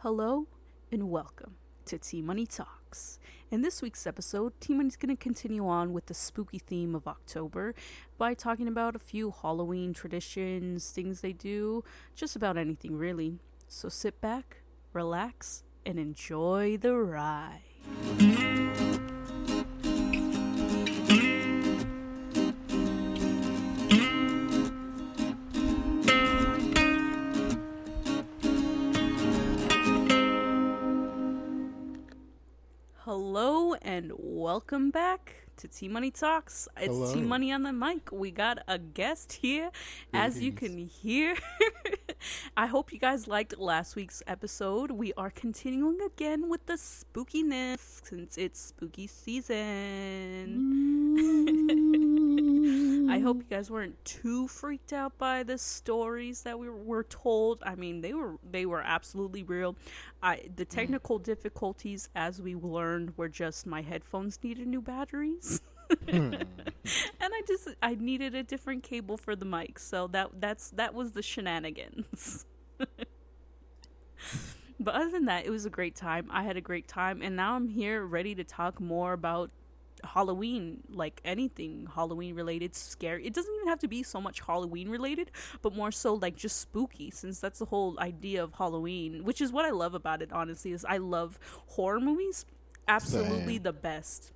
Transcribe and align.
Hello 0.00 0.46
and 0.92 1.08
welcome 1.08 1.54
to 1.86 1.96
T 1.96 2.20
Money 2.20 2.44
Talks. 2.44 3.18
In 3.50 3.62
this 3.62 3.80
week's 3.80 4.06
episode, 4.06 4.52
T 4.60 4.74
Money's 4.74 4.94
going 4.94 5.16
to 5.16 5.20
continue 5.20 5.66
on 5.66 5.94
with 5.94 6.04
the 6.04 6.12
spooky 6.12 6.58
theme 6.58 6.94
of 6.94 7.08
October 7.08 7.74
by 8.18 8.34
talking 8.34 8.68
about 8.68 8.94
a 8.94 8.98
few 8.98 9.32
Halloween 9.40 9.94
traditions, 9.94 10.90
things 10.90 11.22
they 11.22 11.32
do, 11.32 11.82
just 12.14 12.36
about 12.36 12.58
anything 12.58 12.98
really. 12.98 13.38
So 13.68 13.88
sit 13.88 14.20
back, 14.20 14.58
relax, 14.92 15.64
and 15.86 15.98
enjoy 15.98 16.76
the 16.76 16.94
ride. 16.94 17.62
Hello 33.18 33.72
and 33.80 34.12
welcome 34.18 34.90
back 34.90 35.48
to 35.56 35.66
T 35.66 35.88
Money 35.88 36.10
Talks. 36.10 36.68
It's 36.76 36.88
Hello. 36.88 37.14
T 37.14 37.22
Money 37.22 37.50
on 37.50 37.62
the 37.62 37.72
mic. 37.72 38.12
We 38.12 38.30
got 38.30 38.58
a 38.68 38.76
guest 38.76 39.32
here, 39.40 39.70
as 40.12 40.42
you 40.42 40.52
can 40.52 40.76
hear. 40.76 41.34
I 42.58 42.66
hope 42.66 42.92
you 42.92 42.98
guys 42.98 43.26
liked 43.26 43.56
last 43.56 43.96
week's 43.96 44.22
episode. 44.26 44.90
We 44.90 45.14
are 45.14 45.30
continuing 45.30 45.98
again 46.02 46.50
with 46.50 46.66
the 46.66 46.74
spookiness 46.74 47.78
since 48.04 48.36
it's 48.36 48.60
spooky 48.60 49.06
season. 49.06 49.56
Mm. 51.18 51.84
I 53.10 53.18
hope 53.18 53.38
mm-hmm. 53.38 53.46
you 53.50 53.56
guys 53.56 53.70
weren't 53.70 54.04
too 54.04 54.48
freaked 54.48 54.92
out 54.92 55.16
by 55.18 55.42
the 55.42 55.58
stories 55.58 56.42
that 56.42 56.58
we 56.58 56.68
were 56.68 57.04
told. 57.04 57.62
I 57.64 57.74
mean, 57.74 58.00
they 58.00 58.14
were 58.14 58.36
they 58.48 58.66
were 58.66 58.82
absolutely 58.82 59.42
real. 59.42 59.76
I 60.22 60.36
the 60.56 60.64
mm-hmm. 60.64 60.74
technical 60.74 61.18
difficulties, 61.18 62.08
as 62.14 62.40
we 62.40 62.54
learned, 62.54 63.16
were 63.16 63.28
just 63.28 63.66
my 63.66 63.82
headphones 63.82 64.38
needed 64.42 64.66
new 64.66 64.80
batteries. 64.80 65.60
Hmm. 66.10 66.34
and 66.34 66.44
I 67.20 67.42
just 67.46 67.68
I 67.80 67.94
needed 67.94 68.34
a 68.34 68.42
different 68.42 68.82
cable 68.82 69.16
for 69.16 69.36
the 69.36 69.44
mic, 69.44 69.78
so 69.78 70.08
that 70.08 70.40
that's 70.40 70.70
that 70.70 70.94
was 70.94 71.12
the 71.12 71.22
shenanigans. 71.22 72.44
but 74.80 74.94
other 74.94 75.10
than 75.12 75.26
that, 75.26 75.46
it 75.46 75.50
was 75.50 75.64
a 75.64 75.70
great 75.70 75.94
time. 75.94 76.26
I 76.28 76.42
had 76.42 76.56
a 76.56 76.60
great 76.60 76.88
time, 76.88 77.22
and 77.22 77.36
now 77.36 77.54
I'm 77.54 77.68
here 77.68 78.04
ready 78.04 78.34
to 78.34 78.42
talk 78.42 78.80
more 78.80 79.12
about 79.12 79.52
Halloween, 80.04 80.82
like 80.90 81.20
anything 81.24 81.88
Halloween 81.94 82.34
related, 82.34 82.74
scary. 82.74 83.26
It 83.26 83.34
doesn't 83.34 83.52
even 83.54 83.68
have 83.68 83.78
to 83.80 83.88
be 83.88 84.02
so 84.02 84.20
much 84.20 84.40
Halloween 84.40 84.88
related, 84.88 85.30
but 85.62 85.74
more 85.74 85.92
so 85.92 86.14
like 86.14 86.36
just 86.36 86.60
spooky, 86.60 87.10
since 87.10 87.40
that's 87.40 87.58
the 87.58 87.66
whole 87.66 87.98
idea 87.98 88.42
of 88.42 88.54
Halloween, 88.54 89.24
which 89.24 89.40
is 89.40 89.52
what 89.52 89.64
I 89.64 89.70
love 89.70 89.94
about 89.94 90.22
it. 90.22 90.32
Honestly, 90.32 90.72
is 90.72 90.84
I 90.84 90.98
love 90.98 91.38
horror 91.66 92.00
movies, 92.00 92.44
absolutely 92.88 93.54
Same. 93.54 93.62
the 93.62 93.72
best. 93.72 94.32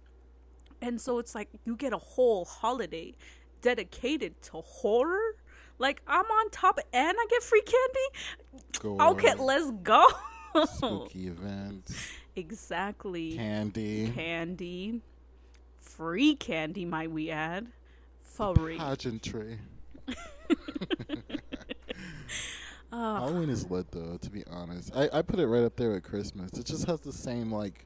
And 0.83 1.01
so 1.01 1.19
it's 1.19 1.35
like 1.35 1.49
you 1.65 1.77
get 1.77 1.93
a 1.93 1.99
whole 1.99 2.45
holiday 2.45 3.15
dedicated 3.61 4.41
to 4.43 4.63
horror. 4.63 5.37
Like 5.79 6.03
I'm 6.07 6.25
on 6.25 6.51
top, 6.51 6.79
and 6.93 7.17
I 7.19 7.27
get 7.31 7.43
free 7.43 7.63
candy. 7.63 9.01
Okay, 9.03 9.35
let's 9.35 9.71
go. 9.83 10.07
Spooky 10.67 11.29
event, 11.29 11.91
exactly. 12.37 13.37
candy, 13.37 14.11
candy, 14.15 15.01
free 16.01 16.35
candy, 16.35 16.87
might 16.87 17.11
we 17.11 17.31
add? 17.31 17.67
Free. 18.23 18.79
pageantry. 18.79 19.59
Uh, 20.09 20.15
Halloween 22.91 23.51
is 23.51 23.71
lit 23.71 23.91
though, 23.93 24.17
to 24.17 24.31
be 24.31 24.43
honest. 24.51 24.97
I, 24.97 25.11
I 25.13 25.21
put 25.21 25.39
it 25.39 25.47
right 25.47 25.63
up 25.63 25.77
there 25.77 25.91
with 25.91 26.03
Christmas. 26.03 26.53
It 26.55 26.65
just 26.65 26.87
has 26.87 27.01
the 27.01 27.13
same 27.13 27.53
like, 27.53 27.85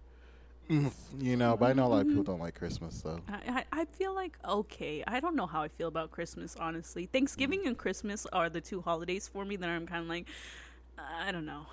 you 0.69 1.37
know. 1.37 1.57
But 1.57 1.71
I 1.71 1.73
know 1.73 1.87
a 1.87 1.89
lot 1.89 2.03
of 2.03 2.07
people 2.07 2.23
don't 2.23 2.39
like 2.39 2.55
Christmas 2.55 3.01
though. 3.01 3.21
I, 3.29 3.65
I 3.73 3.81
I 3.81 3.85
feel 3.85 4.15
like 4.15 4.39
okay. 4.49 5.03
I 5.09 5.19
don't 5.19 5.35
know 5.35 5.47
how 5.47 5.63
I 5.63 5.69
feel 5.69 5.89
about 5.89 6.13
Christmas, 6.13 6.55
honestly. 6.55 7.07
Thanksgiving 7.07 7.67
and 7.67 7.77
Christmas 7.77 8.27
are 8.33 8.49
the 8.49 8.61
two 8.61 8.81
holidays 8.81 9.27
for 9.27 9.45
me 9.45 9.57
that 9.57 9.69
I'm 9.69 9.89
kind 9.89 10.03
of 10.03 10.09
like, 10.09 10.27
I 10.97 11.33
don't 11.33 11.47
know 11.47 11.67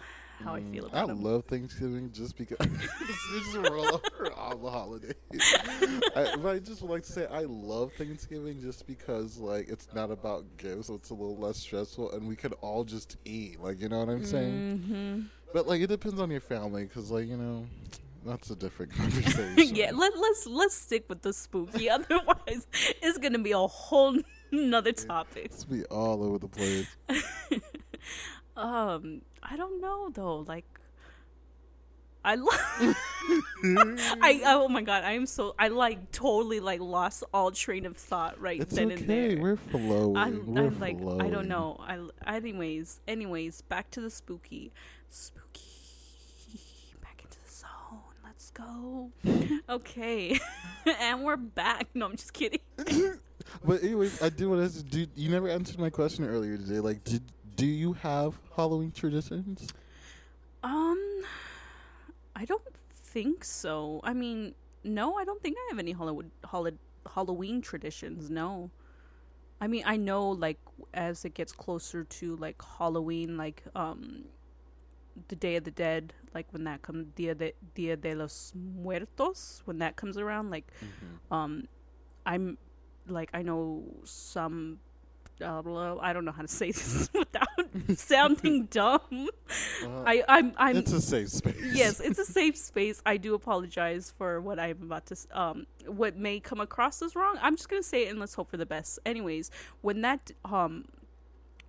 how 0.44 0.53
I 0.56 0.62
feel 0.62 0.90
Mm, 0.90 0.94
I 0.94 1.06
them. 1.06 1.24
love 1.24 1.46
Thanksgiving 1.46 2.12
just 2.12 2.38
because 2.38 2.57
it's 3.35 3.56
over 3.56 4.31
all 4.35 4.57
the 4.57 4.69
holidays. 4.69 5.13
I, 6.16 6.35
but 6.35 6.50
I 6.56 6.59
just 6.59 6.81
would 6.81 6.91
like 6.91 7.03
to 7.03 7.12
say 7.12 7.25
I 7.28 7.41
love 7.41 7.94
Thanksgiving 7.94 8.62
just 8.62 8.85
because 8.88 9.38
like 9.38 9.69
it's 9.69 9.88
not 9.94 10.12
about 10.12 10.46
gifts, 10.57 10.88
so 10.88 10.96
it's 10.96 11.09
a 11.09 11.13
little 11.13 11.38
less 11.38 11.57
stressful, 11.57 12.12
and 12.12 12.28
we 12.28 12.35
can 12.35 12.53
all 12.53 12.84
just 12.84 13.18
eat. 13.25 13.59
Like 13.62 13.79
you 13.81 13.90
know 13.90 14.00
what 14.00 14.09
I'm 14.09 14.24
saying? 14.24 14.62
hmm 14.88 15.19
But 15.53 15.68
like 15.68 15.81
it 15.81 15.88
depends 15.88 16.19
on 16.19 16.29
your 16.31 16.41
family, 16.41 16.84
because 16.84 17.12
like 17.12 17.28
you 17.28 17.38
know, 17.38 17.66
that's 18.25 18.50
a 18.52 18.56
different 18.56 18.94
conversation. 18.94 19.75
yeah, 19.75 19.91
let, 19.94 20.18
let's 20.18 20.46
let's 20.47 20.75
stick 20.75 21.06
with 21.09 21.22
the 21.22 21.34
spooky. 21.34 21.90
Otherwise, 21.90 22.68
it's 23.02 23.18
gonna 23.18 23.40
be 23.40 23.52
a 23.52 23.58
whole 23.59 24.18
another 24.52 24.91
topic. 24.91 25.46
It's 25.46 25.63
be 25.66 25.85
all 25.85 26.23
over 26.23 26.38
the 26.40 26.47
place. 26.47 26.88
Um, 28.56 29.22
I 29.41 29.56
don't 29.56 29.81
know 29.81 30.09
though. 30.09 30.39
Like, 30.39 30.66
I 32.23 32.35
love. 32.35 32.53
I 33.63 34.41
oh 34.45 34.67
my 34.67 34.81
god, 34.81 35.03
I 35.03 35.13
am 35.13 35.25
so 35.25 35.56
I 35.57 35.69
like 35.69 36.12
totally 36.12 36.59
like 36.59 36.79
lost 36.79 37.23
all 37.34 37.51
train 37.51 37.85
of 37.85 37.97
thought 37.97 38.40
right 38.40 38.67
then 38.69 38.91
and 38.91 39.07
there. 39.07 39.40
We're 39.40 39.56
flowing. 39.56 40.17
I'm, 40.17 40.53
We're 40.53 40.67
I'm 40.67 40.79
like 40.79 40.97
I 40.97 41.29
don't 41.29 41.47
know. 41.47 41.78
I 41.79 42.00
anyways, 42.28 43.00
anyways, 43.07 43.61
back 43.61 43.90
to 43.91 44.01
the 44.01 44.09
spooky, 44.09 44.72
spooky. 45.09 45.61
Back 47.01 47.22
into 47.23 47.38
the 47.44 47.51
zone. 47.51 48.00
Let's 48.23 48.51
go. 48.51 49.11
okay, 49.69 50.40
and 51.00 51.23
we're 51.23 51.38
back. 51.38 51.88
No, 51.94 52.06
I'm 52.06 52.16
just 52.16 52.34
kidding. 52.34 52.59
But 53.66 53.84
anyways, 53.84 54.22
I 54.22 54.29
do 54.29 54.50
want 54.50 54.72
to. 54.72 54.84
Do 54.84 55.06
you 55.16 55.29
never 55.29 55.50
answered 55.50 55.79
my 55.79 55.90
question 55.90 56.25
earlier 56.25 56.57
today? 56.57 56.79
Like, 56.79 57.03
did 57.03 57.22
do 57.61 57.67
you 57.67 57.94
have 57.94 58.39
Halloween 58.55 58.91
traditions? 58.91 59.67
Um, 60.63 60.99
I 62.35 62.44
don't 62.44 62.63
think 63.13 63.44
so. 63.44 64.01
I 64.03 64.13
mean, 64.16 64.55
no, 64.83 65.13
I 65.13 65.25
don't 65.25 65.39
think 65.44 65.57
I 65.59 65.67
have 65.69 65.77
any 65.77 65.91
Hollywood 65.91 66.31
Hol- 66.44 66.79
Halloween 67.13 67.61
traditions. 67.61 68.31
No. 68.31 68.72
I 69.59 69.67
mean, 69.67 69.83
I 69.85 69.95
know 69.95 70.29
like 70.29 70.57
as 70.95 71.23
it 71.23 71.35
gets 71.35 71.51
closer 71.51 72.03
to 72.03 72.35
like 72.38 72.59
Halloween, 72.79 73.38
like 73.38 73.61
um, 73.75 74.23
the 75.28 75.35
Day 75.35 75.55
of 75.57 75.63
the 75.63 75.69
Dead, 75.69 76.16
like 76.33 76.47
when 76.49 76.63
that 76.63 76.81
comes, 76.81 77.05
Dia 77.16 77.35
de 77.35 77.53
Dia 77.75 77.95
de 77.95 78.16
los 78.16 78.53
Muertos, 78.55 79.61
when 79.66 79.78
that 79.78 79.97
comes 79.97 80.17
around, 80.17 80.49
like 80.49 80.66
um, 81.29 81.67
I'm 82.25 82.57
like 83.07 83.29
I 83.35 83.43
know 83.43 83.83
some. 84.03 84.79
I 85.41 86.13
don't 86.13 86.25
know 86.25 86.31
how 86.31 86.41
to 86.41 86.47
say 86.47 86.72
this 86.72 87.09
without 87.13 87.47
sounding 87.96 88.66
dumb. 88.66 89.29
Uh, 89.84 90.03
I, 90.06 90.24
I'm, 90.28 90.53
I'm. 90.57 90.78
it's 90.78 90.91
a 90.91 91.02
safe 91.02 91.29
space. 91.29 91.56
yes, 91.74 92.00
it's 92.00 92.19
a 92.19 92.25
safe 92.25 92.57
space. 92.57 93.02
I 93.06 93.18
do 93.18 93.34
apologize 93.34 94.13
for 94.18 94.41
what 94.41 94.59
I'm 94.59 94.84
about 94.84 95.06
to, 95.07 95.16
um, 95.31 95.68
what 95.85 96.18
may 96.18 96.40
come 96.40 96.59
across 96.59 97.02
as 97.02 97.16
wrong. 97.16 97.38
I'm 97.41 97.56
just 97.56 97.69
gonna 97.69 97.84
say 97.84 98.06
it 98.06 98.09
and 98.09 98.19
let's 98.19 98.34
hope 98.34 98.50
for 98.50 98.57
the 98.57 98.66
best. 98.66 99.00
Anyways, 99.06 99.52
when 99.81 100.02
that 100.02 100.31
um 100.46 100.85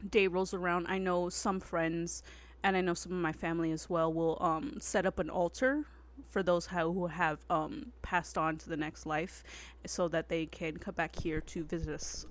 day 0.08 0.26
rolls 0.26 0.54
around, 0.54 0.86
I 0.88 0.98
know 0.98 1.28
some 1.28 1.60
friends 1.60 2.22
and 2.64 2.76
I 2.76 2.80
know 2.80 2.94
some 2.94 3.12
of 3.12 3.18
my 3.18 3.32
family 3.32 3.72
as 3.72 3.88
well 3.88 4.12
will 4.12 4.38
um 4.40 4.78
set 4.80 5.06
up 5.06 5.18
an 5.18 5.30
altar 5.30 5.84
for 6.28 6.42
those 6.42 6.66
who 6.66 7.06
have 7.06 7.40
um 7.50 7.92
passed 8.02 8.36
on 8.38 8.56
to 8.58 8.68
the 8.68 8.76
next 8.76 9.06
life, 9.06 9.42
so 9.86 10.08
that 10.08 10.28
they 10.28 10.46
can 10.46 10.76
come 10.76 10.94
back 10.94 11.16
here 11.16 11.40
to 11.40 11.64
visit 11.64 11.94
us 11.94 12.26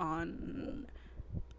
on 0.00 0.86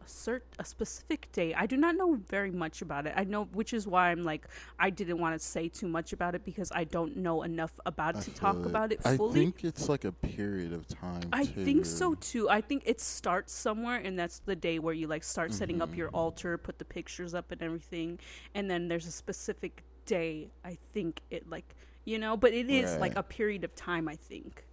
a 0.01 0.05
cert 0.07 0.41
a 0.59 0.65
specific 0.65 1.31
day. 1.31 1.53
I 1.55 1.65
do 1.65 1.77
not 1.77 1.95
know 1.95 2.13
very 2.29 2.51
much 2.51 2.81
about 2.81 3.07
it. 3.07 3.13
I 3.15 3.23
know 3.23 3.45
which 3.53 3.73
is 3.73 3.87
why 3.87 4.11
I'm 4.11 4.23
like 4.23 4.47
I 4.77 4.89
didn't 4.91 5.17
want 5.17 5.39
to 5.39 5.45
say 5.45 5.67
too 5.67 5.87
much 5.87 6.13
about 6.13 6.35
it 6.35 6.45
because 6.45 6.71
I 6.75 6.83
don't 6.83 7.17
know 7.17 7.41
enough 7.43 7.79
about 7.85 8.15
I 8.15 8.19
it 8.19 8.23
to 8.25 8.31
talk 8.31 8.55
feel 8.57 8.67
about 8.67 8.91
it 8.91 9.01
fully. 9.01 9.31
I 9.31 9.33
think 9.33 9.63
it's 9.63 9.89
like 9.89 10.05
a 10.05 10.11
period 10.11 10.73
of 10.73 10.87
time. 10.87 11.21
I 11.33 11.45
think 11.45 11.85
so 11.85 12.13
too. 12.13 12.19
too. 12.43 12.49
I 12.49 12.61
think 12.61 12.83
it 12.85 13.01
starts 13.01 13.51
somewhere, 13.53 13.97
and 13.97 14.17
that's 14.17 14.39
the 14.39 14.55
day 14.55 14.77
where 14.79 14.93
you 14.93 15.07
like 15.07 15.23
start 15.23 15.53
setting 15.53 15.81
up 15.81 15.89
Mm-hmm. 15.89 15.97
your 15.99 16.09
altar, 16.09 16.57
put 16.57 16.77
the 16.79 16.85
pictures 16.85 17.33
up 17.33 17.51
and 17.51 17.61
everything, 17.61 18.19
and 18.53 18.69
then 18.69 18.87
there's 18.87 19.07
a 19.07 19.11
specific 19.11 19.83
day. 20.05 20.49
I 20.63 20.77
think 20.93 21.21
it 21.31 21.49
like 21.49 21.75
you 22.05 22.19
know, 22.19 22.37
but 22.37 22.53
it 22.53 22.69
is 22.69 22.95
like 22.97 23.15
a 23.15 23.23
period 23.23 23.63
of 23.63 23.73
time. 23.75 24.07
I 24.07 24.15
think. 24.15 24.65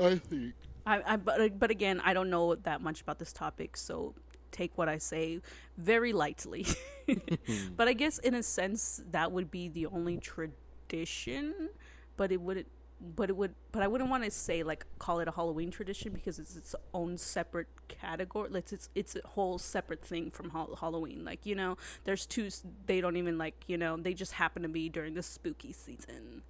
I 0.00 0.16
think. 0.16 0.52
I, 0.86 1.02
I 1.14 1.16
but 1.16 1.40
uh, 1.40 1.48
but 1.48 1.70
again, 1.70 2.00
I 2.04 2.14
don't 2.14 2.30
know 2.30 2.54
that 2.54 2.80
much 2.80 3.00
about 3.00 3.18
this 3.18 3.32
topic, 3.32 3.76
so 3.76 4.14
take 4.52 4.78
what 4.78 4.88
I 4.88 4.98
say 4.98 5.40
very 5.76 6.12
lightly. 6.12 6.66
but 7.76 7.88
I 7.88 7.92
guess 7.92 8.18
in 8.18 8.34
a 8.34 8.42
sense 8.42 9.02
that 9.10 9.32
would 9.32 9.50
be 9.50 9.68
the 9.68 9.86
only 9.86 10.18
tradition, 10.18 11.70
but 12.16 12.32
it 12.32 12.40
wouldn't 12.40 12.68
but 13.14 13.28
it 13.28 13.36
would 13.36 13.54
but 13.72 13.82
I 13.82 13.88
wouldn't 13.88 14.08
want 14.08 14.24
to 14.24 14.30
say 14.30 14.62
like 14.62 14.86
call 14.98 15.20
it 15.20 15.28
a 15.28 15.32
Halloween 15.32 15.70
tradition 15.70 16.12
because 16.12 16.38
it's 16.38 16.56
its 16.56 16.74
own 16.94 17.18
separate 17.18 17.68
category. 17.88 18.48
Like 18.50 18.72
it's 18.72 18.88
it's 18.94 19.16
a 19.16 19.26
whole 19.26 19.58
separate 19.58 20.02
thing 20.04 20.30
from 20.30 20.50
ha- 20.50 20.74
Halloween. 20.80 21.24
Like 21.24 21.44
you 21.44 21.54
know, 21.54 21.76
there's 22.04 22.26
two. 22.26 22.48
They 22.86 23.00
don't 23.00 23.16
even 23.16 23.38
like 23.38 23.64
you 23.66 23.76
know. 23.76 23.96
They 23.96 24.14
just 24.14 24.32
happen 24.32 24.62
to 24.62 24.68
be 24.68 24.88
during 24.88 25.14
the 25.14 25.22
spooky 25.22 25.72
season. 25.72 26.42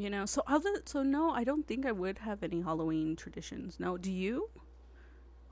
You 0.00 0.08
know, 0.08 0.24
so 0.24 0.42
other 0.46 0.80
so 0.86 1.02
no, 1.02 1.30
I 1.30 1.44
don't 1.44 1.66
think 1.66 1.84
I 1.84 1.92
would 1.92 2.18
have 2.18 2.42
any 2.42 2.62
Halloween 2.62 3.16
traditions. 3.16 3.78
No, 3.78 3.98
do 3.98 4.10
you? 4.10 4.48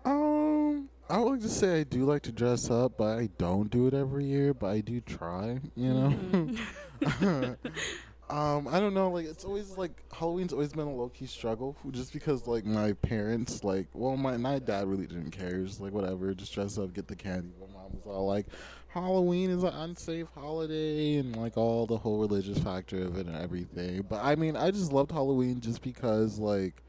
Um, 0.06 0.88
I 1.10 1.18
would 1.18 1.42
just 1.42 1.60
say 1.60 1.80
I 1.80 1.82
do 1.84 2.04
like 2.06 2.22
to 2.22 2.32
dress 2.32 2.70
up, 2.70 2.96
but 2.96 3.18
I 3.18 3.28
don't 3.36 3.70
do 3.70 3.86
it 3.88 3.94
every 3.94 4.24
year. 4.24 4.54
But 4.54 4.68
I 4.68 4.80
do 4.80 5.00
try, 5.02 5.60
you 5.76 5.92
know. 5.92 6.10
Mhm. 6.10 7.56
um, 8.30 8.68
I 8.68 8.80
don't 8.80 8.94
know. 8.94 9.10
Like 9.10 9.26
it's 9.26 9.44
always 9.44 9.76
like 9.76 10.02
Halloween's 10.12 10.54
always 10.54 10.72
been 10.72 10.86
a 10.86 10.94
low 10.94 11.10
key 11.10 11.26
struggle, 11.26 11.76
just 11.90 12.14
because 12.14 12.46
like 12.46 12.64
my 12.64 12.94
parents, 12.94 13.64
like, 13.64 13.88
well, 13.92 14.16
my 14.16 14.38
my 14.38 14.58
dad 14.60 14.86
really 14.86 15.06
didn't 15.06 15.32
care. 15.32 15.62
Just 15.62 15.80
like 15.80 15.92
whatever, 15.92 16.32
just 16.32 16.54
dress 16.54 16.78
up, 16.78 16.94
get 16.94 17.06
the 17.06 17.16
candy. 17.16 17.50
My 17.60 17.66
mom 17.72 17.92
was 17.92 18.06
all 18.06 18.26
like, 18.26 18.46
Halloween 18.88 19.50
is 19.50 19.62
an 19.62 19.74
unsafe 19.74 20.28
holiday, 20.34 21.16
and 21.16 21.36
like 21.36 21.56
all 21.56 21.86
the 21.86 21.98
whole 21.98 22.18
religious 22.20 22.58
factor 22.58 23.02
of 23.02 23.18
it 23.18 23.26
and 23.26 23.36
everything. 23.36 24.04
But 24.08 24.24
I 24.24 24.34
mean, 24.34 24.56
I 24.56 24.70
just 24.70 24.92
loved 24.92 25.12
Halloween 25.12 25.60
just 25.60 25.82
because 25.82 26.38
like 26.38 26.82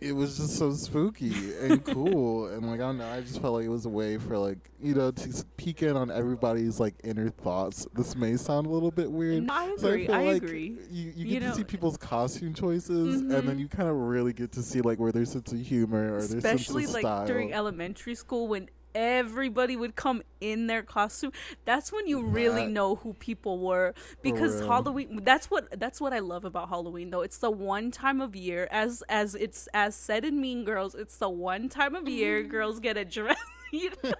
it 0.00 0.12
was 0.12 0.38
just 0.38 0.56
so 0.56 0.72
spooky 0.72 1.52
and 1.60 1.84
cool 1.94 2.46
and 2.46 2.64
like 2.66 2.76
I 2.80 2.84
don't 2.84 2.96
know 2.96 3.06
I 3.06 3.20
just 3.20 3.38
felt 3.42 3.52
like 3.56 3.66
it 3.66 3.68
was 3.68 3.84
a 3.84 3.90
way 3.90 4.16
for 4.16 4.38
like 4.38 4.56
you 4.82 4.94
know 4.94 5.10
to 5.10 5.44
peek 5.58 5.82
in 5.82 5.94
on 5.94 6.10
everybody's 6.10 6.80
like 6.80 6.94
inner 7.04 7.28
thoughts 7.28 7.86
this 7.92 8.16
may 8.16 8.34
sound 8.38 8.66
a 8.66 8.70
little 8.70 8.90
bit 8.90 9.12
weird 9.12 9.42
No, 9.46 9.52
I 9.52 9.66
agree. 9.76 10.06
feel 10.06 10.14
I 10.14 10.24
like 10.24 10.42
agree. 10.42 10.78
you, 10.90 11.12
you 11.14 11.24
get 11.24 11.26
You 11.34 11.40
to 11.40 11.46
know- 11.48 11.52
see 11.54 11.64
people's 11.64 11.98
costume 11.98 12.54
choices 12.54 13.20
and 13.20 13.30
then 13.30 13.44
Mhm. 13.44 13.58
you 13.58 13.68
kind 13.68 13.90
of 13.90 13.96
really 13.96 14.32
get 14.32 14.52
to 14.52 14.62
see 14.62 14.80
like 14.80 14.98
where 14.98 15.12
their 15.12 15.26
sense 15.26 15.52
of 15.52 15.60
humor 15.60 16.14
or 16.16 16.22
their 16.22 16.38
especially 16.38 16.84
sense 16.84 16.88
of 16.88 16.94
like 16.94 17.02
style 17.02 17.26
during 17.26 17.52
elementary 17.52 18.14
school 18.14 18.48
when 18.48 18.70
everybody 18.94 19.76
would 19.76 19.94
come 19.96 20.22
in 20.40 20.66
their 20.66 20.82
costume 20.82 21.32
that's 21.64 21.92
when 21.92 22.06
you 22.06 22.22
really 22.22 22.64
That- 22.64 22.70
know 22.70 22.96
who 22.96 23.12
people 23.14 23.58
were 23.58 23.94
because 24.22 24.60
halloween 24.60 25.20
that's 25.22 25.50
what 25.50 25.78
that's 25.78 26.00
what 26.00 26.12
i 26.12 26.18
love 26.18 26.44
about 26.44 26.68
halloween 26.68 27.10
though 27.10 27.22
it's 27.22 27.38
the 27.38 27.50
one 27.50 27.90
time 27.90 28.20
of 28.20 28.34
year 28.34 28.68
as 28.70 29.02
as 29.08 29.34
it's 29.34 29.68
as 29.74 29.94
said 29.94 30.24
in 30.24 30.40
mean 30.40 30.64
girls 30.64 30.94
it's 30.94 31.16
the 31.18 31.28
one 31.30 31.68
time 31.68 31.94
of 31.94 32.08
year 32.08 32.40
Mm-hmm. 32.42 32.50
girls 32.50 32.80
get 32.80 32.96
a 32.96 33.04
dress 33.04 33.38
you 33.72 33.90
know? 34.02 34.10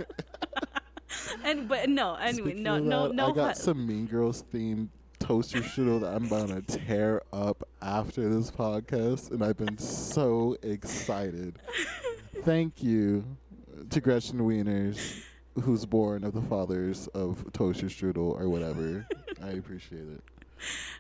and 1.44 1.68
but 1.68 1.88
no 1.88 2.14
anyway 2.14 2.50
Speaking 2.50 2.62
no 2.62 2.78
no 2.78 3.08
that, 3.08 3.14
no 3.14 3.30
I 3.30 3.34
got 3.34 3.56
some 3.56 3.86
Mean 3.86 4.06
Girls 4.06 4.44
themed 4.52 4.88
toaster 5.18 5.60
strudel 5.60 6.00
that 6.00 6.14
I'm 6.14 6.28
gonna 6.28 6.62
tear 6.62 7.22
up 7.32 7.62
after 7.82 8.28
this 8.28 8.50
podcast, 8.50 9.30
and 9.32 9.44
I've 9.44 9.56
been 9.58 9.76
so 9.78 10.56
excited. 10.62 11.58
Thank 12.44 12.82
you 12.82 13.24
to 13.88 14.00
Gretchen 14.00 14.38
Wieners, 14.40 15.22
who's 15.62 15.86
born 15.86 16.24
of 16.24 16.34
the 16.34 16.42
fathers 16.42 17.06
of 17.08 17.44
toaster 17.52 17.86
strudel 17.86 18.38
or 18.38 18.48
whatever. 18.48 19.06
I 19.42 19.50
appreciate 19.50 20.02
it. 20.02 20.22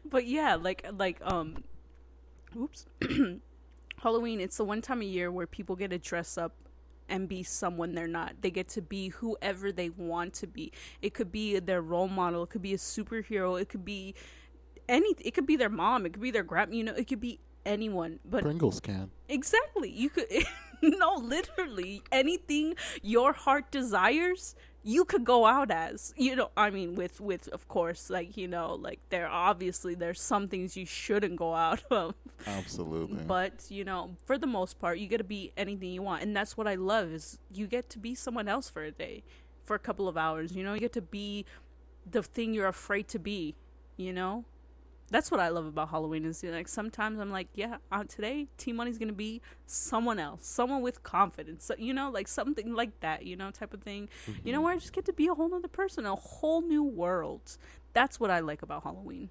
but 0.08 0.26
yeah 0.26 0.54
like 0.54 0.86
like 0.96 1.18
um 1.22 1.62
oops. 2.58 2.86
Halloween 4.02 4.40
it's 4.40 4.56
the 4.56 4.64
one 4.64 4.80
time 4.80 5.02
a 5.02 5.04
year 5.04 5.30
where 5.30 5.46
people 5.46 5.76
get 5.76 5.90
to 5.90 5.98
dress 5.98 6.38
up 6.38 6.52
and 7.08 7.28
be 7.28 7.42
someone 7.42 7.94
they're 7.94 8.06
not. 8.06 8.34
They 8.40 8.50
get 8.50 8.68
to 8.70 8.82
be 8.82 9.08
whoever 9.08 9.72
they 9.72 9.90
want 9.90 10.32
to 10.34 10.46
be. 10.46 10.72
It 11.02 11.12
could 11.12 11.32
be 11.32 11.58
their 11.58 11.82
role 11.82 12.08
model. 12.08 12.44
It 12.44 12.50
could 12.50 12.62
be 12.62 12.72
a 12.72 12.78
superhero. 12.78 13.60
It 13.60 13.68
could 13.68 13.84
be 13.84 14.14
any 14.88 15.14
it 15.20 15.34
could 15.34 15.46
be 15.46 15.56
their 15.56 15.68
mom. 15.68 16.06
It 16.06 16.12
could 16.12 16.22
be 16.22 16.30
their 16.30 16.44
grand 16.44 16.74
you 16.74 16.84
know 16.84 16.94
it 16.94 17.06
could 17.06 17.20
be 17.20 17.40
anyone 17.66 18.18
but 18.24 18.42
Pringles 18.42 18.80
can. 18.80 19.10
Exactly. 19.28 19.90
You 19.90 20.10
could 20.10 20.26
no, 20.82 21.14
literally 21.14 22.02
anything 22.10 22.74
your 23.02 23.32
heart 23.32 23.70
desires, 23.70 24.54
you 24.82 25.04
could 25.04 25.24
go 25.24 25.46
out 25.46 25.70
as. 25.70 26.14
You 26.16 26.36
know, 26.36 26.50
I 26.56 26.70
mean 26.70 26.94
with 26.94 27.20
with 27.20 27.48
of 27.48 27.68
course, 27.68 28.10
like, 28.10 28.36
you 28.36 28.48
know, 28.48 28.74
like 28.74 29.00
there 29.10 29.28
obviously 29.28 29.94
there's 29.94 30.20
some 30.20 30.48
things 30.48 30.76
you 30.76 30.86
shouldn't 30.86 31.36
go 31.36 31.54
out 31.54 31.82
of. 31.90 32.14
Absolutely. 32.46 33.24
But, 33.24 33.66
you 33.68 33.84
know, 33.84 34.16
for 34.24 34.38
the 34.38 34.46
most 34.46 34.78
part, 34.78 34.98
you 34.98 35.06
get 35.06 35.18
to 35.18 35.24
be 35.24 35.52
anything 35.56 35.90
you 35.90 36.02
want. 36.02 36.22
And 36.22 36.34
that's 36.34 36.56
what 36.56 36.66
I 36.66 36.74
love 36.74 37.12
is 37.12 37.38
you 37.52 37.66
get 37.66 37.90
to 37.90 37.98
be 37.98 38.14
someone 38.14 38.48
else 38.48 38.68
for 38.70 38.82
a 38.82 38.90
day, 38.90 39.22
for 39.64 39.76
a 39.76 39.78
couple 39.78 40.08
of 40.08 40.16
hours, 40.16 40.56
you 40.56 40.64
know? 40.64 40.74
You 40.74 40.80
get 40.80 40.94
to 40.94 41.02
be 41.02 41.44
the 42.10 42.22
thing 42.22 42.54
you're 42.54 42.66
afraid 42.66 43.08
to 43.08 43.18
be, 43.18 43.54
you 43.96 44.12
know? 44.12 44.44
That's 45.10 45.30
what 45.30 45.40
I 45.40 45.48
love 45.48 45.66
about 45.66 45.90
Halloween 45.90 46.24
is 46.24 46.42
like 46.44 46.68
sometimes 46.68 47.18
I'm 47.18 47.30
like, 47.30 47.48
yeah, 47.54 47.78
uh, 47.90 48.04
today 48.04 48.46
T 48.56 48.72
Money's 48.72 48.96
gonna 48.96 49.12
be 49.12 49.42
someone 49.66 50.18
else, 50.18 50.46
someone 50.46 50.82
with 50.82 51.02
confidence, 51.02 51.64
so, 51.64 51.74
you 51.76 51.92
know, 51.92 52.10
like 52.10 52.28
something 52.28 52.72
like 52.74 52.98
that, 53.00 53.26
you 53.26 53.36
know, 53.36 53.50
type 53.50 53.74
of 53.74 53.82
thing. 53.82 54.08
You 54.44 54.52
know, 54.52 54.60
where 54.60 54.72
I 54.72 54.76
just 54.76 54.92
get 54.92 55.04
to 55.06 55.12
be 55.12 55.26
a 55.26 55.34
whole 55.34 55.52
other 55.54 55.68
person, 55.68 56.06
a 56.06 56.14
whole 56.14 56.62
new 56.62 56.84
world. 56.84 57.56
That's 57.92 58.20
what 58.20 58.30
I 58.30 58.40
like 58.40 58.62
about 58.62 58.84
Halloween. 58.84 59.30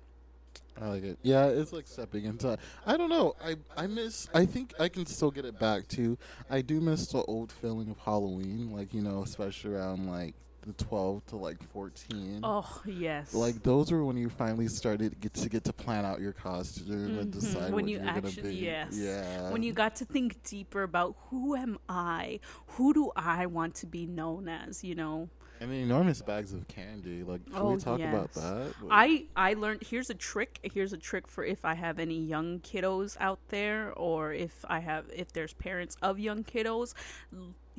I 0.82 0.88
like 0.90 1.04
it. 1.04 1.20
Yeah, 1.24 1.48
it's 1.48 1.74
like 1.74 1.88
stepping 1.88 2.26
into. 2.26 2.58
I 2.86 2.98
don't 2.98 3.10
know. 3.10 3.36
I 3.44 3.56
I 3.76 3.88
miss. 3.88 4.28
I 4.34 4.46
think 4.46 4.74
I 4.80 4.88
can 4.90 5.06
still 5.06 5.32
get 5.32 5.46
it 5.46 5.60
back 5.60 5.88
too. 5.88 6.18
I 6.50 6.62
do 6.62 6.80
miss 6.80 7.08
the 7.08 7.22
old 7.24 7.52
feeling 7.52 7.90
of 7.90 7.98
Halloween, 8.00 8.72
like 8.72 8.94
you 8.94 9.02
know, 9.02 9.24
especially 9.24 9.74
around 9.74 10.08
like 10.10 10.36
the 10.78 10.84
twelve 10.84 11.26
to 11.28 11.36
like 11.36 11.62
fourteen. 11.72 12.40
Oh 12.44 12.82
yes, 12.86 13.34
Like 13.34 13.62
those 13.64 13.92
were 13.92 14.04
when 14.06 14.18
you 14.18 14.30
finally 14.30 14.68
started 14.68 15.12
to 15.12 15.18
get 15.18 15.34
to 15.36 15.50
get 15.50 15.64
to 15.66 15.74
plan 15.74 16.06
out 16.06 16.20
your 16.22 16.34
costume 16.34 17.18
and 17.20 17.28
Mhm. 17.34 17.40
decide 17.40 17.64
When 17.74 17.86
what 17.86 17.88
you 17.88 17.98
you 17.98 18.04
are 18.04 18.14
gonna 18.14 18.28
actually- 18.28 18.52
be. 18.52 18.56
yes. 18.58 18.96
Yeah. 18.98 19.52
when 19.52 19.64
you 19.64 19.74
got 19.74 19.96
to 19.98 20.06
think 20.06 20.42
deeper 20.44 20.84
about 20.84 21.16
who 21.30 21.56
am 21.56 21.78
I? 21.88 22.40
Who 22.78 22.94
do 22.94 23.12
I 23.16 23.46
want 23.48 23.76
to 23.76 23.86
be 23.88 24.06
known 24.06 24.48
as? 24.48 24.84
You 24.84 24.96
know, 24.96 25.30
and 25.60 25.72
the 25.72 25.76
enormous 25.82 26.22
bags 26.22 26.54
of 26.54 26.68
candy. 26.68 27.24
Like, 27.24 27.46
can 27.46 27.56
Oh, 27.56 27.74
we 27.74 27.80
talk 27.80 28.00
about 28.00 28.32
that? 28.34 28.74
Like, 28.82 28.92
I 29.36 29.50
I 29.50 29.54
learned 29.56 29.84
here's 29.84 30.10
a 30.10 30.14
trick. 30.14 30.60
Here's 30.74 30.94
a 30.94 30.98
trick 30.98 31.28
for 31.28 31.44
if 31.44 31.66
I 31.66 31.74
have 31.74 32.00
any 32.00 32.20
young 32.24 32.60
kiddos 32.60 33.18
out 33.20 33.40
there, 33.50 33.92
or 33.94 34.34
if 34.34 34.64
I 34.70 34.80
have 34.80 35.06
if 35.14 35.34
there's 35.34 35.54
parents 35.54 35.98
of 36.02 36.20
young 36.20 36.44
kiddos. 36.44 36.94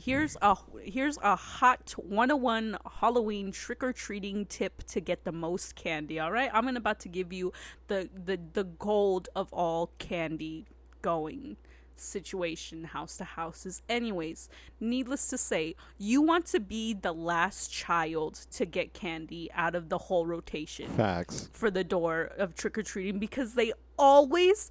Here's 0.02 0.36
a 0.40 0.56
here's 0.82 1.18
a 1.18 1.36
hot 1.36 1.92
101 1.96 2.78
Halloween 3.00 3.52
trick 3.52 3.82
or 3.82 3.92
treating 3.92 4.46
tip 4.46 4.82
to 4.84 5.00
get 5.00 5.24
the 5.24 5.32
most 5.32 5.74
candy. 5.74 6.18
All 6.18 6.32
right, 6.32 6.50
I'm 6.52 6.68
about 6.74 7.00
to 7.00 7.08
give 7.08 7.32
you 7.32 7.52
the 7.88 8.08
the 8.24 8.38
the 8.52 8.64
gold 8.64 9.28
of 9.36 9.52
all 9.52 9.90
candy 9.98 10.66
going 11.02 11.56
situation 11.96 12.84
house 12.84 13.18
to 13.18 13.24
houses 13.24 13.82
anyways 13.86 14.48
needless 14.80 15.28
to 15.28 15.36
say 15.36 15.74
you 15.98 16.22
want 16.22 16.46
to 16.46 16.58
be 16.58 16.94
the 16.94 17.12
last 17.12 17.70
child 17.70 18.34
to 18.50 18.64
get 18.64 18.94
candy 18.94 19.50
out 19.52 19.74
of 19.74 19.90
the 19.90 19.98
whole 19.98 20.24
rotation 20.24 20.88
facts. 20.92 21.50
for 21.52 21.70
the 21.70 21.84
door 21.84 22.30
of 22.38 22.54
trick 22.54 22.78
or 22.78 22.82
treating 22.82 23.18
because 23.18 23.52
they 23.52 23.70
always 23.98 24.70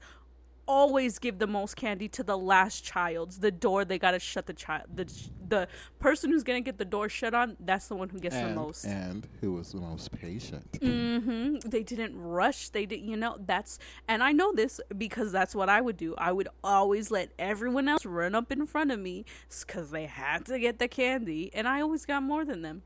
always 0.69 1.17
give 1.17 1.39
the 1.39 1.47
most 1.47 1.75
candy 1.75 2.07
to 2.07 2.23
the 2.23 2.37
last 2.37 2.83
child. 2.83 3.31
The 3.31 3.51
door 3.51 3.83
they 3.83 3.97
gotta 3.97 4.19
shut 4.19 4.45
the 4.45 4.53
child. 4.53 4.83
The 4.93 5.11
the 5.49 5.67
person 5.97 6.29
who's 6.29 6.43
gonna 6.43 6.61
get 6.61 6.77
the 6.77 6.85
door 6.85 7.09
shut 7.09 7.33
on. 7.33 7.57
That's 7.59 7.87
the 7.87 7.95
one 7.95 8.09
who 8.09 8.19
gets 8.19 8.35
and, 8.35 8.51
the 8.51 8.55
most. 8.55 8.85
and 8.85 9.27
who 9.41 9.53
was 9.53 9.71
the 9.71 9.81
most 9.81 10.11
patient? 10.11 10.77
hmm 10.81 11.55
They 11.65 11.81
didn't 11.81 12.15
rush. 12.21 12.69
They 12.69 12.85
didn't. 12.85 13.07
You 13.09 13.17
know 13.17 13.37
that's 13.45 13.79
and 14.07 14.21
I 14.23 14.31
know 14.31 14.53
this 14.53 14.79
because 14.95 15.31
that's 15.31 15.55
what 15.55 15.67
I 15.67 15.81
would 15.81 15.97
do. 15.97 16.13
I 16.17 16.31
would 16.31 16.49
always 16.63 17.09
let 17.09 17.31
everyone 17.39 17.89
else 17.89 18.05
run 18.05 18.35
up 18.35 18.51
in 18.51 18.67
front 18.67 18.91
of 18.91 18.99
me 18.99 19.25
because 19.65 19.89
they 19.89 20.05
had 20.05 20.45
to 20.45 20.59
get 20.59 20.77
the 20.77 20.87
candy, 20.87 21.49
and 21.55 21.67
I 21.67 21.81
always 21.81 22.05
got 22.05 22.21
more 22.21 22.45
than 22.45 22.61
them. 22.61 22.83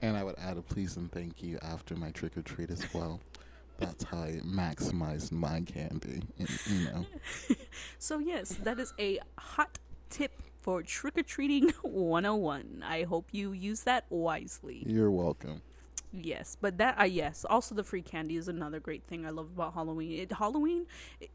And 0.00 0.16
I 0.16 0.24
would 0.24 0.36
add 0.38 0.56
a 0.56 0.62
please 0.62 0.96
and 0.96 1.10
thank 1.10 1.42
you 1.42 1.58
after 1.62 1.94
my 1.94 2.10
trick 2.10 2.36
or 2.36 2.42
treat 2.42 2.70
as 2.70 2.92
well. 2.92 3.20
That's 3.86 4.04
how 4.04 4.18
I 4.18 4.40
maximized 4.44 5.32
my 5.32 5.60
candy. 5.60 6.22
And, 6.38 6.48
you 6.66 6.84
know, 6.86 7.06
So, 7.98 8.18
yes, 8.18 8.58
that 8.62 8.78
is 8.78 8.92
a 8.98 9.18
hot 9.38 9.78
tip 10.10 10.32
for 10.56 10.82
trick 10.82 11.18
or 11.18 11.22
treating 11.22 11.70
101. 11.82 12.84
I 12.86 13.02
hope 13.02 13.28
you 13.32 13.52
use 13.52 13.80
that 13.82 14.04
wisely. 14.10 14.84
you're 14.86 15.10
welcome. 15.10 15.62
Yes, 16.14 16.58
but 16.60 16.76
that, 16.76 17.00
uh, 17.00 17.04
yes, 17.04 17.46
also 17.48 17.74
the 17.74 17.82
free 17.82 18.02
candy 18.02 18.36
is 18.36 18.46
another 18.46 18.78
great 18.80 19.02
thing 19.04 19.24
I 19.24 19.30
love 19.30 19.48
about 19.54 19.72
Halloween. 19.72 20.20
It, 20.20 20.32
Halloween, 20.32 20.86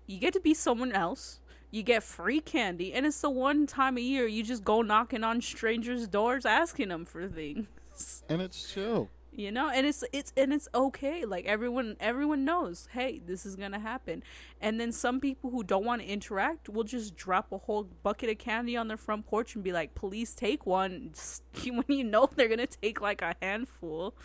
you 0.06 0.20
get 0.20 0.34
to 0.34 0.39
be 0.39 0.54
someone 0.54 0.92
else. 0.92 1.39
You 1.72 1.82
get 1.84 2.04
free 2.04 2.39
candy, 2.39 2.94
and 2.94 3.06
it's 3.06 3.20
the 3.20 3.30
one 3.30 3.66
time 3.66 3.98
a 3.98 4.01
year 4.01 4.27
you 4.27 4.44
just 4.44 4.63
go 4.63 4.82
knocking 4.84 5.24
on 5.24 5.42
strangers' 5.42 6.08
doors 6.08 6.46
asking 6.46 6.89
them 6.89 7.06
for 7.06 7.27
things. 7.27 8.24
And 8.30 8.42
it's 8.42 8.72
chill. 8.72 9.10
You 9.38 9.51
know 9.51 9.70
and 9.70 9.86
it's 9.86 10.03
it's 10.12 10.34
and 10.36 10.51
it's 10.51 10.67
okay 10.74 11.24
like 11.24 11.46
everyone 11.46 11.96
everyone 12.00 12.44
knows 12.44 12.89
hey 12.91 13.22
this 13.25 13.46
is 13.46 13.56
gonna 13.56 13.79
happen 13.79 14.24
and 14.60 14.82
then 14.82 14.91
some 14.91 15.20
people 15.20 15.51
who 15.51 15.63
don't 15.63 15.86
want 15.86 16.01
to 16.01 16.08
interact 16.08 16.67
will 16.67 16.84
just 16.84 17.15
drop 17.15 17.51
a 17.51 17.58
whole 17.60 17.84
bucket 18.01 18.29
of 18.32 18.38
candy 18.39 18.75
on 18.75 18.88
their 18.88 18.98
front 18.98 19.25
porch 19.27 19.53
and 19.53 19.63
be 19.63 19.72
like 19.72 19.94
please 19.94 20.34
take 20.34 20.65
one 20.65 21.12
Just- 21.13 21.44
when 21.70 21.86
you 21.88 22.03
know 22.03 22.27
they're 22.36 22.50
gonna 22.50 22.65
take 22.67 23.00
like 23.00 23.22
a 23.22 23.36
handful 23.41 24.15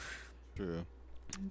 True. 0.57 0.87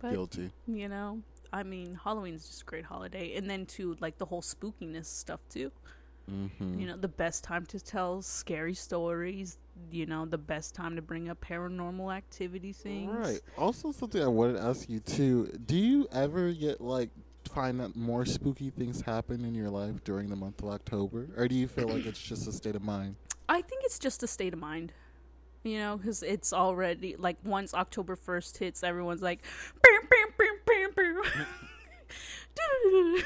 but 0.02 0.12
Guilty. 0.12 0.52
you 0.68 0.90
know 0.90 1.22
I 1.54 1.64
mean, 1.64 2.00
Halloween's 2.02 2.48
just 2.48 2.62
a 2.62 2.66
great 2.66 2.86
holiday, 2.86 3.36
and 3.36 3.50
then 3.50 3.66
too, 3.66 3.98
like 4.00 4.18
the 4.18 4.26
whole 4.26 4.42
spookiness 4.42 5.06
stuff 5.08 5.42
too. 5.50 5.70
Mm-hmm. 6.32 6.80
You 6.80 6.88
know, 6.88 6.98
the 6.98 7.08
best 7.08 7.44
time 7.44 7.66
to 7.68 7.80
tell 7.80 8.22
scary 8.22 8.74
stories. 8.74 9.58
You 9.92 10.06
know, 10.06 10.26
the 10.26 10.38
best 10.38 10.76
time 10.76 10.96
to 10.96 11.02
bring 11.02 11.30
up 11.30 11.42
paranormal 11.42 12.16
activity 12.16 12.72
things. 12.72 13.12
Right. 13.12 13.42
Also, 13.58 13.92
something 13.92 14.22
I 14.22 14.28
wanted 14.28 14.54
to 14.54 14.64
ask 14.64 14.90
you 14.90 15.00
too. 15.00 15.52
Do 15.66 15.76
you 15.76 16.08
ever 16.12 16.52
get 16.52 16.82
like 16.82 17.10
find 17.50 17.80
that 17.80 17.96
more 17.96 18.26
spooky 18.26 18.70
things 18.70 19.02
happen 19.02 19.44
in 19.44 19.54
your 19.54 19.70
life 19.70 20.04
during 20.04 20.30
the 20.30 20.36
month 20.36 20.62
of 20.62 20.70
October, 20.70 21.28
or 21.36 21.48
do 21.48 21.56
you 21.56 21.68
feel 21.68 21.88
like 21.88 22.06
it's 22.06 22.22
just 22.22 22.48
a 22.48 22.52
state 22.52 22.76
of 22.76 22.84
mind? 22.84 23.16
I 23.50 23.62
think 23.62 23.84
it's 23.84 24.00
just 24.00 24.24
a 24.24 24.28
state 24.28 24.54
of 24.54 24.60
mind. 24.60 24.94
You 25.64 25.78
know, 25.78 25.98
because 25.98 26.24
it's 26.24 26.54
already 26.54 27.16
like 27.18 27.38
once 27.44 27.74
October 27.74 28.16
first 28.16 28.58
hits, 28.58 28.84
everyone's 28.84 29.22
like, 29.22 29.44
"Bam, 29.82 30.08
bam, 30.10 30.28
bam, 30.38 30.92
bam, 30.96 31.22
bam." 31.24 31.56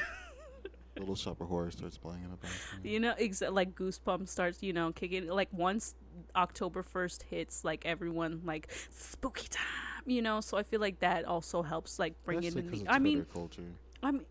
Little 0.98 1.14
Shop 1.16 1.40
of 1.40 1.48
Horror 1.48 1.70
starts 1.70 1.98
playing 1.98 2.24
in 2.24 2.30
the 2.30 2.36
background. 2.36 2.84
you 2.84 3.00
know, 3.00 3.14
exa- 3.14 3.52
like 3.52 3.74
goosebumps 3.74 4.28
starts, 4.28 4.62
you 4.62 4.72
know, 4.72 4.92
kicking. 4.92 5.28
Like 5.28 5.48
once 5.52 5.94
October 6.34 6.82
first 6.82 7.24
hits, 7.24 7.64
like 7.64 7.84
everyone 7.84 8.42
like 8.44 8.68
spooky 8.90 9.48
time. 9.48 9.64
You 10.06 10.22
know, 10.22 10.40
so 10.40 10.56
I 10.56 10.62
feel 10.62 10.80
like 10.80 11.00
that 11.00 11.24
also 11.24 11.62
helps 11.62 11.98
like 11.98 12.14
bring 12.24 12.44
Especially 12.44 12.78
in 12.78 12.84
the. 12.84 12.92
I 12.92 12.98
mean, 12.98 13.26
culture. 13.32 13.62
I 14.02 14.12
mean, 14.12 14.24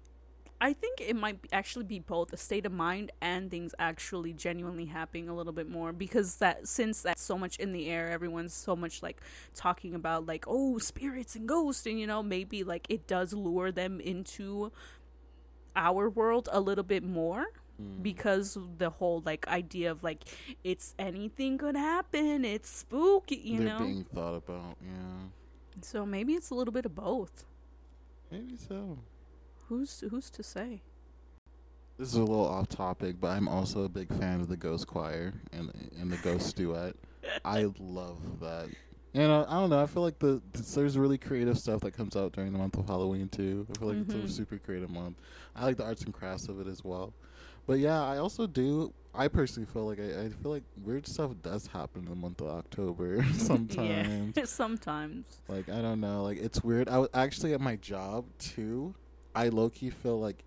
I 0.62 0.72
think 0.72 1.01
it 1.01 1.17
might 1.17 1.41
be- 1.41 1.50
actually 1.51 1.84
be 1.84 2.00
both 2.00 2.31
a 2.31 2.38
state 2.38 2.65
of 2.65 2.72
mind 2.72 3.12
and 3.22 3.51
things 3.51 3.75
actually 3.77 4.31
genuinely 4.31 4.86
happening 4.86 5.27
a 5.27 5.36
little 5.36 5.51
bit 5.51 5.69
more 5.69 5.91
because 5.91 6.38
that 6.38 6.65
since 6.67 7.01
that's 7.01 7.22
so 7.22 7.38
much 7.38 7.57
in 7.60 7.74
the 7.74 7.89
air, 7.89 8.10
everyone's 8.10 8.53
so 8.53 8.74
much 8.74 9.03
like 9.03 9.19
talking 9.53 9.93
about 9.93 10.25
like 10.25 10.45
oh 10.48 10.77
spirits 10.77 11.36
and 11.36 11.45
ghosts 11.48 11.86
and 11.86 12.00
you 12.00 12.07
know 12.07 12.24
maybe 12.24 12.63
like 12.63 12.86
it 12.89 13.05
does 13.05 13.34
lure 13.34 13.72
them 13.72 14.00
into 14.00 14.72
our 15.75 16.10
world 16.10 16.50
a 16.51 16.60
little 16.60 16.84
bit 16.84 17.03
more 17.03 17.46
Mm. 17.82 18.01
because 18.01 18.58
the 18.77 18.89
whole 18.89 19.22
like 19.25 19.46
idea 19.50 19.91
of 19.91 20.01
like 20.01 20.24
it's 20.63 20.96
anything 20.98 21.58
could 21.58 21.75
happen 21.75 22.46
it's 22.46 22.70
spooky 22.70 23.36
you 23.36 23.58
They're 23.58 23.67
know 23.67 23.79
being 23.79 24.05
thought 24.05 24.36
about. 24.36 24.77
Yeah, 24.82 25.27
so 25.82 26.05
maybe 26.05 26.36
it's 26.36 26.51
a 26.51 26.55
little 26.55 26.72
bit 26.72 26.86
of 26.86 26.96
both 26.96 27.44
maybe 28.32 28.55
so. 28.55 28.98
who's 29.67 30.05
who's 30.10 30.29
to 30.29 30.41
say 30.41 30.84
This 31.98 32.08
is 32.08 32.15
a 32.15 32.20
little 32.22 32.48
off 32.48 32.70
topic, 32.70 33.17
but 33.20 33.32
I'm 33.32 33.50
also 33.50 33.84
a 33.84 33.89
big 33.89 34.08
fan 34.08 34.39
of 34.39 34.48
the 34.48 34.55
Ghost 34.55 34.88
Choir 34.88 35.34
and 35.51 35.70
and 36.00 36.10
the 36.10 36.17
Ghost 36.24 36.55
Duet. 36.55 36.96
I 37.44 37.67
love 37.77 38.39
that. 38.39 38.70
You 39.15 39.22
know, 39.29 39.45
I 39.48 39.53
don't 39.53 39.69
know. 39.69 39.81
I 39.81 39.86
feel 39.86 40.03
like 40.03 40.19
the 40.19 40.41
there's 40.75 40.98
really 40.98 41.17
creative 41.17 41.57
stuff 41.57 41.79
that 41.81 41.91
comes 41.91 42.17
out 42.17 42.34
during 42.34 42.51
the 42.51 42.60
month 42.60 42.77
of 42.77 42.86
Halloween 42.86 43.29
too. 43.29 43.65
I 43.74 43.79
feel 43.79 43.88
like 43.88 43.98
Mhm. 44.00 44.24
it's 44.24 44.31
a 44.31 44.34
super 44.36 44.57
creative 44.57 44.89
month. 44.89 45.15
I 45.55 45.63
like 45.63 45.77
the 45.77 45.86
arts 45.86 46.03
and 46.03 46.13
crafts 46.13 46.50
of 46.50 46.60
it 46.60 46.67
as 46.67 46.84
well. 46.84 47.13
But 47.65 47.79
yeah, 47.79 48.03
I 48.03 48.17
also 48.17 48.45
do. 48.45 48.91
I 49.13 49.29
personally 49.29 49.67
feel 49.72 49.86
like 49.86 50.00
I, 50.01 50.24
I 50.25 50.29
feel 50.29 50.51
like 50.51 50.63
weird 50.84 51.07
stuff 51.07 51.31
does 51.41 51.67
happen 51.67 52.03
in 52.03 52.10
the 52.10 52.15
month 52.15 52.41
of 52.41 52.48
October 52.48 53.24
sometimes. 53.36 54.36
yeah 54.36 54.43
sometimes 54.45 55.24
Like 55.48 55.69
I 55.69 55.81
don't 55.81 56.01
know, 56.01 56.24
like 56.24 56.38
it's 56.39 56.62
weird. 56.62 56.89
I 56.89 56.98
was 56.98 57.10
actually 57.13 57.53
at 57.53 57.62
my 57.62 57.77
job 57.77 58.25
too. 58.38 58.93
I 59.34 59.48
low 59.48 59.69
key 59.69 59.91
feel 59.91 60.19
like 60.19 60.43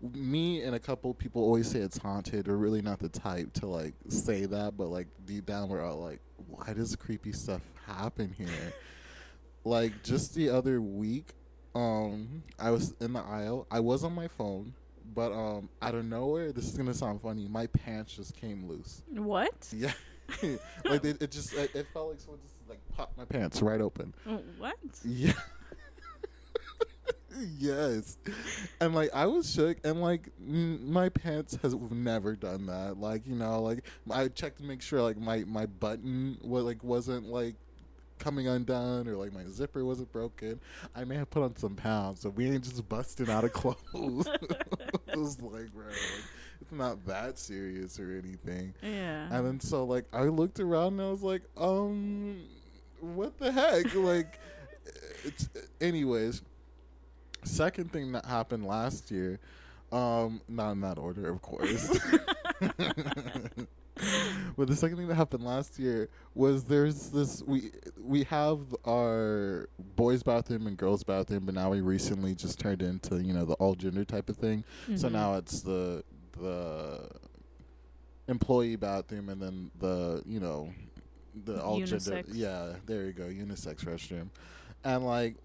me 0.00 0.62
and 0.62 0.74
a 0.74 0.78
couple 0.78 1.12
people 1.14 1.42
always 1.42 1.70
say 1.70 1.80
it's 1.80 1.98
haunted. 1.98 2.48
We're 2.48 2.56
really 2.56 2.82
not 2.82 2.98
the 2.98 3.08
type 3.08 3.52
to 3.54 3.66
like 3.66 3.94
say 4.08 4.46
that, 4.46 4.76
but 4.76 4.88
like 4.88 5.08
deep 5.24 5.46
down 5.46 5.68
we're 5.68 5.82
all 5.84 6.00
like, 6.00 6.20
why 6.48 6.72
does 6.72 6.94
creepy 6.96 7.32
stuff 7.32 7.62
happen 7.86 8.34
here? 8.36 8.72
like 9.64 10.02
just 10.02 10.34
the 10.34 10.50
other 10.50 10.80
week, 10.80 11.32
um, 11.74 12.42
I 12.58 12.70
was 12.70 12.94
in 13.00 13.12
the 13.12 13.20
aisle. 13.20 13.66
I 13.70 13.80
was 13.80 14.04
on 14.04 14.14
my 14.14 14.28
phone, 14.28 14.74
but 15.14 15.32
um, 15.32 15.68
out 15.82 15.94
of 15.94 16.04
nowhere, 16.04 16.52
this 16.52 16.66
is 16.66 16.76
gonna 16.76 16.94
sound 16.94 17.20
funny. 17.22 17.48
My 17.48 17.66
pants 17.66 18.14
just 18.14 18.36
came 18.36 18.68
loose. 18.68 19.02
what 19.10 19.68
Yeah, 19.72 19.92
like 20.84 21.04
it, 21.04 21.22
it 21.22 21.30
just 21.30 21.52
it, 21.54 21.74
it 21.74 21.86
felt 21.92 22.10
like 22.10 22.20
someone 22.20 22.40
just 22.42 22.68
like 22.68 22.80
popped 22.96 23.16
my 23.16 23.24
pants 23.24 23.62
right 23.62 23.80
open. 23.80 24.14
what 24.58 24.76
Yeah. 25.04 25.32
yes. 27.58 28.18
And 28.80 28.94
like 28.94 29.10
I 29.14 29.26
was 29.26 29.50
shook 29.52 29.78
and 29.84 30.00
like 30.00 30.28
m- 30.40 30.92
my 30.92 31.08
pants 31.08 31.58
has 31.62 31.74
never 31.74 32.34
done 32.36 32.66
that. 32.66 32.98
Like, 32.98 33.26
you 33.26 33.34
know, 33.34 33.62
like 33.62 33.84
I 34.10 34.28
checked 34.28 34.58
to 34.58 34.64
make 34.64 34.82
sure 34.82 35.02
like 35.02 35.18
my 35.18 35.44
my 35.44 35.66
button 35.66 36.38
was 36.42 36.64
like 36.64 36.82
wasn't 36.84 37.26
like 37.28 37.54
coming 38.18 38.48
undone 38.48 39.06
or 39.08 39.14
like 39.16 39.32
my 39.32 39.44
zipper 39.48 39.84
wasn't 39.84 40.10
broken. 40.12 40.60
I 40.94 41.04
may 41.04 41.16
have 41.16 41.30
put 41.30 41.42
on 41.42 41.56
some 41.56 41.74
pounds, 41.76 42.20
so 42.20 42.30
we 42.30 42.46
ain't 42.50 42.64
just 42.64 42.88
busting 42.88 43.28
out 43.28 43.44
of 43.44 43.52
clothes. 43.52 44.26
it 45.08 45.16
was 45.16 45.40
like, 45.40 45.72
bro, 45.72 45.86
like, 45.86 46.24
it's 46.60 46.72
not 46.72 47.04
that 47.06 47.38
serious 47.38 48.00
or 48.00 48.12
anything. 48.12 48.72
yeah 48.82 49.28
And 49.30 49.46
then 49.46 49.60
so 49.60 49.84
like 49.84 50.04
I 50.12 50.22
looked 50.24 50.60
around 50.60 50.94
and 50.94 51.02
I 51.02 51.10
was 51.10 51.22
like, 51.22 51.42
um, 51.56 52.40
what 53.00 53.38
the 53.38 53.52
heck? 53.52 53.94
like, 53.94 54.38
it's 55.24 55.48
anyways. 55.80 56.42
Second 57.46 57.92
thing 57.92 58.12
that 58.12 58.24
happened 58.26 58.66
last 58.66 59.10
year, 59.10 59.38
um, 59.92 60.40
not 60.48 60.72
in 60.72 60.80
that 60.80 60.98
order, 60.98 61.28
of 61.30 61.40
course. 61.42 61.88
but 64.56 64.66
the 64.68 64.76
second 64.76 64.96
thing 64.98 65.08
that 65.08 65.14
happened 65.14 65.44
last 65.44 65.78
year 65.78 66.08
was 66.34 66.64
there's 66.64 67.10
this 67.10 67.42
we 67.46 67.70
we 68.02 68.24
have 68.24 68.58
our 68.86 69.68
boys 69.94 70.22
bathroom 70.22 70.66
and 70.66 70.76
girls 70.76 71.02
bathroom, 71.02 71.44
but 71.46 71.54
now 71.54 71.70
we 71.70 71.80
recently 71.80 72.34
just 72.34 72.58
turned 72.58 72.82
into 72.82 73.22
you 73.22 73.32
know 73.32 73.44
the 73.44 73.54
all 73.54 73.74
gender 73.74 74.04
type 74.04 74.28
of 74.28 74.36
thing. 74.36 74.64
So 74.96 75.08
Mhm. 75.08 75.12
now 75.12 75.34
it's 75.34 75.60
the 75.62 76.02
the 76.38 77.08
employee 78.28 78.76
bathroom 78.76 79.28
and 79.28 79.40
then 79.40 79.70
the 79.78 80.22
you 80.26 80.40
know 80.40 80.72
the 81.44 81.62
all 81.62 81.80
gender 81.80 82.24
yeah 82.32 82.72
there 82.86 83.04
you 83.04 83.12
go 83.12 83.24
unisex 83.24 83.84
restroom 83.84 84.28
and 84.84 85.06
like 85.06 85.36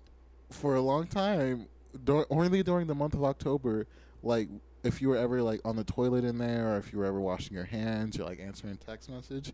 for 0.49 0.75
a 0.75 0.81
long 0.81 1.05
time 1.05 1.67
dur- 2.03 2.25
only 2.29 2.63
during 2.63 2.87
the 2.87 2.95
month 2.95 3.13
of 3.13 3.23
october 3.23 3.87
like 4.23 4.47
if 4.83 5.01
you 5.01 5.09
were 5.09 5.17
ever 5.17 5.41
like 5.41 5.59
on 5.63 5.75
the 5.75 5.83
toilet 5.83 6.23
in 6.23 6.37
there 6.37 6.73
or 6.73 6.77
if 6.77 6.91
you 6.91 6.99
were 6.99 7.05
ever 7.05 7.19
washing 7.19 7.55
your 7.55 7.65
hands 7.65 8.19
or 8.19 8.23
like 8.23 8.39
answering 8.39 8.73
a 8.73 8.77
text 8.77 9.09
message 9.09 9.53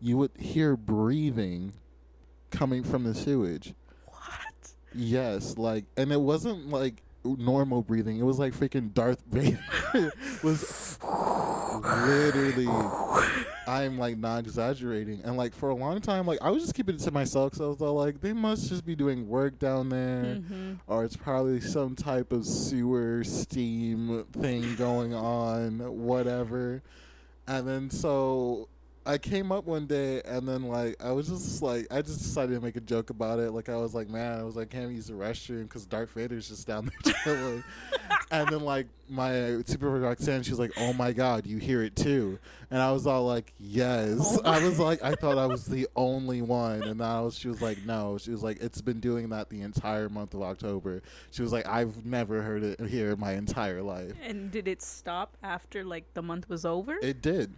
you 0.00 0.16
would 0.16 0.30
hear 0.38 0.76
breathing 0.76 1.72
coming 2.50 2.82
from 2.82 3.04
the 3.04 3.14
sewage 3.14 3.74
what 4.06 4.48
Yes, 4.94 5.58
like, 5.58 5.84
and 5.96 6.12
it 6.12 6.20
wasn't 6.20 6.70
like 6.70 7.02
normal 7.24 7.82
breathing. 7.82 8.18
It 8.18 8.22
was 8.24 8.38
like 8.38 8.54
freaking 8.54 8.94
Darth 8.94 9.22
Vader 9.30 9.60
was 10.42 10.98
literally. 11.82 12.66
I'm 13.68 13.98
like 13.98 14.16
not 14.16 14.40
exaggerating, 14.40 15.20
and 15.24 15.36
like 15.36 15.54
for 15.54 15.68
a 15.68 15.74
long 15.74 16.00
time, 16.00 16.26
like 16.26 16.38
I 16.40 16.48
was 16.50 16.62
just 16.62 16.74
keeping 16.74 16.94
it 16.94 17.00
to 17.02 17.10
myself. 17.10 17.54
So 17.54 17.66
I 17.66 17.68
was 17.68 17.82
all 17.82 17.94
like, 17.94 18.20
they 18.22 18.32
must 18.32 18.68
just 18.68 18.86
be 18.86 18.94
doing 18.96 19.28
work 19.28 19.58
down 19.58 19.90
there, 19.90 20.36
hmm 20.36 20.72
or 20.86 21.04
it's 21.04 21.16
probably 21.16 21.60
some 21.60 21.94
type 21.94 22.32
of 22.32 22.46
sewer 22.46 23.22
steam 23.24 24.24
thing 24.32 24.74
going 24.76 25.12
on, 25.12 25.80
whatever. 26.06 26.82
And 27.46 27.68
then 27.68 27.90
so 27.90 28.68
I 29.08 29.16
came 29.16 29.50
up 29.50 29.64
one 29.64 29.86
day 29.86 30.20
and 30.26 30.46
then 30.46 30.64
like 30.64 31.02
I 31.02 31.12
was 31.12 31.28
just 31.28 31.62
like 31.62 31.86
I 31.90 32.02
just 32.02 32.18
decided 32.18 32.54
to 32.54 32.60
make 32.60 32.76
a 32.76 32.80
joke 32.80 33.08
about 33.08 33.38
it. 33.38 33.52
Like 33.52 33.70
I 33.70 33.76
was 33.76 33.94
like, 33.94 34.10
man, 34.10 34.38
I 34.38 34.42
was 34.42 34.54
like, 34.54 34.68
can't 34.68 34.92
use 34.92 35.06
the 35.06 35.14
restroom 35.14 35.62
because 35.62 35.86
Darth 35.86 36.10
Vader's 36.10 36.48
just 36.48 36.66
down 36.66 36.90
there 37.04 37.14
chilling. 37.24 37.64
and 38.30 38.48
then 38.50 38.60
like 38.60 38.86
my 39.08 39.62
supervisor 39.64 40.00
Roxanne, 40.04 40.42
she 40.42 40.50
was 40.50 40.58
like, 40.58 40.72
oh 40.76 40.92
my 40.92 41.12
god, 41.12 41.46
you 41.46 41.56
hear 41.56 41.82
it 41.82 41.96
too. 41.96 42.38
And 42.70 42.82
I 42.82 42.92
was 42.92 43.06
all 43.06 43.24
like, 43.24 43.54
yes. 43.58 44.38
Oh 44.44 44.52
I 44.52 44.62
was 44.62 44.78
like, 44.78 45.02
I 45.02 45.14
thought 45.14 45.38
I 45.38 45.46
was 45.46 45.64
the 45.78 45.88
only 45.96 46.42
one. 46.42 46.82
And 46.82 46.98
now 46.98 47.30
she 47.30 47.48
was 47.48 47.62
like, 47.62 47.78
no. 47.86 48.18
She 48.18 48.30
was 48.30 48.42
like, 48.42 48.60
it's 48.60 48.82
been 48.82 49.00
doing 49.00 49.30
that 49.30 49.48
the 49.48 49.62
entire 49.62 50.10
month 50.10 50.34
of 50.34 50.42
October. 50.42 51.00
She 51.30 51.40
was 51.40 51.50
like, 51.50 51.66
I've 51.66 52.04
never 52.04 52.42
heard 52.42 52.62
it 52.62 52.80
here 52.80 53.12
in 53.12 53.20
my 53.20 53.32
entire 53.32 53.80
life. 53.80 54.12
and 54.22 54.50
did 54.50 54.68
it 54.68 54.82
stop 54.82 55.38
after 55.42 55.82
like 55.82 56.12
the 56.12 56.20
month 56.22 56.46
was 56.50 56.66
over 56.66 56.98
It 57.00 57.22
did. 57.22 57.54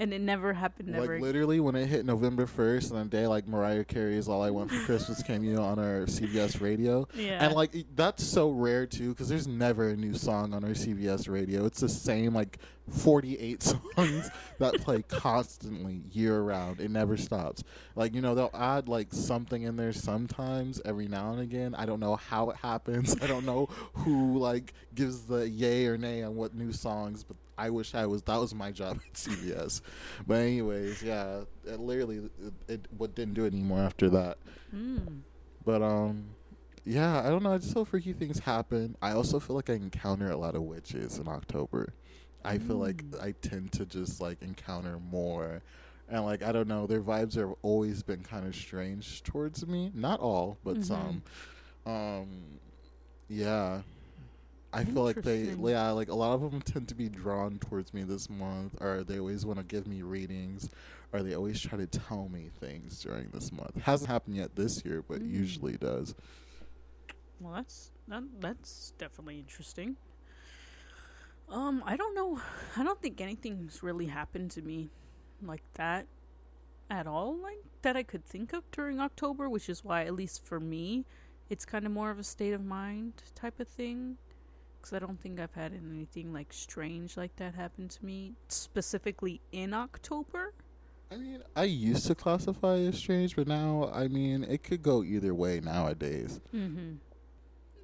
And 0.00 0.14
it 0.14 0.22
never 0.22 0.54
happened 0.54 0.88
never 0.88 1.12
Like 1.12 1.20
literally 1.20 1.60
when 1.60 1.76
it 1.76 1.84
hit 1.84 2.06
November 2.06 2.46
first, 2.46 2.90
and 2.90 2.98
the 2.98 3.04
day 3.04 3.26
like 3.26 3.46
Mariah 3.46 3.84
Carey's 3.84 4.28
"All 4.28 4.42
I 4.42 4.48
Want 4.48 4.70
for 4.70 4.82
Christmas" 4.86 5.22
came, 5.22 5.44
you 5.44 5.52
know, 5.52 5.62
on 5.62 5.78
our 5.78 6.06
CVS 6.06 6.58
radio, 6.62 7.06
yeah 7.14 7.44
and 7.44 7.54
like 7.54 7.74
that's 7.94 8.24
so 8.24 8.48
rare 8.50 8.86
too, 8.86 9.10
because 9.10 9.28
there's 9.28 9.46
never 9.46 9.90
a 9.90 9.96
new 9.96 10.14
song 10.14 10.54
on 10.54 10.64
our 10.64 10.70
CVS 10.70 11.28
radio. 11.28 11.66
It's 11.66 11.80
the 11.80 11.88
same 11.90 12.32
like 12.32 12.58
48 12.88 13.62
songs 13.94 14.30
that 14.58 14.80
play 14.80 15.02
constantly 15.02 16.00
year 16.12 16.40
round. 16.40 16.80
It 16.80 16.90
never 16.90 17.18
stops. 17.18 17.62
Like 17.94 18.14
you 18.14 18.22
know 18.22 18.34
they'll 18.34 18.50
add 18.54 18.88
like 18.88 19.08
something 19.12 19.64
in 19.64 19.76
there 19.76 19.92
sometimes 19.92 20.80
every 20.86 21.08
now 21.08 21.32
and 21.32 21.42
again. 21.42 21.74
I 21.74 21.84
don't 21.84 22.00
know 22.00 22.16
how 22.16 22.48
it 22.48 22.56
happens. 22.56 23.16
I 23.22 23.26
don't 23.26 23.44
know 23.44 23.66
who 23.92 24.38
like 24.38 24.72
gives 24.94 25.26
the 25.26 25.46
yay 25.46 25.84
or 25.84 25.98
nay 25.98 26.22
on 26.22 26.36
what 26.36 26.54
new 26.54 26.72
songs, 26.72 27.22
but 27.22 27.36
I 27.66 27.70
wish 27.70 27.94
I 27.94 28.06
was. 28.06 28.22
That 28.22 28.38
was 28.40 28.54
my 28.54 28.70
job 28.72 28.98
at 29.06 29.14
CVS. 29.14 29.80
But 30.26 30.34
anyways, 30.40 31.02
yeah, 31.02 31.42
it 31.66 31.78
literally 31.80 32.18
it, 32.46 32.52
it 32.68 32.86
what 32.96 33.14
didn't 33.14 33.34
do 33.34 33.44
it 33.44 33.52
anymore 33.52 33.80
after 33.80 34.08
that. 34.10 34.38
Mm. 34.74 35.20
But 35.64 35.82
um, 35.82 36.30
yeah, 36.84 37.20
I 37.20 37.28
don't 37.30 37.42
know. 37.42 37.52
I 37.52 37.58
just 37.58 37.72
feel 37.74 37.84
freaky 37.84 38.12
things 38.14 38.38
happen. 38.38 38.96
I 39.02 39.12
also 39.12 39.38
feel 39.40 39.56
like 39.56 39.68
I 39.70 39.74
encounter 39.74 40.30
a 40.30 40.36
lot 40.36 40.54
of 40.54 40.62
witches 40.62 41.18
in 41.18 41.28
October. 41.28 41.92
I 42.44 42.56
feel 42.58 42.76
like 42.76 43.02
Mm. 43.04 43.22
I 43.22 43.32
tend 43.42 43.72
to 43.72 43.84
just 43.84 44.20
like 44.20 44.40
encounter 44.42 44.98
more. 44.98 45.62
And 46.08 46.24
like 46.24 46.42
I 46.42 46.50
don't 46.52 46.66
know, 46.68 46.86
their 46.86 47.02
vibes 47.02 47.36
have 47.36 47.52
always 47.62 48.02
been 48.02 48.22
kind 48.22 48.46
of 48.46 48.54
strange 48.56 49.22
towards 49.22 49.66
me. 49.66 49.92
Not 49.94 50.20
all, 50.20 50.56
but 50.64 50.78
Mhm. 50.78 50.84
some. 50.84 51.22
Um 51.86 52.58
yeah. 53.28 53.82
I 54.72 54.84
feel 54.84 55.02
like 55.02 55.22
they 55.22 55.52
yeah, 55.58 55.90
like 55.90 56.08
a 56.08 56.14
lot 56.14 56.34
of 56.34 56.42
them 56.50 56.60
tend 56.62 56.88
to 56.88 56.94
be 56.94 57.08
drawn 57.08 57.58
towards 57.58 57.92
me 57.92 58.04
this 58.04 58.30
month 58.30 58.80
or 58.80 59.02
they 59.02 59.18
always 59.18 59.44
want 59.44 59.58
to 59.58 59.64
give 59.64 59.86
me 59.86 60.02
readings 60.02 60.70
or 61.12 61.22
they 61.22 61.34
always 61.34 61.60
try 61.60 61.76
to 61.76 61.86
tell 61.86 62.28
me 62.28 62.50
things 62.60 63.00
during 63.00 63.28
this 63.30 63.50
month. 63.52 63.76
Hasn't 63.82 64.08
happened 64.10 64.36
yet 64.36 64.54
this 64.54 64.84
year, 64.84 65.02
but 65.06 65.20
Mm. 65.20 65.30
usually 65.32 65.76
does. 65.76 66.14
Well, 67.40 67.54
that's 67.54 67.90
that, 68.08 68.22
that's 68.40 68.92
definitely 68.98 69.38
interesting. 69.38 69.96
Um, 71.48 71.82
I 71.84 71.96
don't 71.96 72.14
know. 72.14 72.40
I 72.76 72.84
don't 72.84 73.00
think 73.02 73.20
anything's 73.20 73.82
really 73.82 74.06
happened 74.06 74.52
to 74.52 74.62
me 74.62 74.90
like 75.42 75.62
that 75.74 76.06
at 76.90 77.06
all, 77.06 77.36
like 77.36 77.58
that 77.82 77.96
I 77.96 78.02
could 78.02 78.24
think 78.24 78.52
of 78.52 78.70
during 78.70 79.00
October, 79.00 79.48
which 79.48 79.68
is 79.68 79.84
why, 79.84 80.04
at 80.04 80.14
least 80.14 80.44
for 80.44 80.60
me, 80.60 81.06
it's 81.48 81.64
kind 81.64 81.86
of 81.86 81.92
more 81.92 82.10
of 82.10 82.18
a 82.18 82.24
state 82.24 82.52
of 82.52 82.64
mind 82.64 83.14
type 83.34 83.58
of 83.58 83.66
thing. 83.68 84.16
Because 84.80 84.94
I 84.94 84.98
don't 84.98 85.20
think 85.20 85.38
I've 85.38 85.52
had 85.52 85.72
anything 85.74 86.32
like 86.32 86.52
strange 86.52 87.16
like 87.16 87.36
that 87.36 87.54
happen 87.54 87.88
to 87.88 88.04
me 88.04 88.32
specifically 88.48 89.40
in 89.52 89.74
October. 89.74 90.54
I 91.12 91.16
mean, 91.16 91.42
I 91.56 91.64
used 91.64 92.06
to 92.06 92.14
classify 92.14 92.76
as 92.76 92.96
strange, 92.96 93.34
but 93.34 93.48
now, 93.48 93.90
I 93.92 94.06
mean, 94.08 94.44
it 94.44 94.62
could 94.62 94.82
go 94.82 95.02
either 95.02 95.34
way 95.34 95.60
nowadays. 95.60 96.40
Mm-hmm. 96.54 96.94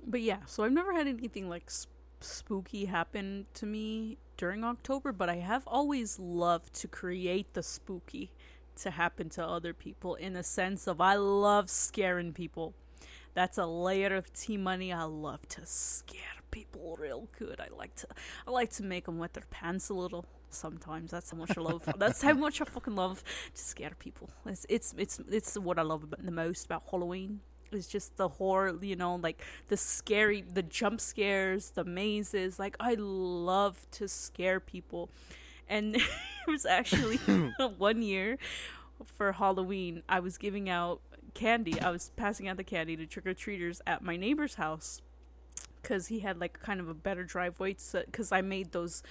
But 0.06 0.20
yeah, 0.20 0.38
so 0.46 0.62
I've 0.62 0.72
never 0.72 0.92
had 0.92 1.08
anything 1.08 1.48
like 1.48 1.68
sp- 1.68 1.90
spooky 2.20 2.84
happen 2.84 3.46
to 3.54 3.66
me 3.66 4.18
during 4.36 4.62
October, 4.62 5.12
but 5.12 5.28
I 5.28 5.36
have 5.36 5.64
always 5.66 6.18
loved 6.18 6.72
to 6.74 6.88
create 6.88 7.52
the 7.54 7.62
spooky 7.62 8.30
to 8.76 8.90
happen 8.90 9.28
to 9.30 9.44
other 9.44 9.74
people 9.74 10.14
in 10.14 10.36
a 10.36 10.42
sense 10.42 10.86
of 10.86 11.00
I 11.00 11.16
love 11.16 11.68
scaring 11.68 12.32
people. 12.32 12.74
That's 13.34 13.58
a 13.58 13.66
layer 13.66 14.14
of 14.14 14.32
T 14.32 14.56
money. 14.56 14.92
I 14.92 15.02
love 15.02 15.46
to 15.48 15.66
scare 15.66 16.35
people 16.56 16.96
real 16.98 17.28
good. 17.38 17.60
I 17.60 17.68
like 17.76 17.94
to 17.96 18.06
I 18.48 18.50
like 18.50 18.70
to 18.72 18.82
make 18.82 19.04
them 19.04 19.18
wet 19.18 19.34
their 19.34 19.44
pants 19.50 19.90
a 19.90 19.94
little. 19.94 20.24
Sometimes 20.48 21.10
that's 21.10 21.30
how 21.30 21.36
much 21.36 21.56
I 21.58 21.60
love. 21.60 21.86
that's 21.98 22.22
how 22.22 22.32
much 22.32 22.62
I 22.62 22.64
fucking 22.64 22.96
love 22.96 23.22
to 23.54 23.62
scare 23.62 23.92
people. 23.98 24.30
It's 24.46 24.64
it's 24.70 24.94
it's 24.96 25.20
it's 25.30 25.58
what 25.58 25.78
I 25.78 25.82
love 25.82 26.02
about, 26.04 26.24
the 26.24 26.32
most 26.32 26.64
about 26.64 26.84
Halloween. 26.90 27.40
It's 27.72 27.88
just 27.88 28.16
the 28.16 28.28
horror, 28.28 28.78
you 28.80 28.96
know, 28.96 29.16
like 29.16 29.42
the 29.68 29.76
scary, 29.76 30.40
the 30.40 30.62
jump 30.62 31.00
scares, 31.00 31.70
the 31.70 31.84
mazes. 31.84 32.58
Like 32.58 32.76
I 32.80 32.94
love 32.98 33.86
to 33.92 34.08
scare 34.08 34.58
people, 34.58 35.10
and 35.68 35.96
it 35.96 36.02
was 36.48 36.64
actually 36.64 37.16
one 37.76 38.00
year 38.00 38.38
for 39.04 39.32
Halloween. 39.32 40.02
I 40.08 40.20
was 40.20 40.38
giving 40.38 40.70
out 40.70 41.02
candy. 41.34 41.78
I 41.78 41.90
was 41.90 42.12
passing 42.16 42.48
out 42.48 42.56
the 42.56 42.64
candy 42.64 42.96
to 42.96 43.04
trick 43.04 43.26
or 43.26 43.34
treaters 43.34 43.82
at 43.86 44.02
my 44.02 44.16
neighbor's 44.16 44.54
house 44.54 45.02
because 45.86 46.08
he 46.08 46.18
had 46.20 46.40
like 46.40 46.58
kind 46.60 46.80
of 46.80 46.88
a 46.88 46.94
better 46.94 47.22
driveway. 47.22 47.76
Because 47.92 48.32
I 48.32 48.40
made 48.40 48.72
those, 48.72 49.02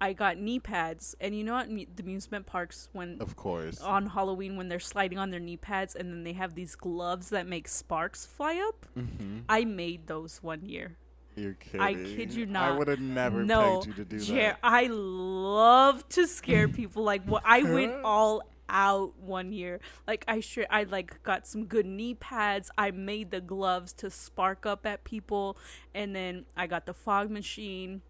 I 0.00 0.12
got 0.12 0.36
knee 0.36 0.58
pads, 0.60 1.16
and 1.20 1.34
you 1.34 1.42
know 1.44 1.56
at 1.56 1.70
mu- 1.70 1.86
the 1.94 2.02
amusement 2.02 2.44
parks 2.46 2.88
when 2.92 3.16
Of 3.20 3.36
course. 3.36 3.80
on 3.80 4.06
Halloween 4.08 4.56
when 4.56 4.68
they're 4.68 4.80
sliding 4.80 5.18
on 5.18 5.30
their 5.30 5.40
knee 5.40 5.56
pads 5.56 5.94
and 5.96 6.10
then 6.12 6.24
they 6.24 6.34
have 6.34 6.54
these 6.54 6.74
gloves 6.76 7.30
that 7.30 7.46
make 7.46 7.68
sparks 7.68 8.26
fly 8.26 8.56
up. 8.68 8.86
hmm 8.94 9.38
I 9.48 9.64
made 9.64 10.06
those 10.06 10.42
one 10.42 10.66
year. 10.66 10.96
You're 11.36 11.54
kidding. 11.54 11.80
I 11.80 11.94
kid 11.94 12.34
you 12.34 12.44
not. 12.44 12.72
I 12.72 12.76
would 12.76 12.88
have 12.88 13.00
never 13.00 13.42
no, 13.44 13.76
pegged 13.80 13.86
you 13.86 14.04
to 14.04 14.04
do 14.04 14.18
Jer- 14.18 14.34
that. 14.34 14.58
I 14.62 14.88
love 14.88 16.06
to 16.10 16.26
scare 16.26 16.68
people. 16.68 17.02
Like 17.02 17.24
what 17.24 17.42
I 17.46 17.62
went 17.62 17.94
all 18.04 18.42
out 18.70 19.18
one 19.18 19.52
year. 19.52 19.80
Like 20.06 20.24
I 20.28 20.40
sure 20.40 20.66
I 20.70 20.84
like 20.84 21.22
got 21.22 21.46
some 21.46 21.66
good 21.66 21.86
knee 21.86 22.14
pads. 22.14 22.70
I 22.78 22.90
made 22.90 23.30
the 23.30 23.40
gloves 23.40 23.92
to 23.94 24.10
spark 24.10 24.66
up 24.66 24.86
at 24.86 25.04
people, 25.04 25.58
and 25.94 26.14
then 26.14 26.46
I 26.56 26.66
got 26.66 26.86
the 26.86 26.94
fog 26.94 27.30
machine. 27.30 28.02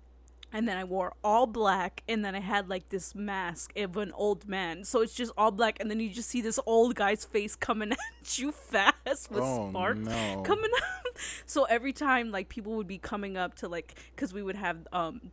And 0.52 0.66
then 0.66 0.76
I 0.76 0.82
wore 0.82 1.14
all 1.22 1.46
black, 1.46 2.02
and 2.08 2.24
then 2.24 2.34
I 2.34 2.40
had 2.40 2.68
like 2.68 2.88
this 2.88 3.14
mask 3.14 3.72
of 3.76 3.96
an 3.96 4.10
old 4.12 4.48
man. 4.48 4.82
So 4.82 5.00
it's 5.00 5.14
just 5.14 5.30
all 5.38 5.52
black, 5.52 5.78
and 5.78 5.88
then 5.88 6.00
you 6.00 6.10
just 6.10 6.28
see 6.28 6.40
this 6.40 6.58
old 6.66 6.96
guy's 6.96 7.24
face 7.24 7.54
coming 7.54 7.92
at 8.20 8.38
you 8.38 8.50
fast 8.50 9.30
with 9.30 9.44
oh, 9.44 9.70
sparks 9.70 10.00
no. 10.00 10.42
coming 10.44 10.70
up. 10.76 10.82
So 11.44 11.64
every 11.64 11.92
time 11.92 12.30
like 12.30 12.48
people 12.48 12.76
would 12.76 12.86
be 12.86 12.96
coming 12.96 13.36
up 13.36 13.54
to 13.56 13.68
like 13.68 13.94
cuz 14.16 14.32
we 14.32 14.42
would 14.42 14.56
have 14.56 14.88
um 14.90 15.32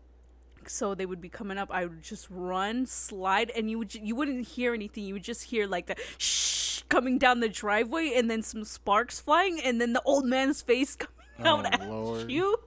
so 0.69 0.93
they 0.95 1.05
would 1.05 1.21
be 1.21 1.29
coming 1.29 1.57
up 1.57 1.69
I 1.71 1.85
would 1.85 2.01
just 2.01 2.27
run, 2.29 2.85
slide 2.85 3.49
and 3.55 3.69
you 3.69 3.77
would 3.79 3.93
you 3.93 4.15
wouldn't 4.15 4.47
hear 4.47 4.73
anything. 4.73 5.03
You 5.05 5.13
would 5.15 5.23
just 5.23 5.43
hear 5.43 5.67
like 5.67 5.87
the 5.87 5.95
shh 6.17 6.81
coming 6.89 7.17
down 7.17 7.39
the 7.41 7.49
driveway 7.49 8.13
and 8.15 8.29
then 8.31 8.41
some 8.41 8.63
sparks 8.63 9.19
flying 9.19 9.59
and 9.59 9.81
then 9.81 9.93
the 9.93 10.01
old 10.03 10.25
man's 10.25 10.61
face 10.61 10.95
coming 10.95 11.65
out 11.65 11.65
Oh, 11.65 11.65
at 11.83 11.89
Lord. 11.89 12.31
you 12.31 12.57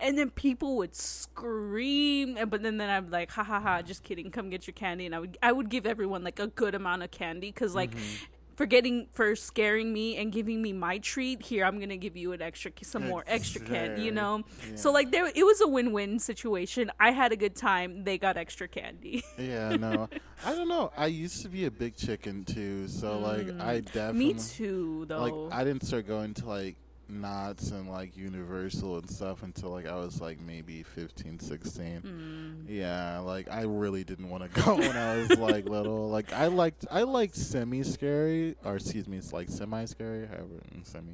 and 0.00 0.18
then 0.18 0.30
people 0.30 0.76
would 0.78 0.94
scream 0.96 2.36
and 2.36 2.50
but 2.50 2.62
then 2.62 2.76
then 2.78 2.90
I'm 2.90 3.10
like 3.10 3.30
ha 3.30 3.42
ha 3.44 3.60
ha 3.60 3.82
just 3.82 4.02
kidding 4.02 4.30
come 4.30 4.50
get 4.50 4.66
your 4.66 4.74
candy 4.74 5.06
and 5.06 5.14
I 5.14 5.20
would 5.20 5.38
I 5.42 5.52
would 5.52 5.68
give 5.68 5.86
everyone 5.86 6.24
like 6.24 6.38
a 6.40 6.46
good 6.48 6.74
amount 6.74 7.02
of 7.04 7.10
candy 7.10 7.52
cuz 7.52 7.74
like 7.74 7.90
Mm-hmm. 7.92 8.24
For 8.58 8.66
getting 8.66 9.06
for 9.12 9.36
scaring 9.36 9.92
me 9.92 10.16
and 10.16 10.32
giving 10.32 10.60
me 10.60 10.72
my 10.72 10.98
treat 10.98 11.40
here 11.40 11.64
i'm 11.64 11.78
gonna 11.78 11.96
give 11.96 12.16
you 12.16 12.32
an 12.32 12.42
extra 12.42 12.72
some 12.82 13.06
more 13.08 13.24
extra 13.26 13.60
candy 13.60 14.08
you 14.08 14.12
know? 14.12 14.42
So 14.74 14.90
like 14.90 15.10
there 15.10 15.26
it 15.26 15.44
was 15.44 15.60
a 15.60 15.68
win-win 15.68 16.18
situation. 16.18 16.90
I 16.98 17.10
had 17.10 17.32
a 17.32 17.36
good 17.36 17.54
time. 17.54 18.04
They 18.04 18.18
got 18.18 18.36
extra 18.36 18.68
candy. 18.68 19.22
Yeah, 19.38 19.76
no. 19.76 20.08
I 20.44 20.54
don't 20.54 20.68
know. 20.68 20.90
I 20.96 21.06
used 21.06 21.42
to 21.42 21.48
be 21.48 21.64
a 21.66 21.70
big 21.70 21.96
chicken 21.96 22.44
too, 22.44 22.88
so 22.88 23.18
like 23.18 23.46
mm. 23.46 23.60
I 23.60 23.80
definitely 23.80 24.34
me 24.34 24.34
too 24.34 25.06
though. 25.08 25.22
Like 25.22 25.54
I 25.60 25.64
didn't 25.64 25.84
start 25.84 26.08
going 26.08 26.34
to 26.34 26.46
like 26.46 26.76
Knott's 27.08 27.70
and 27.70 27.88
like 27.88 28.16
universal 28.16 28.98
and 28.98 29.08
stuff 29.10 29.42
until 29.42 29.70
like 29.70 29.86
I 29.86 29.96
was 29.96 30.20
like 30.20 30.40
maybe 30.40 30.82
15 30.82 31.38
16 31.40 32.02
Mm. 32.02 32.64
yeah 32.68 33.18
like 33.20 33.50
I 33.50 33.62
really 33.62 34.04
didn't 34.04 34.28
want 34.28 34.42
to 34.52 34.62
go 34.62 34.74
when 34.76 34.96
I 34.96 35.16
was 35.16 35.30
like 35.38 35.64
little. 35.66 36.08
Like 36.10 36.32
I 36.32 36.46
liked 36.48 36.84
I 36.90 37.02
liked 37.02 37.34
semi 37.36 37.82
scary 37.82 38.56
or 38.64 38.76
excuse 38.76 39.08
me 39.08 39.16
it's 39.16 39.32
like 39.32 39.48
semi 39.48 39.84
scary 39.86 40.26
however 40.26 40.60
semi 40.84 41.12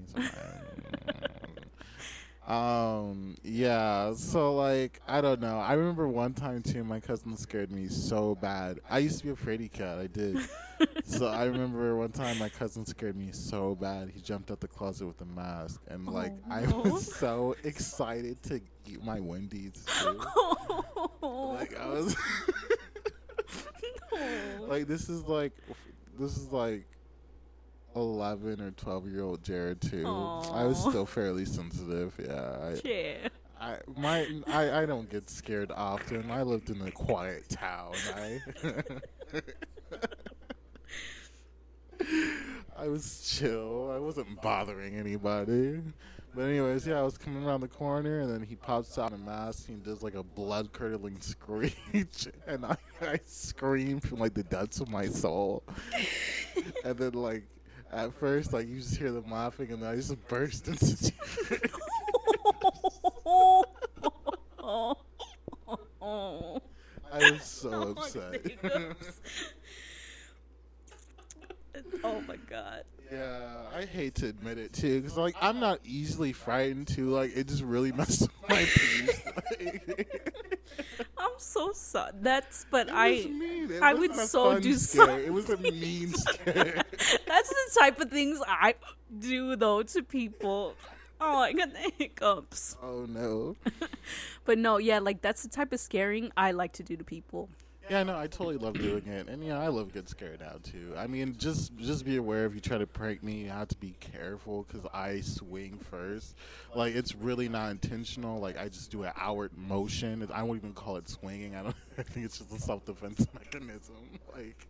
um 2.46 3.34
yeah 3.42 4.12
so 4.14 4.54
like 4.54 5.00
I 5.08 5.22
don't 5.22 5.40
know 5.40 5.58
I 5.58 5.72
remember 5.74 6.06
one 6.08 6.34
time 6.34 6.62
too 6.62 6.84
my 6.84 7.00
cousin 7.00 7.36
scared 7.38 7.72
me 7.72 7.88
so 7.88 8.34
bad 8.34 8.80
I 8.90 8.98
used 8.98 9.18
to 9.20 9.24
be 9.24 9.30
a 9.30 9.34
fraidy 9.34 9.72
cat 9.72 9.98
I 9.98 10.08
did 10.08 10.36
so 11.04 11.26
I 11.28 11.44
remember 11.44 11.96
one 11.96 12.12
time 12.12 12.38
my 12.38 12.48
cousin 12.50 12.84
scared 12.84 13.16
me 13.16 13.30
so 13.32 13.74
bad. 13.76 14.10
He 14.14 14.20
jumped 14.20 14.50
out 14.50 14.60
the 14.60 14.68
closet 14.68 15.06
with 15.06 15.20
a 15.20 15.24
mask, 15.24 15.80
and 15.88 16.06
like 16.06 16.32
Oh, 16.50 16.52
I 16.52 16.66
was 16.66 17.14
so 17.14 17.54
excited 17.64 18.42
to 18.44 18.60
eat 18.86 19.02
my 19.02 19.20
Wendy's 19.20 19.84
too. 20.00 20.20
like 21.22 21.78
I 21.78 21.86
was 21.88 22.16
like, 24.60 24.86
this 24.86 25.08
is 25.08 25.22
like, 25.24 25.52
this 26.18 26.36
is 26.36 26.48
like. 26.52 26.86
11 27.96 28.60
or 28.60 28.70
12 28.72 29.08
year 29.08 29.22
old 29.22 29.42
Jared 29.42 29.80
too. 29.80 30.06
I 30.06 30.64
was 30.64 30.78
still 30.78 31.06
fairly 31.06 31.44
sensitive. 31.44 32.12
Yeah. 32.22 32.56
I, 32.62 32.80
yeah 32.84 33.28
I 33.60 33.78
my 33.96 34.26
I, 34.46 34.82
I 34.82 34.86
don't 34.86 35.08
get 35.08 35.30
scared 35.30 35.70
often. 35.74 36.30
I 36.30 36.42
lived 36.42 36.70
in 36.70 36.80
a 36.82 36.90
quiet 36.90 37.48
town. 37.48 37.94
I 38.14 38.40
I 42.76 42.88
was 42.88 43.36
chill. 43.38 43.90
I 43.94 43.98
wasn't 43.98 44.42
bothering 44.42 44.96
anybody. 44.96 45.80
But 46.34 46.42
anyways, 46.42 46.84
yeah, 46.86 46.98
I 46.98 47.02
was 47.02 47.16
coming 47.16 47.44
around 47.44 47.60
the 47.60 47.68
corner 47.68 48.20
and 48.20 48.30
then 48.30 48.42
he 48.42 48.56
pops 48.56 48.98
out 48.98 49.12
a 49.12 49.16
mask 49.16 49.68
and 49.68 49.84
does 49.84 50.02
like 50.02 50.16
a 50.16 50.24
blood 50.24 50.72
curdling 50.72 51.20
screech 51.20 52.26
and 52.48 52.66
I, 52.66 52.76
I 53.00 53.20
scream 53.24 54.00
from 54.00 54.18
like 54.18 54.34
the 54.34 54.42
depths 54.42 54.80
of 54.80 54.88
my 54.88 55.06
soul. 55.06 55.62
and 56.84 56.98
then 56.98 57.12
like 57.12 57.44
at 57.94 58.12
first 58.14 58.52
like 58.52 58.68
you 58.68 58.80
just 58.80 58.96
hear 58.96 59.12
them 59.12 59.30
laughing 59.30 59.70
and 59.72 59.82
then 59.82 59.90
I 59.90 59.96
just 59.96 60.16
burst 60.28 60.68
into 60.68 60.96
tears. 60.96 61.70
I 67.12 67.30
was 67.30 67.42
so 67.42 67.70
Oh, 67.72 67.90
upset. 67.92 68.40
Oh 72.02 72.20
my 72.28 72.36
god. 72.36 72.84
Yeah, 73.10 73.56
I 73.74 73.84
hate 73.84 74.14
to 74.16 74.26
admit 74.28 74.58
it 74.58 74.72
too, 74.74 75.00
because 75.00 75.16
like 75.16 75.34
I'm 75.40 75.58
not 75.58 75.80
easily 75.84 76.32
frightened 76.32 76.88
too. 76.88 77.08
Like 77.10 77.34
it 77.36 77.48
just 77.48 77.62
really 77.62 77.92
messed 77.96 78.20
with 78.22 78.48
my 78.48 78.64
peace. 78.64 79.22
Like, 79.36 80.32
I'm 80.43 80.43
so 81.44 81.72
sorry. 81.72 82.12
That's 82.20 82.66
but 82.70 82.88
I 82.90 83.10
mean. 83.10 83.82
I 83.82 83.94
would 83.94 84.14
so 84.14 84.58
do 84.58 84.74
scare. 84.74 85.06
some- 85.06 85.20
It 85.20 85.32
was 85.38 85.50
a 85.50 85.56
mean 85.56 86.12
scare. 86.14 86.82
that's 87.26 87.48
the 87.48 87.80
type 87.80 88.00
of 88.00 88.10
things 88.10 88.40
I 88.46 88.74
do 89.18 89.56
though 89.56 89.82
to 89.82 90.02
people. 90.02 90.74
oh, 91.20 91.38
I 91.38 91.52
got 91.52 91.72
the 91.72 91.92
hiccups. 91.98 92.76
Oh 92.82 93.06
no. 93.08 93.56
But 94.44 94.58
no, 94.58 94.76
yeah, 94.76 94.98
like 94.98 95.22
that's 95.22 95.42
the 95.42 95.48
type 95.48 95.72
of 95.72 95.80
scaring 95.80 96.30
I 96.36 96.50
like 96.52 96.72
to 96.74 96.82
do 96.82 96.96
to 96.96 97.04
people. 97.04 97.48
Yeah, 97.90 98.02
no, 98.02 98.18
I 98.18 98.26
totally 98.26 98.56
love 98.56 98.74
doing 98.74 99.06
it, 99.06 99.28
and 99.28 99.44
yeah, 99.44 99.60
I 99.60 99.68
love 99.68 99.92
good 99.92 100.08
scared 100.08 100.40
now 100.40 100.56
too. 100.62 100.94
I 100.96 101.06
mean, 101.06 101.36
just 101.36 101.76
just 101.76 102.04
be 102.04 102.16
aware 102.16 102.46
if 102.46 102.54
you 102.54 102.60
try 102.60 102.78
to 102.78 102.86
prank 102.86 103.22
me, 103.22 103.42
you 103.42 103.50
have 103.50 103.68
to 103.68 103.76
be 103.76 103.94
careful 104.00 104.66
because 104.66 104.88
I 104.94 105.20
swing 105.20 105.78
first. 105.90 106.34
Like 106.74 106.94
it's 106.94 107.14
really 107.14 107.48
not 107.48 107.70
intentional. 107.70 108.40
Like 108.40 108.58
I 108.58 108.68
just 108.68 108.90
do 108.90 109.02
an 109.02 109.12
outward 109.16 109.50
motion. 109.56 110.26
I 110.32 110.42
won't 110.42 110.58
even 110.58 110.72
call 110.72 110.96
it 110.96 111.08
swinging. 111.08 111.54
I 111.54 111.62
don't. 111.62 111.76
I 111.98 112.02
think 112.02 112.26
it's 112.26 112.38
just 112.38 112.52
a 112.52 112.58
self 112.58 112.84
defense 112.86 113.26
mechanism. 113.34 113.96
Like 114.34 114.66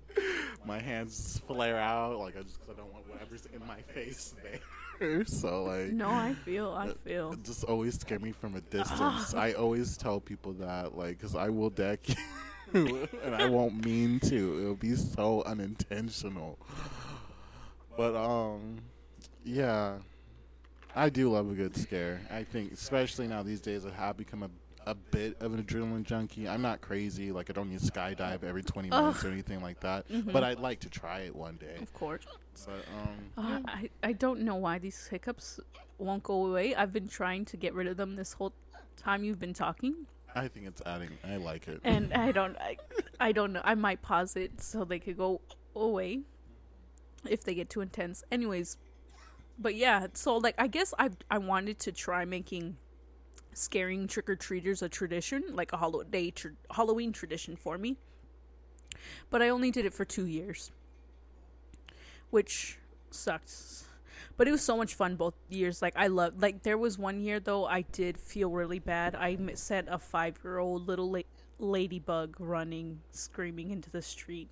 my 0.66 0.80
hands 0.80 1.40
flare 1.46 1.78
out. 1.78 2.18
Like 2.18 2.36
I 2.36 2.42
just 2.42 2.58
cause 2.60 2.74
I 2.74 2.80
don't 2.80 2.92
want 2.92 3.08
whatever's 3.08 3.46
in 3.46 3.64
my 3.66 3.80
face 3.94 4.34
there. 4.42 4.60
so 5.26 5.64
like 5.64 5.92
No, 5.92 6.08
I 6.08 6.34
feel, 6.34 6.70
I 6.70 6.92
feel. 7.04 7.34
just 7.34 7.64
always 7.64 7.98
scare 7.98 8.18
me 8.18 8.32
from 8.32 8.54
a 8.54 8.58
ah. 8.58 8.70
distance. 8.70 9.34
I 9.34 9.52
always 9.52 9.96
tell 9.96 10.20
people 10.20 10.52
that, 10.54 10.96
like, 10.96 11.18
because 11.18 11.34
I 11.34 11.48
will 11.48 11.70
deck 11.70 12.08
you, 12.08 12.14
and 13.24 13.34
I 13.34 13.48
won't 13.48 13.84
mean 13.84 14.20
to. 14.20 14.60
It'll 14.60 14.74
be 14.74 14.96
so 14.96 15.42
unintentional. 15.44 16.58
But 17.96 18.16
um, 18.16 18.78
yeah, 19.44 19.98
I 20.94 21.08
do 21.08 21.30
love 21.30 21.50
a 21.50 21.54
good 21.54 21.76
scare. 21.76 22.20
I 22.30 22.42
think, 22.42 22.72
especially 22.72 23.28
now 23.28 23.42
these 23.42 23.60
days, 23.60 23.86
I 23.86 23.90
have 23.90 24.16
become 24.16 24.42
a 24.42 24.50
a 24.86 24.94
bit 24.94 25.36
of 25.40 25.54
an 25.54 25.62
adrenaline 25.62 26.02
junkie. 26.02 26.46
I'm 26.48 26.60
not 26.60 26.80
crazy. 26.82 27.32
Like, 27.32 27.48
I 27.48 27.54
don't 27.54 27.70
need 27.70 27.80
to 27.80 27.90
skydive 27.90 28.44
every 28.44 28.62
20 28.62 28.90
minutes 28.90 29.24
or 29.24 29.28
anything 29.28 29.62
like 29.62 29.80
that. 29.80 30.04
But 30.30 30.44
I'd 30.44 30.58
like 30.58 30.80
to 30.80 30.90
try 30.90 31.20
it 31.20 31.34
one 31.34 31.56
day. 31.56 31.76
Of 31.80 31.92
course. 31.94 32.26
But 32.66 32.84
um, 32.94 33.08
Uh, 33.38 33.60
I, 33.66 33.90
I 34.02 34.12
don't 34.12 34.40
know 34.40 34.56
why 34.56 34.78
these 34.78 35.06
hiccups 35.06 35.58
won't 35.98 36.22
go 36.22 36.46
away. 36.46 36.74
I've 36.74 36.92
been 36.92 37.08
trying 37.08 37.44
to 37.46 37.56
get 37.56 37.72
rid 37.74 37.86
of 37.86 37.96
them 37.96 38.16
this 38.16 38.34
whole 38.34 38.52
time 38.96 39.24
you've 39.24 39.40
been 39.40 39.54
talking. 39.54 40.06
I 40.34 40.48
think 40.48 40.66
it's 40.66 40.82
adding. 40.84 41.10
I 41.24 41.36
like 41.36 41.68
it. 41.68 41.80
And 41.84 42.12
I 42.12 42.32
don't 42.32 42.56
I, 42.58 42.76
I 43.20 43.32
don't 43.32 43.52
know. 43.52 43.62
I 43.64 43.74
might 43.74 44.02
pause 44.02 44.36
it 44.36 44.60
so 44.60 44.84
they 44.84 44.98
could 44.98 45.16
go 45.16 45.40
away 45.76 46.20
if 47.28 47.44
they 47.44 47.54
get 47.54 47.70
too 47.70 47.80
intense. 47.80 48.24
Anyways, 48.32 48.76
but 49.58 49.74
yeah, 49.74 50.06
so 50.14 50.36
like 50.36 50.54
I 50.58 50.66
guess 50.66 50.92
I 50.98 51.10
I 51.30 51.38
wanted 51.38 51.78
to 51.80 51.92
try 51.92 52.24
making 52.24 52.76
scaring 53.52 54.08
trick 54.08 54.28
or 54.28 54.36
treaters 54.36 54.82
a 54.82 54.88
tradition, 54.88 55.44
like 55.52 55.72
a 55.72 55.76
holiday 55.76 56.30
tr- 56.30 56.48
Halloween 56.70 57.12
tradition 57.12 57.54
for 57.56 57.78
me. 57.78 57.96
But 59.30 59.42
I 59.42 59.48
only 59.48 59.70
did 59.70 59.84
it 59.84 59.94
for 59.94 60.04
2 60.04 60.26
years. 60.26 60.72
Which 62.30 62.78
sucks. 63.10 63.84
But 64.36 64.48
it 64.48 64.50
was 64.50 64.62
so 64.62 64.76
much 64.76 64.94
fun 64.94 65.16
both 65.16 65.34
years. 65.48 65.80
Like 65.80 65.94
I 65.96 66.08
love 66.08 66.34
like 66.40 66.62
there 66.62 66.78
was 66.78 66.98
one 66.98 67.20
year 67.20 67.40
though 67.40 67.66
I 67.66 67.82
did 67.82 68.18
feel 68.18 68.50
really 68.50 68.80
bad. 68.80 69.14
I 69.14 69.36
sent 69.54 69.88
a 69.88 69.98
5-year-old 69.98 70.88
little 70.88 71.10
la- 71.10 71.20
ladybug 71.58 72.36
running 72.38 73.00
screaming 73.12 73.70
into 73.70 73.90
the 73.90 74.02
street. 74.02 74.48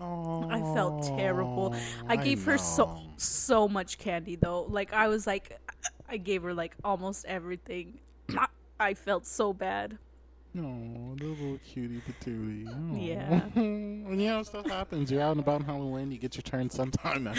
Oh, 0.00 0.48
I 0.48 0.60
felt 0.74 1.04
terrible. 1.04 1.74
I 2.06 2.16
gave 2.16 2.44
her 2.44 2.58
so 2.58 3.00
so 3.16 3.66
much 3.66 3.98
candy 3.98 4.36
though. 4.36 4.62
Like 4.62 4.92
I 4.92 5.08
was 5.08 5.26
like 5.26 5.58
I 6.08 6.18
gave 6.18 6.42
her 6.42 6.54
like 6.54 6.76
almost 6.84 7.24
everything. 7.26 8.00
I 8.80 8.94
felt 8.94 9.26
so 9.26 9.52
bad. 9.52 9.98
Oh, 10.56 11.14
the 11.16 11.24
little 11.26 11.58
cutie 11.66 12.00
patootie. 12.00 12.68
Aw. 12.68 12.96
Yeah. 12.96 13.42
and 13.54 14.08
you 14.20 14.28
know, 14.28 14.42
stuff 14.42 14.66
happens. 14.66 15.10
You're 15.10 15.22
out 15.22 15.32
and 15.32 15.40
about 15.40 15.60
on 15.60 15.66
Halloween, 15.66 16.10
you 16.10 16.18
get 16.18 16.36
your 16.36 16.42
turn 16.42 16.70
sometime. 16.70 17.28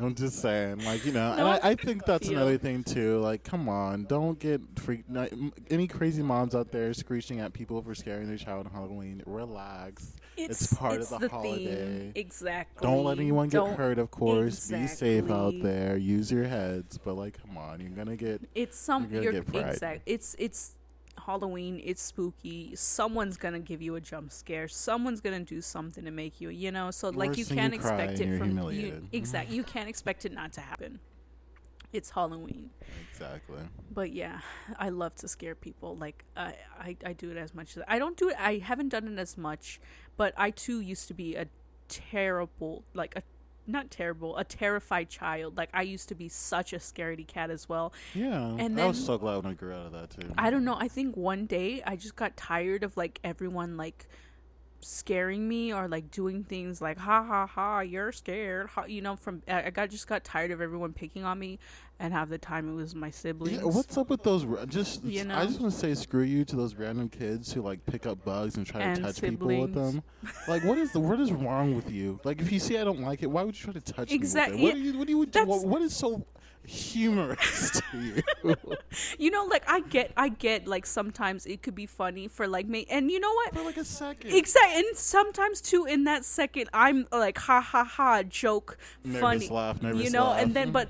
I'm 0.00 0.14
just 0.14 0.40
saying, 0.40 0.84
like, 0.84 1.04
you 1.04 1.12
know, 1.12 1.32
and 1.32 1.42
I, 1.46 1.60
I 1.62 1.74
think 1.74 2.04
that's 2.06 2.28
another 2.28 2.56
thing, 2.58 2.82
too. 2.84 3.18
Like, 3.18 3.44
come 3.44 3.68
on, 3.68 4.04
don't 4.04 4.38
get 4.38 4.60
freaked. 4.76 5.10
not- 5.10 5.30
m- 5.32 5.52
Any 5.70 5.86
crazy 5.86 6.22
moms 6.22 6.54
out 6.54 6.72
there 6.72 6.92
screeching 6.94 7.40
at 7.40 7.52
people 7.52 7.82
for 7.82 7.94
scaring 7.94 8.26
their 8.26 8.36
child 8.38 8.66
on 8.66 8.72
Halloween, 8.72 9.22
relax. 9.26 10.16
It's 10.36 10.72
part 10.72 11.00
of 11.00 11.08
the 11.20 11.28
holiday. 11.28 11.98
Theme. 11.98 12.12
Exactly. 12.14 12.86
Don't 12.86 13.04
let 13.04 13.18
anyone 13.18 13.48
get 13.48 13.58
Don't- 13.58 13.76
hurt, 13.76 13.98
of 13.98 14.10
course. 14.10 14.70
Be 14.70 14.86
safe 14.86 15.30
out 15.30 15.54
there. 15.60 15.96
Use 15.98 16.32
your 16.32 16.44
heads. 16.44 16.96
But, 16.98 17.14
like, 17.14 17.38
come 17.42 17.58
on, 17.58 17.80
you're 17.80 17.90
going 17.90 18.06
to 18.08 18.16
get. 18.16 18.40
It's 18.54 18.78
some 18.78 19.08
You're 19.12 19.22
you're, 19.22 19.32
gonna 19.32 19.44
get 19.44 19.52
fried. 19.62 19.74
exact. 19.74 20.02
It's 20.06 20.34
it's 20.38 20.76
Halloween. 21.18 21.80
It's 21.84 22.02
spooky. 22.02 22.74
Someone's 22.74 23.36
gonna 23.36 23.60
give 23.60 23.82
you 23.82 23.96
a 23.96 24.00
jump 24.00 24.32
scare. 24.32 24.68
Someone's 24.68 25.20
gonna 25.20 25.40
do 25.40 25.60
something 25.60 26.04
to 26.04 26.10
make 26.10 26.40
you, 26.40 26.50
you 26.50 26.70
know. 26.70 26.90
So 26.90 27.10
like 27.10 27.36
you 27.36 27.44
can't 27.44 27.72
you 27.72 27.78
expect 27.80 28.20
it 28.20 28.38
from 28.38 28.58
you. 28.70 29.06
Exactly, 29.12 29.56
You 29.56 29.62
can't 29.74 29.88
expect 29.88 30.24
it 30.24 30.32
not 30.32 30.52
to 30.54 30.60
happen. 30.60 31.00
It's 31.92 32.10
Halloween. 32.10 32.70
Exactly. 33.10 33.58
But 33.92 34.12
yeah, 34.12 34.40
I 34.78 34.90
love 34.90 35.16
to 35.16 35.28
scare 35.28 35.56
people. 35.56 35.96
Like 35.96 36.24
I, 36.36 36.54
I, 36.78 36.96
I 37.04 37.12
do 37.12 37.30
it 37.30 37.36
as 37.36 37.52
much 37.54 37.76
as 37.76 37.82
I 37.88 37.98
don't 37.98 38.16
do 38.16 38.28
it. 38.28 38.36
I 38.38 38.58
haven't 38.58 38.90
done 38.90 39.08
it 39.08 39.18
as 39.18 39.36
much, 39.36 39.80
but 40.16 40.32
I 40.36 40.50
too 40.50 40.80
used 40.80 41.08
to 41.08 41.14
be 41.14 41.34
a 41.34 41.46
terrible, 41.88 42.84
like 42.94 43.16
a 43.16 43.22
not 43.66 43.90
terrible, 43.90 44.36
a 44.36 44.44
terrified 44.44 45.08
child. 45.08 45.56
Like 45.56 45.70
I 45.72 45.82
used 45.82 46.08
to 46.08 46.14
be 46.14 46.28
such 46.28 46.72
a 46.72 46.76
scaredy 46.76 47.26
cat 47.26 47.50
as 47.50 47.68
well. 47.68 47.92
Yeah, 48.14 48.56
And 48.58 48.80
I 48.80 48.86
was 48.86 49.04
so 49.04 49.18
glad 49.18 49.36
when 49.36 49.46
I 49.46 49.54
grew 49.54 49.72
out 49.72 49.86
of 49.86 49.92
that 49.92 50.10
too. 50.10 50.32
I 50.36 50.50
don't 50.50 50.64
know. 50.64 50.76
I 50.78 50.88
think 50.88 51.16
one 51.16 51.46
day 51.46 51.82
I 51.86 51.96
just 51.96 52.16
got 52.16 52.36
tired 52.36 52.82
of 52.82 52.96
like 52.96 53.20
everyone 53.24 53.76
like 53.76 54.08
scaring 54.80 55.46
me 55.46 55.72
or 55.72 55.88
like 55.88 56.10
doing 56.10 56.42
things 56.42 56.80
like 56.80 56.96
ha 56.96 57.22
ha 57.22 57.46
ha 57.46 57.80
you're 57.80 58.12
scared 58.12 58.66
ha, 58.68 58.84
you 58.86 59.02
know 59.02 59.14
from 59.14 59.42
I 59.46 59.64
I 59.64 59.70
got 59.70 59.90
just 59.90 60.08
got 60.08 60.24
tired 60.24 60.50
of 60.50 60.60
everyone 60.62 60.94
picking 60.94 61.22
on 61.22 61.38
me 61.38 61.58
and 62.00 62.12
half 62.12 62.28
the 62.30 62.38
time 62.38 62.68
it 62.68 62.74
was 62.74 62.94
my 62.94 63.10
siblings 63.10 63.58
Yeah, 63.58 63.64
what's 63.64 63.96
up 63.96 64.08
with 64.10 64.22
those? 64.22 64.44
Just 64.66 65.04
You 65.04 65.24
know? 65.24 65.36
I 65.36 65.46
just 65.46 65.60
want 65.60 65.72
to 65.72 65.78
say 65.78 65.94
screw 65.94 66.22
you 66.22 66.44
to 66.46 66.56
those 66.56 66.74
random 66.74 67.08
kids 67.08 67.52
who 67.52 67.60
like 67.62 67.84
pick 67.86 68.06
up 68.06 68.24
bugs 68.24 68.56
and 68.56 68.66
try 68.66 68.80
And 68.80 68.96
to 68.96 69.02
touch 69.02 69.20
people 69.20 69.46
with 69.46 69.74
them. 69.74 70.02
Like, 70.48 70.64
what 70.64 70.78
is 70.78 70.92
the 70.92 71.00
what 71.00 71.20
is 71.20 71.30
wrong 71.30 71.76
with 71.76 71.90
you? 71.90 72.18
Like, 72.24 72.40
if 72.40 72.50
you 72.50 72.58
see 72.58 72.78
I 72.78 72.84
don't 72.84 73.00
like 73.00 73.22
it, 73.22 73.26
why 73.30 73.42
would 73.42 73.54
you 73.56 73.64
try 73.64 73.74
to 73.74 73.80
touch 73.92 74.10
Exact- 74.10 74.54
me 74.54 74.62
it? 74.62 74.64
What 74.64 74.74
do 74.74 74.80
you 74.80 74.98
what 74.98 75.06
do 75.06 75.12
you? 75.12 75.46
What, 75.46 75.64
what 75.66 75.82
is 75.82 75.94
so 75.94 76.26
humorous 76.66 77.80
to 77.90 78.00
you? 78.00 78.22
you 79.18 79.30
know 79.30 79.44
like 79.46 79.64
i 79.66 79.80
get 79.80 80.12
i 80.16 80.28
get 80.28 80.66
like 80.68 80.84
sometimes 80.86 81.46
it 81.46 81.62
could 81.62 81.74
be 81.74 81.86
funny 81.86 82.28
for 82.28 82.46
like 82.46 82.66
me 82.66 82.86
and 82.90 83.10
you 83.10 83.18
know 83.18 83.32
what 83.32 83.54
For 83.54 83.62
like 83.64 83.76
a 83.76 83.84
second. 83.84 84.32
exactly 84.32 84.78
and 84.80 84.96
sometimes 84.96 85.60
too 85.60 85.86
in 85.86 86.04
that 86.04 86.24
second 86.24 86.68
i'm 86.72 87.06
like 87.12 87.38
ha 87.38 87.60
ha 87.60 87.84
ha 87.84 88.22
joke 88.22 88.76
Nervous 89.04 89.20
funny 89.20 89.48
laugh, 89.48 89.78
you 89.82 90.10
know 90.10 90.24
laugh. 90.28 90.42
and 90.42 90.54
then 90.54 90.70
but 90.70 90.88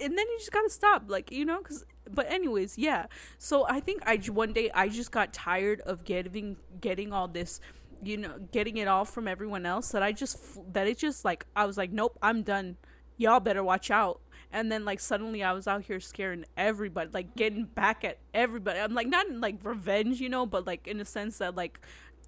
and 0.00 0.18
then 0.18 0.26
you 0.30 0.38
just 0.38 0.52
gotta 0.52 0.70
stop 0.70 1.04
like 1.08 1.30
you 1.30 1.44
know 1.44 1.58
because 1.58 1.84
but 2.10 2.30
anyways 2.30 2.76
yeah. 2.78 3.06
So 3.38 3.66
i 3.68 3.80
think 3.80 4.02
i 4.06 4.16
one 4.16 4.52
day 4.52 4.70
i 4.74 4.88
just 4.88 5.10
got 5.10 5.32
tired 5.32 5.80
of 5.82 6.04
getting 6.04 6.56
getting 6.80 7.12
all 7.12 7.28
this 7.28 7.60
you 8.02 8.16
know 8.16 8.38
getting 8.52 8.76
it 8.76 8.88
all 8.88 9.04
from 9.04 9.26
everyone 9.26 9.64
else 9.64 9.88
that 9.92 10.02
i 10.02 10.12
just 10.12 10.38
that 10.74 10.86
it 10.86 10.98
just 10.98 11.24
like 11.24 11.46
i 11.56 11.64
was 11.64 11.76
like 11.76 11.90
nope 11.92 12.18
i'm 12.22 12.42
done. 12.42 12.76
Y'all 13.16 13.38
better 13.38 13.62
watch 13.62 13.92
out. 13.92 14.20
And 14.52 14.72
then 14.72 14.84
like 14.84 15.00
suddenly 15.00 15.42
i 15.42 15.52
was 15.52 15.66
out 15.66 15.84
here 15.84 16.00
scaring 16.00 16.44
everybody 16.56 17.10
like 17.12 17.34
getting 17.36 17.64
back 17.64 18.04
at 18.04 18.18
everybody. 18.32 18.80
I'm 18.80 18.94
like 18.94 19.06
not 19.06 19.26
in 19.26 19.40
like 19.40 19.56
revenge 19.62 20.20
you 20.20 20.28
know 20.28 20.46
but 20.46 20.66
like 20.66 20.86
in 20.86 21.00
a 21.00 21.04
sense 21.04 21.38
that 21.38 21.54
like 21.54 21.80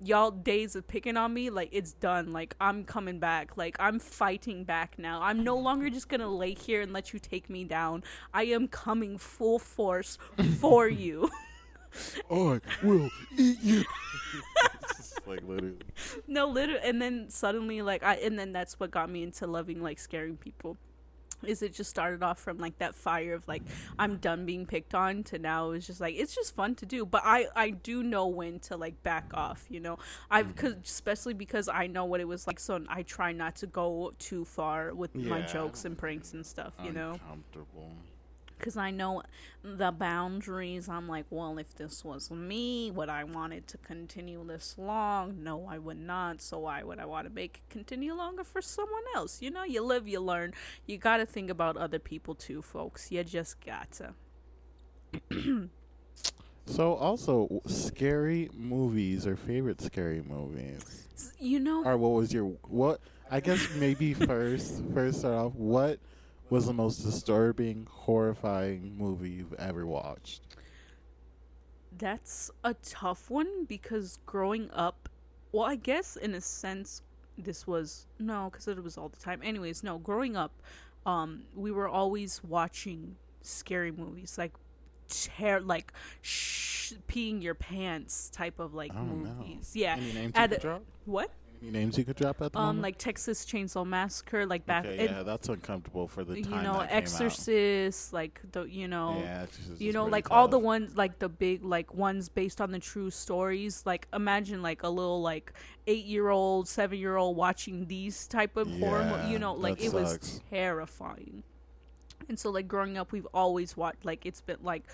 y'all 0.03 0.31
days 0.31 0.77
of 0.77 0.87
picking 0.87 1.17
on 1.17 1.33
me 1.33 1.51
like 1.51 1.69
it's 1.73 1.93
done. 1.93 2.33
Like 2.33 2.55
i'm 2.61 2.85
coming 2.85 3.19
back. 3.19 3.57
Like 3.57 3.77
i'm 3.79 3.99
fighting 3.99 4.65
back 4.65 4.99
now. 4.99 5.23
I'm 5.23 5.45
no 5.45 5.57
longer 5.57 5.91
just 5.91 6.09
gonna 6.09 6.29
lay 6.29 6.55
here 6.55 6.81
and 6.83 6.93
let 6.93 7.13
you 7.13 7.19
take 7.19 7.49
me 7.51 7.65
down. 7.65 8.05
I 8.33 8.45
am 8.45 8.69
coming 8.69 9.19
full 9.19 9.59
force 9.59 10.19
for 10.61 10.89
you. 11.05 11.31
I 12.31 12.61
will 12.83 13.11
eat 13.39 13.59
you. 13.63 13.85
it's 14.91 15.15
like 15.27 15.43
literally. 15.47 15.79
no 16.27 16.47
literally 16.47 16.81
and 16.85 17.01
then 17.01 17.29
suddenly 17.31 17.83
like 17.83 18.03
i 18.03 18.15
and 18.17 18.39
then 18.39 18.53
that's 18.53 18.79
what 18.79 18.91
got 18.91 19.11
me 19.11 19.23
into 19.23 19.47
loving 19.47 19.83
like 19.83 19.99
scaring 19.99 20.37
people 20.37 20.77
is 21.45 21.63
it 21.63 21.75
just 21.75 21.91
started 21.91 22.23
off 22.23 22.39
from 22.39 22.59
like 22.59 22.79
that 22.79 22.95
fire 22.95 23.35
of 23.35 23.47
like 23.49 23.63
i'm 23.99 24.17
done 24.17 24.47
being 24.47 24.67
picked 24.67 24.95
on 24.95 25.23
to 25.23 25.39
now 25.39 25.71
it's 25.71 25.87
just 25.87 26.01
like 26.01 26.15
it's 26.17 26.35
just 26.35 26.55
fun 26.55 26.75
to 26.75 26.87
do. 26.87 27.05
But 27.05 27.23
i 27.25 27.47
i 27.55 27.71
do 27.71 28.03
know 28.03 28.27
when 28.27 28.59
to 28.61 28.77
like 28.77 29.03
back 29.03 29.31
off 29.35 29.67
you 29.69 29.81
know? 29.81 29.99
I've 30.31 30.55
mm-hmm. 30.55 30.67
cause, 30.67 30.75
especially 30.85 31.35
because 31.35 31.69
i 31.69 31.87
know 31.87 32.05
what 32.05 32.21
it 32.21 32.29
was 32.29 32.47
like 32.47 32.61
so 32.61 32.81
i 32.89 33.03
try 33.03 33.33
not 33.33 33.57
to 33.57 33.67
go 33.67 34.13
too 34.19 34.45
far 34.45 34.95
with 34.95 35.15
my 35.15 35.43
jokes 35.43 35.85
and 35.85 35.97
pranks 35.97 36.33
and 36.33 36.45
stuff 36.45 36.73
you 36.85 36.93
know. 36.93 37.19
Because 38.59 38.77
I 38.77 38.91
know 38.91 39.23
the 39.63 39.93
boundaries. 39.93 40.89
I'm 40.89 41.09
like, 41.09 41.27
well, 41.31 41.59
if 41.59 41.75
this 41.75 42.05
was 42.05 42.31
me, 42.31 42.91
would 42.91 43.09
I 43.09 43.25
want 43.25 43.53
it 43.53 43.67
to 43.69 43.79
continue 43.79 44.45
this 44.47 44.77
long? 44.79 45.43
No, 45.43 45.67
I 45.69 45.79
would 45.79 45.99
not. 45.99 46.41
So 46.41 46.61
why 46.61 46.83
would 46.83 46.99
I 46.99 47.05
want 47.05 47.27
to 47.27 47.33
make 47.33 47.63
it 47.67 47.71
continue 47.73 48.15
longer 48.15 48.45
for 48.45 48.63
someone 48.63 49.05
else? 49.15 49.43
You 49.43 49.51
know, 49.51 49.65
you 49.65 49.83
live, 49.83 50.09
you 50.09 50.21
learn. 50.21 50.55
You 50.87 50.99
got 50.99 51.19
to 51.19 51.27
think 51.27 51.51
about 51.51 51.77
other 51.77 51.99
people 51.99 52.35
too, 52.35 52.63
folks. 52.63 53.11
You 53.13 53.25
just 53.25 53.65
got 53.65 53.89
to. 53.93 55.69
So 56.67 56.95
also 56.95 57.63
scary 57.67 58.51
movies 58.53 59.27
or 59.27 59.37
favorite 59.37 59.81
scary 59.81 60.23
movies. 60.23 61.07
You 61.39 61.61
know, 61.61 61.85
Or 61.85 61.97
what 61.97 62.11
was 62.11 62.33
your 62.33 62.47
what? 62.69 63.01
I 63.31 63.41
guess 63.41 63.69
maybe 63.77 64.15
first 64.15 64.83
first 64.93 65.21
start 65.21 65.35
off. 65.35 65.55
What 65.55 66.01
was 66.51 66.67
the 66.67 66.73
most 66.73 66.99
disturbing, 66.99 67.87
horrifying 67.91 68.97
movie 68.97 69.31
you've 69.31 69.55
ever 69.55 69.87
watched? 69.87 70.43
That's 71.97 72.51
a 72.63 72.75
tough 72.75 73.31
one 73.31 73.65
because 73.65 74.19
growing 74.27 74.71
up, 74.73 75.09
well, 75.53 75.65
I 75.65 75.77
guess 75.77 76.17
in 76.17 76.35
a 76.35 76.41
sense, 76.41 77.03
this 77.39 77.67
was 77.67 78.07
no, 78.19 78.51
because 78.51 78.69
it 78.69 78.83
was 78.83 78.99
all 78.99 79.09
the 79.09 79.17
time. 79.17 79.41
Anyways, 79.43 79.83
no, 79.83 79.99
growing 79.99 80.37
up, 80.37 80.53
um, 81.05 81.45
we 81.55 81.71
were 81.71 81.89
always 81.89 82.43
watching 82.45 83.17
scary 83.43 83.93
movies, 83.93 84.37
like 84.37 84.53
tear, 85.09 85.61
like 85.61 85.93
sh- 86.21 86.95
peeing 87.09 87.43
your 87.43 87.55
pants 87.55 88.29
type 88.31 88.59
of 88.59 88.75
like 88.75 88.93
Oh, 88.95 89.03
movies. 89.03 89.73
Yeah. 89.75 89.97
Any 89.97 90.25
you 90.25 90.33
could 90.33 90.61
drop? 90.61 90.83
What? 91.05 91.31
Any 91.63 91.71
names 91.71 91.97
you 91.97 92.05
could 92.05 92.17
drop 92.17 92.41
at 92.43 92.53
the 92.53 92.59
Um, 92.59 92.67
moment? 92.67 92.83
like 92.83 92.99
Texas 92.99 93.45
Chainsaw 93.47 93.87
Massacre, 93.87 94.45
like 94.47 94.67
back, 94.67 94.85
okay, 94.85 95.05
yeah, 95.07 95.23
that's 95.23 95.49
uncomfortable 95.49 96.07
for 96.07 96.23
the 96.23 96.37
you 96.37 96.45
time 96.45 96.63
know, 96.65 96.73
that 96.75 96.89
came 96.89 96.99
out. 96.99 97.03
Exorcist, 97.03 98.13
like 98.13 98.41
the, 98.53 98.65
you 98.65 98.89
know, 98.89 99.21
Yeah, 99.21 99.43
Exorcist 99.45 99.81
you 99.81 99.93
know 99.93 100.05
like 100.07 100.31
all 100.31 100.49
the 100.49 100.59
ones 100.59 100.97
like 100.97 101.19
the 101.19 101.29
big 101.29 101.65
like 101.65 101.95
ones 101.95 102.29
based 102.29 102.61
on 102.61 102.73
the 102.73 102.79
true 102.79 103.11
stories 103.11 103.83
like 103.87 104.07
imagine 104.13 104.63
like 104.63 104.83
a 104.83 104.89
little 104.89 105.21
like 105.23 105.53
eight 105.87 106.05
year 106.05 106.29
old 106.29 106.69
seven 106.69 106.99
year 106.99 107.17
old 107.17 107.37
watching 107.37 107.87
these 107.87 108.27
type 108.27 108.57
of 108.57 108.69
horror 108.79 109.03
Yeah, 109.03 109.29
you 109.31 109.39
know 109.39 109.55
like 109.55 109.83
it 109.83 109.93
was 109.93 110.41
terrifying 110.51 111.43
and 112.29 112.39
so 112.39 112.51
like 112.51 112.67
growing 112.69 112.97
up 112.97 113.13
we've 113.13 113.27
always 113.35 113.77
watched 113.77 114.05
like 114.05 114.25
it's 114.27 114.41
been 114.41 114.59
like 114.63 114.85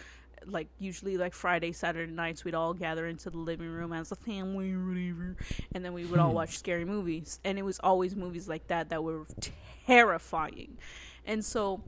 like 0.46 0.68
usually 0.78 1.16
like 1.16 1.34
Friday, 1.34 1.72
Saturday 1.72 2.12
nights, 2.12 2.44
we'd 2.44 2.54
all 2.54 2.74
gather 2.74 3.06
into 3.06 3.30
the 3.30 3.38
living 3.38 3.68
room 3.68 3.92
as 3.92 4.12
a 4.12 4.16
family, 4.16 4.72
or 4.72 4.86
whatever, 4.86 5.36
and 5.72 5.84
then 5.84 5.92
we 5.92 6.04
would 6.04 6.18
all 6.20 6.30
hmm. 6.30 6.36
watch 6.36 6.58
scary 6.58 6.84
movies. 6.84 7.40
And 7.44 7.58
it 7.58 7.62
was 7.62 7.78
always 7.80 8.14
movies 8.16 8.48
like 8.48 8.66
that 8.68 8.90
that 8.90 9.02
were 9.02 9.26
terrifying. 9.86 10.78
And 11.26 11.44
so, 11.44 11.82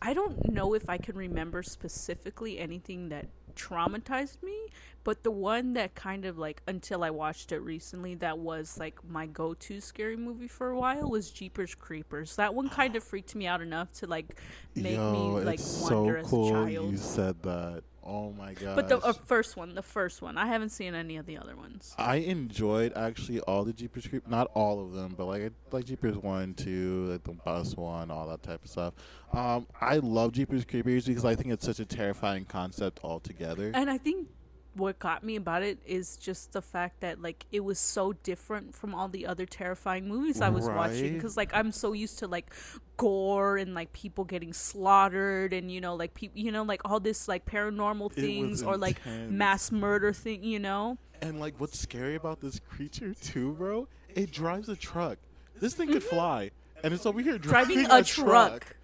I 0.00 0.14
don't 0.14 0.50
know 0.50 0.74
if 0.74 0.88
I 0.88 0.98
can 0.98 1.16
remember 1.16 1.62
specifically 1.62 2.58
anything 2.58 3.08
that 3.08 3.26
traumatized 3.58 4.42
me, 4.42 4.56
but 5.04 5.22
the 5.22 5.30
one 5.30 5.74
that 5.74 5.94
kind 5.94 6.24
of 6.24 6.38
like 6.38 6.62
until 6.68 7.02
I 7.02 7.10
watched 7.10 7.52
it 7.52 7.58
recently, 7.58 8.14
that 8.16 8.38
was 8.38 8.78
like 8.78 8.98
my 9.06 9.26
go-to 9.26 9.80
scary 9.80 10.16
movie 10.16 10.48
for 10.48 10.70
a 10.70 10.78
while 10.78 11.10
was 11.10 11.30
Jeepers 11.30 11.74
Creepers. 11.74 12.36
That 12.36 12.54
one 12.54 12.68
kind 12.68 12.94
of 12.96 13.04
freaked 13.04 13.34
me 13.34 13.46
out 13.46 13.60
enough 13.60 13.92
to 13.94 14.06
like 14.06 14.36
make 14.74 14.94
Yo, 14.94 15.12
me 15.12 15.44
like 15.44 15.58
it's 15.58 15.80
wonder 15.80 16.22
so 16.22 16.28
cool 16.28 16.46
as 16.46 16.50
a 16.50 16.54
child. 16.54 16.92
you 16.92 16.96
said 16.96 17.42
that. 17.42 17.82
Oh 18.08 18.32
my 18.32 18.54
god! 18.54 18.74
But 18.74 18.88
the 18.88 18.98
uh, 18.98 19.12
first 19.12 19.56
one, 19.56 19.74
the 19.74 19.82
first 19.82 20.22
one, 20.22 20.38
I 20.38 20.46
haven't 20.46 20.70
seen 20.70 20.94
any 20.94 21.18
of 21.18 21.26
the 21.26 21.36
other 21.36 21.54
ones. 21.54 21.94
I 21.98 22.16
enjoyed 22.16 22.94
actually 22.96 23.40
all 23.40 23.64
the 23.64 23.74
Jeepers 23.74 24.06
Creepers, 24.06 24.30
not 24.30 24.50
all 24.54 24.82
of 24.82 24.94
them, 24.94 25.14
but 25.16 25.26
like 25.26 25.52
like 25.70 25.84
Jeepers 25.84 26.16
one, 26.16 26.54
two, 26.54 27.06
like 27.10 27.24
the 27.24 27.32
bus 27.32 27.76
one, 27.76 28.10
all 28.10 28.26
that 28.28 28.42
type 28.42 28.64
of 28.64 28.70
stuff. 28.70 28.94
Um, 29.34 29.66
I 29.78 29.98
love 29.98 30.32
Jeepers 30.32 30.64
Creepers 30.64 31.06
because 31.06 31.26
I 31.26 31.34
think 31.34 31.52
it's 31.52 31.66
such 31.66 31.80
a 31.80 31.84
terrifying 31.84 32.46
concept 32.46 33.00
altogether. 33.04 33.72
And 33.74 33.90
I 33.90 33.98
think 33.98 34.28
what 34.78 34.98
got 34.98 35.22
me 35.24 35.36
about 35.36 35.62
it 35.62 35.78
is 35.84 36.16
just 36.16 36.52
the 36.52 36.62
fact 36.62 37.00
that 37.00 37.20
like 37.20 37.44
it 37.52 37.64
was 37.64 37.78
so 37.78 38.12
different 38.12 38.74
from 38.74 38.94
all 38.94 39.08
the 39.08 39.26
other 39.26 39.44
terrifying 39.44 40.08
movies 40.08 40.40
I 40.40 40.48
was 40.48 40.66
watching 40.66 41.14
because 41.14 41.36
like 41.36 41.50
I'm 41.52 41.72
so 41.72 41.92
used 41.92 42.20
to 42.20 42.26
like 42.26 42.52
gore 42.96 43.56
and 43.58 43.74
like 43.74 43.92
people 43.92 44.24
getting 44.24 44.52
slaughtered 44.52 45.52
and 45.52 45.70
you 45.70 45.80
know 45.80 45.94
like 45.94 46.14
people 46.14 46.38
you 46.38 46.50
know 46.52 46.62
like 46.62 46.80
all 46.84 47.00
this 47.00 47.28
like 47.28 47.44
paranormal 47.46 48.12
things 48.12 48.62
or 48.62 48.76
like 48.76 49.04
mass 49.28 49.70
murder 49.70 50.12
thing 50.12 50.42
you 50.44 50.58
know 50.58 50.96
And 51.20 51.40
like, 51.40 51.54
what's 51.58 51.78
scary 51.78 52.14
about 52.14 52.40
this 52.40 52.60
creature 52.60 53.12
too, 53.14 53.52
bro? 53.54 53.88
It 54.14 54.30
drives 54.30 54.68
a 54.68 54.76
truck. 54.76 55.18
This 55.60 55.74
thing 55.74 55.88
could 55.92 56.04
fly, 56.04 56.52
and 56.84 56.94
it's 56.94 57.04
over 57.06 57.20
here 57.20 57.38
driving, 57.38 57.78
Mm-hmm. 57.78 57.86
driving 57.86 58.00
a 58.02 58.04
truck. 58.04 58.76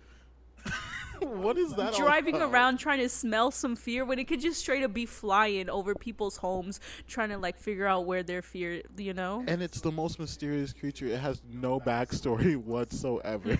what 1.21 1.57
is 1.59 1.73
that? 1.75 1.95
driving 1.95 2.37
around 2.37 2.79
trying 2.79 2.99
to 3.01 3.09
smell 3.09 3.51
some 3.51 3.77
fear 3.77 4.05
when 4.05 4.19
it 4.19 4.25
could 4.25 4.41
just 4.41 4.61
straight 4.61 4.83
up 4.83 4.93
be 4.93 5.07
flying 5.07 5.69
over 5.71 5.95
people's 5.95 6.37
homes 6.39 6.81
trying 7.07 7.29
to 7.31 7.39
like 7.39 7.59
figure 7.59 7.87
out 7.87 8.05
where 8.07 8.23
their 8.23 8.43
fear 8.43 8.83
you 8.97 9.15
know 9.15 9.45
and 9.47 9.63
it's 9.63 9.81
the 9.81 9.93
most 9.93 10.19
mysterious 10.19 10.73
creature. 10.73 11.07
It 11.07 11.19
has 11.21 11.43
no 11.51 11.81
backstory 11.81 12.57
whatsoever. 12.65 13.57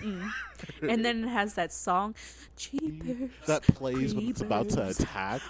and 0.81 1.03
then 1.05 1.23
it 1.23 1.27
has 1.29 1.53
that 1.55 1.71
song 1.73 2.15
cheapers 2.57 3.29
that 3.47 3.63
plays 3.63 4.13
when 4.15 4.29
it's 4.29 4.41
about 4.41 4.69
to 4.69 4.87
attack. 4.89 5.41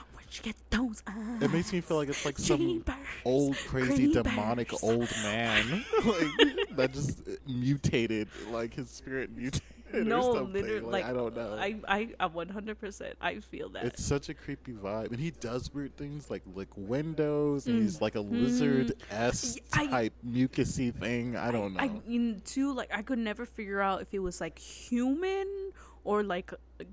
get 0.44 0.56
those 0.70 1.02
eyes 1.08 1.42
It 1.42 1.52
makes 1.52 1.72
me 1.72 1.82
feel 1.82 1.98
like 1.98 2.10
it's 2.10 2.26
like 2.26 2.38
some 2.38 2.60
Jeepers 2.60 2.96
old, 3.24 3.56
crazy, 3.58 4.12
demonic 4.12 4.72
old 4.84 5.10
man 5.24 5.86
like 6.06 6.76
that 6.76 6.92
just 6.94 7.22
mutated, 7.48 8.28
like 8.52 8.74
his 8.74 8.90
spirit 8.90 9.30
mutated. 9.36 9.62
No 10.04 10.32
literally 10.44 10.80
like, 10.82 11.04
like 11.04 11.06
I 11.06 11.14
don't 11.14 11.36
know. 11.36 11.54
i 11.60 11.76
i 11.88 12.10
i 12.20 12.28
100% 12.28 13.14
i 13.22 13.40
feel 13.40 13.70
that 13.70 13.86
it's 13.86 14.04
such 14.04 14.30
a 14.30 14.34
creepy 14.34 14.74
vibe, 14.74 15.12
and 15.12 15.20
he 15.20 15.32
does 15.32 15.74
weird 15.74 15.96
things 15.98 16.30
like 16.30 16.42
lick 16.54 16.70
windows, 16.76 17.68
and 17.68 17.80
Mm. 17.80 17.82
he's 17.84 18.02
like 18.02 18.16
a 18.16 18.22
lizard 18.22 18.94
s 19.10 19.58
I- 19.74 19.88
type 19.88 20.14
mucusy 20.28 20.94
thing. 20.94 21.36
I 21.36 21.52
don't 21.52 21.74
know. 21.74 21.80
I, 21.80 22.36
too 22.46 22.74
like 22.74 22.90
i 22.94 23.02
could 23.02 23.20
never 23.20 23.46
figure 23.46 23.82
out 23.82 24.02
if 24.02 24.14
it 24.14 24.20
was 24.20 24.42
like 24.42 24.58
human 24.60 25.72
or 26.04 26.24
like 26.24 26.54
it, 26.80 26.88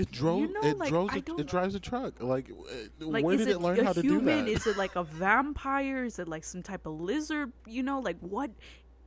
it 0.00 0.10
drove. 0.10 0.40
you 0.40 0.52
know, 0.52 0.60
it 0.62 0.78
like, 0.78 0.88
drove. 0.88 1.10
I 1.12 1.22
A, 1.26 1.40
it 1.40 1.46
drives 1.46 1.74
a 1.74 1.80
truck. 1.80 2.20
Like, 2.22 2.50
uh, 2.50 3.06
like 3.06 3.24
where 3.24 3.36
did 3.36 3.48
it, 3.48 3.60
learn 3.60 3.78
a 3.78 3.84
how 3.84 3.92
to 3.92 4.00
human 4.02 4.44
do 4.46 4.52
that? 4.52 4.56
is 4.60 4.66
it 4.66 4.76
like 4.76 4.96
a 4.96 5.04
vampire 5.04 6.04
is 6.04 6.18
it 6.18 6.28
like 6.28 6.44
some 6.44 6.62
type 6.62 6.86
of 6.86 7.00
lizard 7.00 7.52
you 7.66 7.82
know 7.82 8.00
like 8.00 8.16
what 8.20 8.50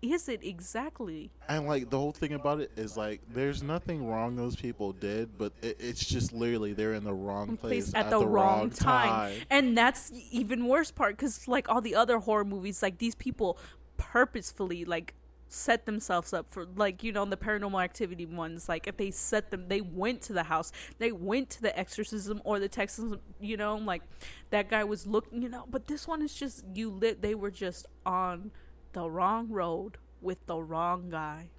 is 0.01 0.27
it 0.27 0.43
exactly 0.43 1.31
And 1.47 1.67
like 1.67 1.89
the 1.89 1.97
whole 1.97 2.11
thing 2.11 2.33
about 2.33 2.59
it 2.59 2.71
is 2.75 2.97
like 2.97 3.21
there's 3.33 3.61
nothing 3.61 4.07
wrong 4.07 4.35
those 4.35 4.55
people 4.55 4.93
did, 4.93 5.37
but 5.37 5.53
it, 5.61 5.77
it's 5.79 6.03
just 6.03 6.33
literally 6.33 6.73
they're 6.73 6.93
in 6.93 7.03
the 7.03 7.13
wrong 7.13 7.57
place, 7.57 7.91
place 7.91 7.95
at, 7.95 8.09
the, 8.09 8.25
wrong, 8.25 8.69
time. 8.69 9.33
and 9.49 9.77
that's 9.77 10.11
even 10.31 10.67
worse 10.67 10.91
part 10.91 11.17
because 11.17 11.47
like 11.47 11.69
all 11.69 11.81
the 11.81 11.95
other 11.95 12.17
horror 12.19 12.45
movies 12.45 12.81
like 12.81 12.97
these 12.97 13.15
people 13.15 13.57
purposefully 13.97 14.85
like 14.85 15.13
set 15.47 15.85
themselves 15.85 16.31
up 16.31 16.45
for 16.49 16.65
like 16.77 17.03
you 17.03 17.11
know 17.11 17.25
the 17.25 17.35
paranormal 17.35 17.83
activity 17.83 18.25
ones 18.25 18.69
like 18.69 18.87
if 18.87 18.95
they 18.95 19.11
set 19.11 19.51
them 19.51 19.67
they 19.67 19.81
went 19.81 20.21
to 20.21 20.31
the 20.31 20.43
house 20.43 20.71
they 20.97 21.11
went 21.11 21.49
to 21.49 21.61
the 21.61 21.77
exorcism 21.77 22.41
or 22.45 22.57
the 22.57 22.69
texas 22.69 23.13
you 23.41 23.57
know 23.57 23.75
like 23.75 24.01
that 24.49 24.69
guy 24.69 24.81
was 24.83 25.05
looking 25.05 25.41
you 25.41 25.49
know 25.49 25.65
but 25.69 25.87
this 25.87 26.07
one 26.07 26.21
is 26.21 26.33
just 26.33 26.63
you 26.73 26.89
lit 26.89 27.21
they 27.21 27.35
were 27.35 27.51
just 27.51 27.85
on 28.05 28.49
the 28.93 29.09
wrong 29.09 29.49
road 29.49 29.97
with 30.21 30.37
the 30.47 30.57
wrong 30.61 31.09
guy 31.09 31.49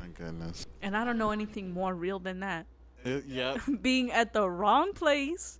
My 0.00 0.06
goodness. 0.08 0.66
and 0.82 0.96
i 0.96 1.04
don't 1.04 1.18
know 1.18 1.30
anything 1.30 1.72
more 1.72 1.94
real 1.94 2.18
than 2.18 2.40
that 2.40 2.66
It, 3.04 3.24
yeah, 3.26 3.56
being 3.82 4.10
at 4.12 4.32
the 4.32 4.48
wrong 4.48 4.92
place 4.92 5.58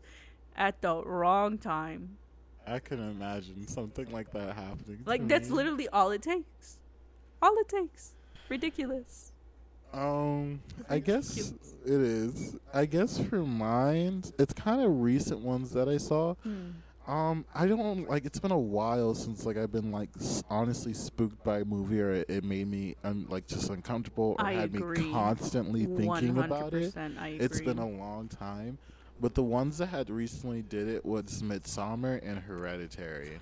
at 0.57 0.81
the 0.83 1.03
wrong 1.05 1.59
time 1.59 2.17
I 2.65 2.79
can 2.79 3.01
imagine 3.11 3.67
something 3.67 4.09
like 4.13 4.31
that 4.35 4.55
happening. 4.55 5.01
Like 5.05 5.27
that's 5.27 5.49
me. 5.49 5.57
literally 5.57 5.89
all 5.89 6.13
it 6.13 6.23
takes. 6.23 6.79
All 7.43 7.57
it 7.59 7.67
takes. 7.69 8.13
Ridiculous. 8.49 9.33
Um, 9.93 10.63
I 10.89 11.01
guess 11.01 11.37
Ridiculous. 11.37 11.75
it 11.85 12.01
is. 12.01 12.57
I 12.73 12.87
guess 12.87 13.19
for 13.19 13.43
mine, 13.43 14.23
it's 14.39 14.53
kind 14.53 14.81
of 14.81 15.01
recent 15.01 15.41
ones 15.41 15.73
that 15.73 15.89
I 15.89 15.97
saw. 15.97 16.37
Um, 17.07 17.45
I 17.55 17.67
don't 17.67 18.09
like. 18.09 18.25
It's 18.25 18.39
been 18.39 18.53
a 18.53 18.59
while 18.59 19.15
since 19.15 19.45
like 19.45 19.57
I've 19.57 19.73
been 19.73 19.91
like 19.91 20.11
s- 20.21 20.45
honestly 20.49 20.95
spooked 20.95 21.43
by 21.43 21.59
a 21.61 21.65
movie 21.65 22.01
or 22.01 22.13
it, 22.13 22.31
it 22.31 22.45
made 22.45 22.69
me 22.69 22.95
un- 23.03 23.27
like 23.29 23.47
just 23.49 23.71
uncomfortable 23.71 24.37
or 24.39 24.47
I 24.47 24.53
had 24.53 24.75
agree. 24.75 24.99
me 25.01 25.13
constantly 25.13 25.87
thinking 25.87 26.39
about 26.39 26.73
it. 26.75 26.95
100% 26.95 27.19
I 27.19 27.29
agree. 27.29 27.45
It's 27.45 27.61
been 27.61 27.79
a 27.79 27.89
long 27.89 28.29
time, 28.29 28.79
but 29.21 29.35
the 29.35 29.43
ones 29.43 29.79
that 29.79 29.87
had 29.87 30.11
recently 30.11 30.63
did 30.63 30.87
it 30.87 31.05
was 31.05 31.43
Midsommar 31.43 32.21
and 32.25 32.39
Hereditary. 32.39 33.41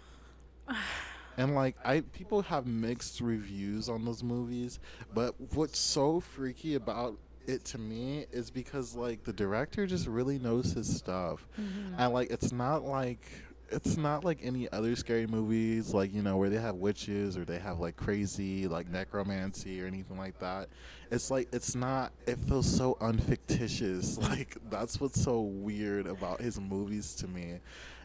and 1.36 1.54
like 1.54 1.76
I 1.84 2.00
people 2.00 2.40
have 2.42 2.66
mixed 2.66 3.20
reviews 3.20 3.90
on 3.90 4.06
those 4.06 4.22
movies, 4.22 4.78
but 5.14 5.34
what's 5.54 5.78
so 5.78 6.20
freaky 6.20 6.76
about 6.76 7.18
it 7.46 7.64
to 7.66 7.78
me 7.78 8.26
is 8.32 8.50
because 8.50 8.94
like 8.94 9.24
the 9.24 9.32
director 9.32 9.86
just 9.86 10.06
really 10.06 10.38
knows 10.38 10.72
his 10.72 10.94
stuff. 10.96 11.46
And 11.98 12.12
like 12.14 12.30
it's 12.30 12.52
not 12.52 12.84
like 12.84 13.30
it's 13.70 13.96
not 13.96 14.24
like 14.24 14.40
any 14.42 14.70
other 14.72 14.96
scary 14.96 15.26
movies 15.26 15.94
like 15.94 16.12
you 16.12 16.22
know 16.22 16.36
where 16.36 16.48
they 16.48 16.58
have 16.58 16.76
witches 16.76 17.36
or 17.36 17.44
they 17.44 17.58
have 17.58 17.78
like 17.78 17.96
crazy 17.96 18.66
like 18.68 18.88
necromancy 18.88 19.82
or 19.82 19.86
anything 19.86 20.18
like 20.18 20.38
that. 20.40 20.68
It's 21.10 21.30
like 21.30 21.48
it's 21.52 21.74
not 21.74 22.12
it 22.26 22.38
feels 22.38 22.66
so 22.66 22.96
unfictitious. 23.00 24.18
Like 24.30 24.56
that's 24.70 25.00
what's 25.00 25.20
so 25.20 25.40
weird 25.40 26.06
about 26.06 26.40
his 26.40 26.60
movies 26.60 27.14
to 27.16 27.26
me 27.26 27.58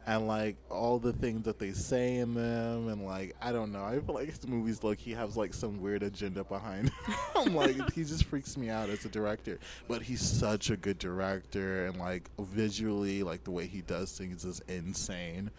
and 0.07 0.27
like 0.27 0.55
all 0.69 0.99
the 0.99 1.13
things 1.13 1.43
that 1.45 1.57
they 1.57 1.71
say 1.71 2.17
in 2.17 2.35
them 2.35 2.89
and 2.89 3.05
like 3.05 3.35
i 3.41 3.51
don't 3.51 3.71
know. 3.71 3.83
I 3.83 3.99
feel 3.99 4.15
like 4.15 4.29
his 4.29 4.47
movies 4.47 4.83
like 4.83 4.99
he 4.99 5.11
has 5.11 5.35
like 5.35 5.53
some 5.53 5.81
weird 5.81 6.03
agenda 6.03 6.43
behind. 6.43 6.89
Him 6.89 7.15
I'm 7.35 7.55
like 7.55 7.93
he 7.93 8.03
just 8.03 8.25
freaks 8.25 8.57
me 8.57 8.69
out 8.69 8.89
as 8.89 9.03
a 9.05 9.09
director. 9.09 9.59
But 9.87 10.03
he's 10.03 10.21
such 10.21 10.69
a 10.69 10.77
good 10.77 10.99
director 10.99 11.87
and 11.87 11.97
like 11.97 12.29
visually 12.39 13.23
like 13.23 13.43
the 13.43 13.51
way 13.51 13.67
he 13.67 13.81
does 13.81 14.15
things 14.17 14.45
is 14.45 14.61
insane. 14.67 15.49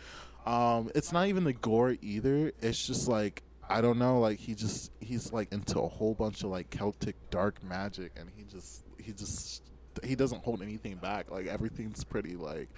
Um 0.47 0.91
it's 0.95 1.13
not 1.13 1.27
even 1.27 1.45
the 1.45 1.53
gore 1.53 1.97
either. 2.01 2.53
It's 2.61 2.87
just 2.87 3.09
like 3.09 3.43
i 3.69 3.81
don't 3.81 3.99
know 3.99 4.21
like 4.21 4.39
he 4.39 4.55
just 4.55 4.93
he's 5.01 5.33
like 5.33 5.53
into 5.53 5.81
a 5.81 5.89
whole 5.89 6.15
bunch 6.15 6.45
of 6.45 6.51
like 6.51 6.71
celtic 6.71 7.17
dark 7.31 7.61
magic 7.65 8.13
and 8.17 8.31
he 8.37 8.45
just 8.45 8.85
he 9.03 9.11
just 9.11 9.65
he 10.05 10.15
doesn't 10.15 10.45
hold 10.45 10.63
anything 10.63 10.97
back. 10.97 11.31
Like 11.33 11.47
everything's 11.47 12.05
pretty 12.05 12.37
like 12.37 12.69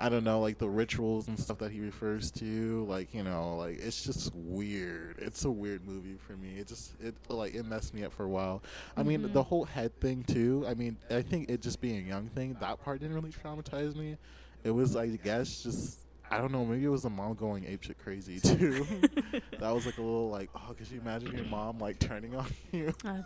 I 0.00 0.08
don't 0.08 0.22
know, 0.22 0.40
like 0.40 0.58
the 0.58 0.68
rituals 0.68 1.26
and 1.26 1.38
stuff 1.38 1.58
that 1.58 1.72
he 1.72 1.80
refers 1.80 2.30
to, 2.32 2.84
like 2.88 3.12
you 3.12 3.24
know, 3.24 3.56
like 3.56 3.78
it's 3.80 4.04
just 4.04 4.32
weird. 4.34 5.16
It's 5.18 5.44
a 5.44 5.50
weird 5.50 5.84
movie 5.86 6.16
for 6.16 6.36
me. 6.36 6.58
It 6.58 6.68
just 6.68 6.92
it 7.00 7.16
like 7.28 7.54
it 7.54 7.64
messed 7.64 7.94
me 7.94 8.04
up 8.04 8.12
for 8.12 8.24
a 8.24 8.28
while. 8.28 8.62
I 8.96 9.02
mean, 9.02 9.22
Mhm. 9.22 9.32
the 9.32 9.42
whole 9.42 9.64
head 9.64 9.98
thing 10.00 10.22
too. 10.24 10.64
I 10.68 10.74
mean, 10.74 10.96
I 11.10 11.22
think 11.22 11.50
it 11.50 11.60
just 11.62 11.80
being 11.80 11.98
a 11.98 12.08
young 12.08 12.28
thing 12.28 12.56
that 12.60 12.80
part 12.82 13.00
didn't 13.00 13.14
really 13.16 13.32
traumatize 13.32 13.96
me. 13.96 14.16
It 14.64 14.70
was, 14.70 14.94
I 14.96 15.08
guess, 15.08 15.62
just 15.62 15.98
I 16.30 16.38
don't 16.38 16.52
know. 16.52 16.64
Maybe 16.64 16.84
it 16.84 16.88
was 16.90 17.02
the 17.02 17.10
mom 17.10 17.34
going 17.34 17.64
apeshit 17.64 17.98
crazy 17.98 18.38
too. 18.40 18.84
that 19.58 19.70
was 19.74 19.84
like 19.86 19.98
a 19.98 20.02
little 20.02 20.28
like, 20.30 20.50
oh, 20.54 20.74
could 20.76 20.88
you 20.90 21.00
imagine 21.00 21.34
your 21.34 21.46
mom 21.46 21.78
like 21.78 21.98
turning 21.98 22.36
on 22.36 22.46
you? 22.70 22.92
Uh, 23.04 23.22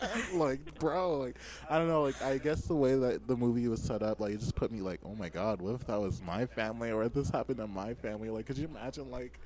like, 0.34 0.78
bro, 0.78 1.18
like, 1.18 1.38
I 1.68 1.78
don't 1.78 1.88
know, 1.88 2.02
like, 2.02 2.22
I 2.22 2.38
guess 2.38 2.62
the 2.62 2.74
way 2.74 2.94
that 2.96 3.26
the 3.26 3.36
movie 3.36 3.66
was 3.68 3.82
set 3.82 4.02
up, 4.02 4.20
like, 4.20 4.34
it 4.34 4.40
just 4.40 4.54
put 4.54 4.70
me 4.70 4.80
like, 4.80 5.00
oh 5.04 5.14
my 5.14 5.28
god, 5.28 5.60
what 5.60 5.74
if 5.74 5.86
that 5.86 6.00
was 6.00 6.20
my 6.22 6.46
family, 6.46 6.90
or 6.90 7.02
if 7.04 7.12
this 7.12 7.30
happened 7.30 7.58
to 7.58 7.66
my 7.66 7.94
family? 7.94 8.30
Like, 8.30 8.46
could 8.46 8.58
you 8.58 8.66
imagine, 8.66 9.10
like, 9.10 9.38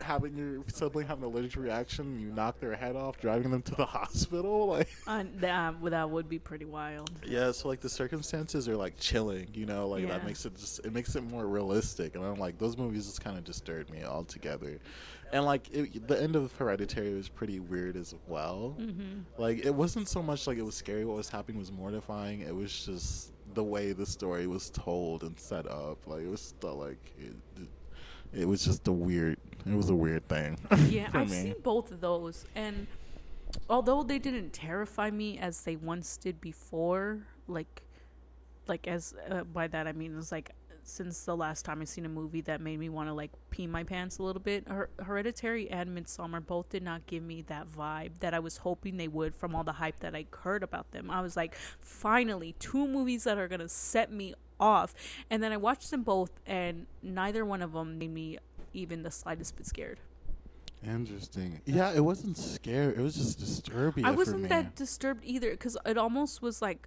having 0.00 0.36
your 0.36 0.62
sibling 0.68 1.06
have 1.08 1.18
an 1.18 1.24
allergic 1.24 1.56
reaction, 1.56 2.20
you 2.20 2.30
knock 2.30 2.60
their 2.60 2.74
head 2.76 2.94
off, 2.96 3.18
driving 3.20 3.50
them 3.50 3.62
to 3.62 3.74
the 3.74 3.86
hospital, 3.98 4.66
like. 4.68 4.88
uh, 5.06 5.24
that, 5.40 5.74
that 5.84 6.10
would 6.10 6.28
be 6.28 6.38
pretty 6.38 6.64
wild. 6.64 7.10
Yeah, 7.26 7.50
so 7.52 7.68
like 7.68 7.80
the 7.80 7.88
circumstances 7.88 8.68
are 8.68 8.76
like 8.76 8.94
chilling, 8.98 9.48
you 9.54 9.66
know, 9.66 9.88
like 9.88 10.06
Yeah. 10.06 10.08
that 10.08 10.24
makes 10.24 10.44
it 10.46 10.54
just 10.56 10.84
it 10.84 10.92
makes 10.92 11.16
it 11.16 11.22
more 11.22 11.46
realistic, 11.46 12.14
and 12.14 12.24
I'm 12.24 12.36
like 12.38 12.58
those 12.58 12.76
movies 12.76 13.06
just 13.06 13.22
kind 13.22 13.36
of 13.36 13.44
disturbed 13.44 13.90
me 13.90 14.04
altogether, 14.04 14.78
and 15.32 15.44
like 15.44 15.68
it, 15.72 16.06
the 16.08 16.20
end 16.20 16.36
of 16.36 16.52
Hereditary 16.52 17.14
was 17.14 17.28
pretty 17.28 17.60
weird 17.60 17.96
as 17.96 18.14
well. 18.26 18.74
hmm 18.78 19.20
Like 19.36 19.64
it 19.64 19.74
wasn't 19.74 20.08
so 20.08 20.22
much 20.22 20.46
like 20.46 20.58
it 20.58 20.62
was 20.64 20.74
scary. 20.74 21.04
What 21.04 21.16
was 21.16 21.28
happening 21.28 21.58
was 21.58 21.70
mortifying. 21.72 22.40
It 22.40 22.54
was 22.54 22.84
just 22.86 23.32
the 23.54 23.64
way 23.64 23.92
the 23.92 24.06
story 24.06 24.46
was 24.46 24.70
told 24.70 25.22
and 25.22 25.38
set 25.38 25.66
up. 25.66 25.98
Like 26.06 26.22
it 26.22 26.28
was 26.30 26.40
still 26.40 26.76
like 26.76 27.12
it, 27.18 27.34
it 28.32 28.46
was 28.46 28.64
just 28.64 28.86
a 28.88 28.92
weird. 28.92 29.38
It 29.66 29.74
was 29.74 29.90
a 29.90 29.94
weird 29.94 30.26
thing. 30.28 30.58
Yeah, 30.88 31.08
I've 31.12 31.30
me. 31.30 31.36
seen 31.42 31.54
both 31.62 31.90
of 31.92 32.00
those, 32.00 32.44
and 32.54 32.86
although 33.68 34.02
they 34.02 34.18
didn't 34.18 34.52
terrify 34.52 35.10
me 35.10 35.38
as 35.38 35.62
they 35.62 35.76
once 35.76 36.16
did 36.16 36.40
before, 36.40 37.26
like, 37.48 37.82
like 38.66 38.86
as 38.86 39.14
uh, 39.30 39.44
by 39.44 39.66
that 39.68 39.86
I 39.86 39.92
mean 39.92 40.16
it's 40.18 40.32
like 40.32 40.52
since 40.88 41.24
the 41.24 41.36
last 41.36 41.64
time 41.64 41.80
I've 41.80 41.88
seen 41.88 42.04
a 42.06 42.08
movie 42.08 42.40
that 42.42 42.60
made 42.60 42.78
me 42.78 42.88
want 42.88 43.08
to 43.08 43.12
like 43.12 43.30
pee 43.50 43.66
my 43.66 43.84
pants 43.84 44.18
a 44.18 44.22
little 44.22 44.40
bit, 44.42 44.68
Her- 44.68 44.90
Hereditary 44.98 45.70
and 45.70 45.90
Midsommar 45.96 46.44
both 46.44 46.70
did 46.70 46.82
not 46.82 47.06
give 47.06 47.22
me 47.22 47.42
that 47.42 47.68
vibe 47.70 48.18
that 48.20 48.34
I 48.34 48.38
was 48.38 48.58
hoping 48.58 48.96
they 48.96 49.08
would 49.08 49.34
from 49.34 49.54
all 49.54 49.64
the 49.64 49.72
hype 49.72 50.00
that 50.00 50.14
I 50.14 50.26
heard 50.30 50.62
about 50.62 50.90
them. 50.92 51.10
I 51.10 51.20
was 51.20 51.36
like, 51.36 51.54
finally, 51.80 52.54
two 52.58 52.86
movies 52.86 53.24
that 53.24 53.38
are 53.38 53.48
gonna 53.48 53.68
set 53.68 54.12
me 54.12 54.34
off, 54.60 54.94
and 55.30 55.42
then 55.42 55.52
I 55.52 55.56
watched 55.56 55.90
them 55.90 56.02
both, 56.02 56.30
and 56.46 56.86
neither 57.02 57.44
one 57.44 57.62
of 57.62 57.72
them 57.72 57.98
made 57.98 58.12
me 58.12 58.38
even 58.72 59.02
the 59.02 59.10
slightest 59.10 59.56
bit 59.56 59.66
scared. 59.66 60.00
Interesting. 60.86 61.60
Yeah, 61.66 61.92
it 61.92 62.04
wasn't 62.04 62.36
scary. 62.36 62.94
It 62.94 63.00
was 63.00 63.16
just 63.16 63.38
disturbing. 63.38 64.04
I 64.04 64.12
wasn't 64.12 64.48
that 64.48 64.76
disturbed 64.76 65.24
either 65.24 65.50
because 65.50 65.76
it 65.84 65.98
almost 65.98 66.40
was 66.40 66.62
like, 66.62 66.86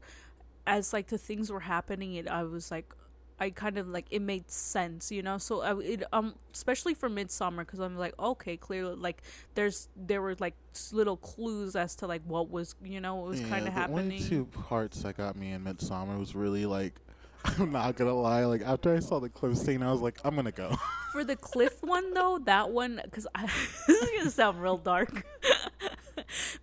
as 0.66 0.94
like 0.94 1.08
the 1.08 1.18
things 1.18 1.52
were 1.52 1.62
happening, 1.62 2.14
it 2.16 2.28
I 2.28 2.44
was 2.44 2.72
like, 2.72 2.94
I 3.42 3.50
kind 3.50 3.80
of 3.80 3.88
like 3.88 4.06
it 4.12 4.22
made 4.22 4.52
sense, 4.52 5.12
you 5.12 5.24
know. 5.24 5.40
So 5.40 5.62
I 5.62 5.76
it 5.80 6.04
um 6.14 6.36
especially 6.54 6.94
for 6.94 7.10
Midsommar 7.10 7.60
because 7.60 7.80
I'm 7.80 7.98
like 7.98 8.14
okay, 8.20 8.56
clearly 8.56 8.96
like 8.96 9.24
there's 9.56 9.90
there 9.96 10.22
were 10.22 10.36
like 10.40 10.54
little 10.92 11.18
clues 11.18 11.76
as 11.76 11.96
to 11.98 12.08
like 12.08 12.22
what 12.28 12.52
was 12.52 12.76
you 12.84 13.02
know 13.02 13.16
what 13.16 13.30
was 13.30 13.42
kind 13.42 13.68
of 13.68 13.74
happening. 13.74 14.10
the 14.10 14.16
only 14.16 14.30
two 14.30 14.46
parts 14.46 15.02
that 15.02 15.18
got 15.18 15.36
me 15.36 15.54
in 15.54 15.64
Midsommar 15.64 16.20
was 16.20 16.36
really 16.36 16.68
like, 16.68 16.94
I'm 17.58 17.72
not 17.72 17.96
gonna 17.96 18.14
lie. 18.14 18.46
Like 18.46 18.62
after 18.62 18.96
I 18.96 19.00
saw 19.00 19.20
the 19.20 19.30
cliff 19.30 19.58
scene, 19.58 19.82
I 19.82 19.92
was 19.92 20.02
like, 20.02 20.20
I'm 20.24 20.36
gonna 20.36 20.52
go. 20.52 20.76
For 21.12 21.24
the 21.24 21.36
cliff 21.36 21.82
one 21.82 22.14
though, 22.14 22.38
that 22.46 22.70
one 22.70 23.02
because 23.04 23.26
this 23.88 24.02
is 24.04 24.10
gonna 24.20 24.30
sound 24.30 24.62
real 24.62 24.78
dark. 24.78 25.26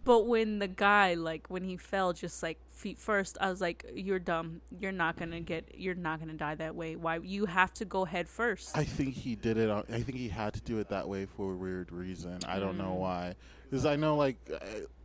but 0.04 0.28
when 0.28 0.60
the 0.60 0.68
guy 0.68 1.14
like 1.14 1.48
when 1.48 1.64
he 1.64 1.76
fell 1.76 2.12
just 2.12 2.40
like 2.40 2.60
feet 2.78 2.98
first, 2.98 3.36
I 3.40 3.50
was 3.50 3.60
like, 3.60 3.84
"You're 3.94 4.18
dumb. 4.18 4.60
You're 4.80 4.92
not 4.92 5.16
gonna 5.16 5.40
get. 5.40 5.74
You're 5.76 5.94
not 5.94 6.20
gonna 6.20 6.34
die 6.34 6.54
that 6.54 6.74
way. 6.74 6.96
Why? 6.96 7.16
You 7.16 7.46
have 7.46 7.74
to 7.74 7.84
go 7.84 8.04
head 8.04 8.28
first. 8.28 8.76
I 8.76 8.84
think 8.84 9.14
he 9.14 9.34
did 9.34 9.56
it. 9.58 9.68
On, 9.68 9.84
I 9.92 10.00
think 10.02 10.16
he 10.18 10.28
had 10.28 10.54
to 10.54 10.60
do 10.60 10.78
it 10.78 10.88
that 10.90 11.08
way 11.08 11.26
for 11.26 11.52
a 11.52 11.56
weird 11.56 11.92
reason. 11.92 12.38
I 12.46 12.58
don't 12.58 12.78
know 12.78 12.94
Mm. 12.94 13.00
why. 13.00 13.34
Because 13.68 13.84
I 13.84 13.96
know, 13.96 14.16
like, 14.16 14.36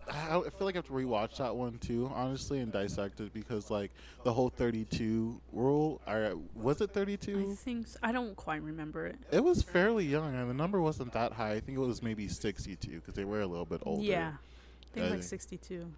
I, 0.10 0.38
I 0.38 0.42
feel 0.50 0.66
like 0.66 0.76
I 0.76 0.78
have 0.78 0.86
to 0.88 0.94
rewatch 0.94 1.38
that 1.38 1.54
one 1.56 1.78
too, 1.80 2.10
honestly, 2.14 2.60
and 2.60 2.72
dissect 2.72 3.20
it 3.20 3.34
because, 3.34 3.70
like, 3.70 3.92
the 4.24 4.32
whole 4.32 4.50
32 4.50 5.42
rule. 5.52 6.00
Or, 6.08 6.36
was 6.56 6.80
it 6.80 6.92
32? 6.92 7.32
I 7.32 7.34
32? 7.36 7.56
think 7.56 7.88
so. 7.88 8.00
I 8.04 8.12
don't 8.14 8.36
quite 8.38 8.62
remember 8.62 9.06
it. 9.08 9.18
It 9.32 9.44
was 9.44 9.62
fairly 9.64 10.06
young, 10.06 10.34
and 10.36 10.50
the 10.50 10.54
number 10.54 10.80
wasn't 10.82 11.12
that 11.14 11.34
high. 11.34 11.54
I 11.54 11.60
think 11.60 11.78
it 11.78 11.82
was 11.82 12.02
maybe 12.02 12.28
62 12.30 12.90
because 13.02 13.16
they 13.16 13.26
were 13.26 13.42
a 13.42 13.48
little 13.48 13.66
bit 13.66 13.82
older. 13.86 14.02
Yeah, 14.04 14.34
I 14.34 14.94
think 14.94 14.98
I 15.06 15.10
like 15.10 15.12
think- 15.12 15.24
sixty-two. 15.24 15.92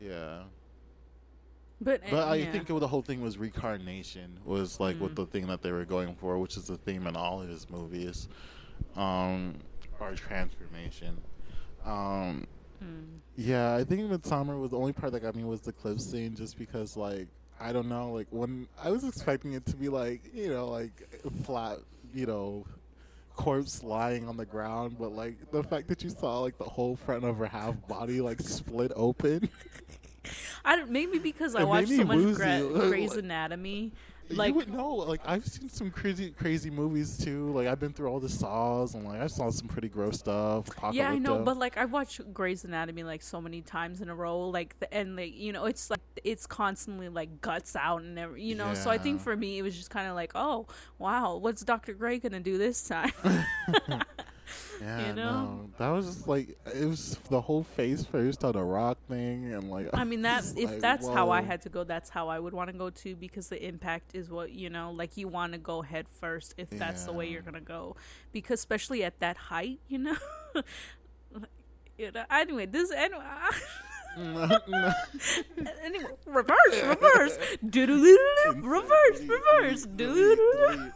Yeah. 0.00 0.42
But 1.84 2.02
But 2.10 2.28
I 2.28 2.36
yeah. 2.36 2.52
think 2.52 2.66
the 2.66 2.86
whole 2.88 3.02
thing 3.02 3.20
was 3.20 3.38
reincarnation 3.38 4.38
was 4.44 4.78
like 4.80 5.00
what 5.00 5.12
Mm. 5.12 5.16
the 5.16 5.26
thing 5.26 5.46
that 5.48 5.62
they 5.62 5.72
were 5.72 5.84
going 5.84 6.14
for, 6.14 6.38
which 6.38 6.56
is 6.56 6.64
the 6.66 6.76
theme 6.76 7.06
in 7.06 7.16
all 7.16 7.42
of 7.42 7.48
his 7.48 7.68
movies, 7.70 8.28
um, 8.96 9.54
or 10.00 10.14
transformation. 10.14 11.20
Um, 11.84 12.46
Hmm. 12.78 13.16
yeah, 13.36 13.74
I 13.76 13.84
think 13.84 14.10
Midsommar 14.10 14.60
was 14.60 14.70
the 14.70 14.78
only 14.78 14.92
part 14.92 15.12
that 15.12 15.20
got 15.20 15.34
me 15.36 15.44
was 15.44 15.60
the 15.62 15.72
cliff 15.72 16.00
scene, 16.00 16.34
just 16.34 16.58
because 16.58 16.96
like 16.96 17.28
I 17.60 17.72
don't 17.72 17.88
know, 17.88 18.12
like 18.12 18.26
when 18.30 18.66
I 18.82 18.90
was 18.90 19.04
expecting 19.04 19.52
it 19.52 19.64
to 19.66 19.76
be 19.76 19.88
like 19.88 20.22
you 20.34 20.48
know 20.48 20.68
like 20.68 21.08
flat, 21.44 21.78
you 22.14 22.26
know. 22.26 22.66
Corpse 23.34 23.82
lying 23.82 24.28
on 24.28 24.36
the 24.36 24.44
ground, 24.44 24.96
but 24.98 25.12
like 25.12 25.50
the 25.52 25.62
fact 25.62 25.88
that 25.88 26.04
you 26.04 26.10
saw 26.10 26.40
like 26.40 26.58
the 26.58 26.64
whole 26.64 26.96
front 26.96 27.24
of 27.24 27.38
her 27.38 27.46
half 27.46 27.74
body 27.88 28.20
like 28.20 28.38
split 28.42 28.92
open, 28.94 29.48
I 30.72 30.76
don't, 30.76 30.90
maybe 30.90 31.18
because 31.18 31.54
I 31.54 31.62
It 31.62 31.68
watched 31.68 31.88
so 31.88 32.04
much 32.04 32.16
woozy. 32.16 32.34
Gra- 32.34 32.62
Grey's 32.88 33.14
Anatomy. 33.14 33.92
you 34.30 34.36
Like 34.36 34.54
would 34.54 34.72
know. 34.72 34.94
Like 34.94 35.20
I've 35.26 35.44
seen 35.44 35.68
some 35.68 35.90
crazy, 35.90 36.30
crazy 36.30 36.70
movies 36.70 37.18
too. 37.18 37.52
Like 37.52 37.66
I've 37.66 37.78
been 37.78 37.92
through 37.92 38.08
all 38.08 38.20
the 38.20 38.28
saws, 38.30 38.94
and 38.94 39.04
like 39.04 39.20
I 39.20 39.26
saw 39.26 39.50
some 39.50 39.68
pretty 39.68 39.90
gross 39.90 40.20
stuff. 40.20 40.66
Yeah, 40.92 41.10
I 41.10 41.18
know, 41.18 41.40
but 41.40 41.58
like 41.58 41.76
I 41.76 41.84
watched 41.84 42.32
Grey's 42.32 42.64
Anatomy 42.64 43.02
like 43.02 43.20
so 43.20 43.38
many 43.42 43.60
times 43.60 44.00
in 44.00 44.08
a 44.08 44.14
row, 44.14 44.48
like 44.48 44.78
the, 44.80 44.92
and 44.94 45.14
like 45.16 45.36
you 45.36 45.52
know, 45.52 45.66
it's 45.66 45.90
like 45.90 46.00
it's 46.24 46.46
constantly 46.46 47.10
like 47.10 47.42
guts 47.42 47.76
out 47.76 48.00
and 48.00 48.18
every, 48.18 48.42
you 48.42 48.54
know. 48.54 48.72
So 48.72 48.88
I 48.88 48.96
think 48.96 49.20
for 49.20 49.36
me, 49.36 49.58
it 49.58 49.62
was 49.62 49.76
just 49.76 49.90
kind 49.90 50.08
of 50.08 50.14
like, 50.14 50.32
oh 50.34 50.66
wow, 50.98 51.36
what's 51.36 51.62
Doctor 51.62 51.92
Grey 51.92 52.18
gonna 52.18 52.40
do 52.40 52.56
this 52.56 52.82
time? 52.88 53.12
yeah, 54.80 55.08
you 55.08 55.14
know? 55.14 55.32
no, 55.32 55.70
that 55.78 55.88
was 55.90 56.06
just 56.06 56.28
like 56.28 56.56
it 56.74 56.86
was 56.86 57.18
the 57.30 57.40
whole 57.40 57.62
face 57.62 58.04
first 58.04 58.44
on 58.44 58.52
the 58.52 58.62
rock 58.62 58.98
thing, 59.08 59.52
and 59.52 59.70
like 59.70 59.88
I 59.92 60.04
mean, 60.04 60.22
that 60.22 60.44
if 60.56 60.70
like, 60.70 60.80
that's 60.80 61.06
how 61.08 61.30
I 61.30 61.42
had 61.42 61.62
to 61.62 61.68
go, 61.68 61.84
that's 61.84 62.10
how 62.10 62.28
I 62.28 62.38
would 62.38 62.52
want 62.52 62.70
to 62.70 62.76
go 62.76 62.90
too, 62.90 63.14
because 63.16 63.48
the 63.48 63.64
impact 63.64 64.14
is 64.14 64.30
what 64.30 64.52
you 64.52 64.70
know, 64.70 64.92
like 64.92 65.16
you 65.16 65.28
want 65.28 65.52
to 65.52 65.58
go 65.58 65.82
head 65.82 66.06
first 66.08 66.54
if 66.56 66.70
that's 66.70 67.04
the 67.04 67.12
way 67.12 67.28
you're 67.28 67.42
gonna 67.42 67.60
go, 67.60 67.96
because 68.32 68.60
especially 68.60 69.04
at 69.04 69.18
that 69.20 69.36
height, 69.36 69.78
you 69.88 69.98
know. 69.98 70.16
you 71.98 72.10
know 72.12 72.24
anyway, 72.30 72.66
this 72.66 72.90
anyway. 72.90 73.22
anyway, 74.16 76.10
reverse, 76.26 76.82
reverse, 76.84 77.38
reverse, 77.62 79.20
reverse, 79.22 79.86
doodle. 79.86 80.90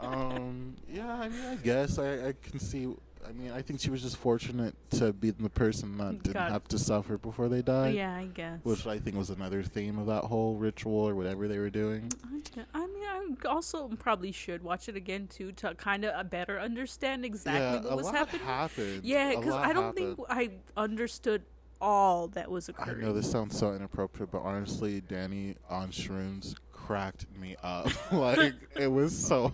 Um, 0.00 0.74
yeah, 0.88 1.14
I 1.14 1.28
mean, 1.28 1.44
I 1.44 1.54
guess 1.56 1.98
I, 1.98 2.28
I 2.28 2.34
can 2.42 2.58
see. 2.58 2.88
I 3.28 3.32
mean, 3.32 3.50
I 3.50 3.60
think 3.60 3.80
she 3.80 3.90
was 3.90 4.02
just 4.02 4.16
fortunate 4.18 4.74
to 4.90 5.12
be 5.12 5.30
the 5.30 5.50
person 5.50 5.98
that 5.98 6.22
didn't 6.22 6.34
God. 6.34 6.52
have 6.52 6.68
to 6.68 6.78
suffer 6.78 7.18
before 7.18 7.48
they 7.48 7.60
died. 7.60 7.96
Yeah, 7.96 8.14
I 8.14 8.26
guess. 8.26 8.60
Which 8.62 8.86
I 8.86 9.00
think 9.00 9.16
was 9.16 9.30
another 9.30 9.64
theme 9.64 9.98
of 9.98 10.06
that 10.06 10.22
whole 10.22 10.54
ritual 10.54 11.08
or 11.08 11.16
whatever 11.16 11.48
they 11.48 11.58
were 11.58 11.70
doing. 11.70 12.12
I 12.54 12.64
I 12.72 12.86
mean, 12.86 13.02
I 13.42 13.48
also 13.48 13.88
probably 13.98 14.30
should 14.30 14.62
watch 14.62 14.88
it 14.88 14.94
again 14.94 15.26
too 15.26 15.50
to 15.52 15.74
kind 15.74 16.04
of 16.04 16.30
better 16.30 16.60
understand 16.60 17.24
exactly 17.24 17.60
yeah, 17.62 17.80
what 17.82 17.92
a 17.92 17.96
was 17.96 18.06
lot 18.06 18.14
happening. 18.14 18.46
happened. 18.46 19.00
Yeah, 19.04 19.34
because 19.34 19.54
I 19.54 19.72
don't 19.72 19.96
happened. 19.96 20.16
think 20.16 20.28
I 20.28 20.50
understood 20.76 21.42
all 21.80 22.28
that 22.28 22.50
was 22.50 22.68
I 22.68 22.72
occurring. 22.72 23.00
know 23.00 23.12
this 23.12 23.30
sounds 23.30 23.58
so 23.58 23.72
inappropriate, 23.74 24.30
but 24.30 24.42
honestly, 24.42 25.00
Danny 25.00 25.56
on 25.68 25.90
shrooms 25.90 26.54
cracked 26.76 27.26
me 27.38 27.56
up. 27.62 27.88
like 28.12 28.54
it 28.78 28.88
was 28.88 29.16
so. 29.16 29.52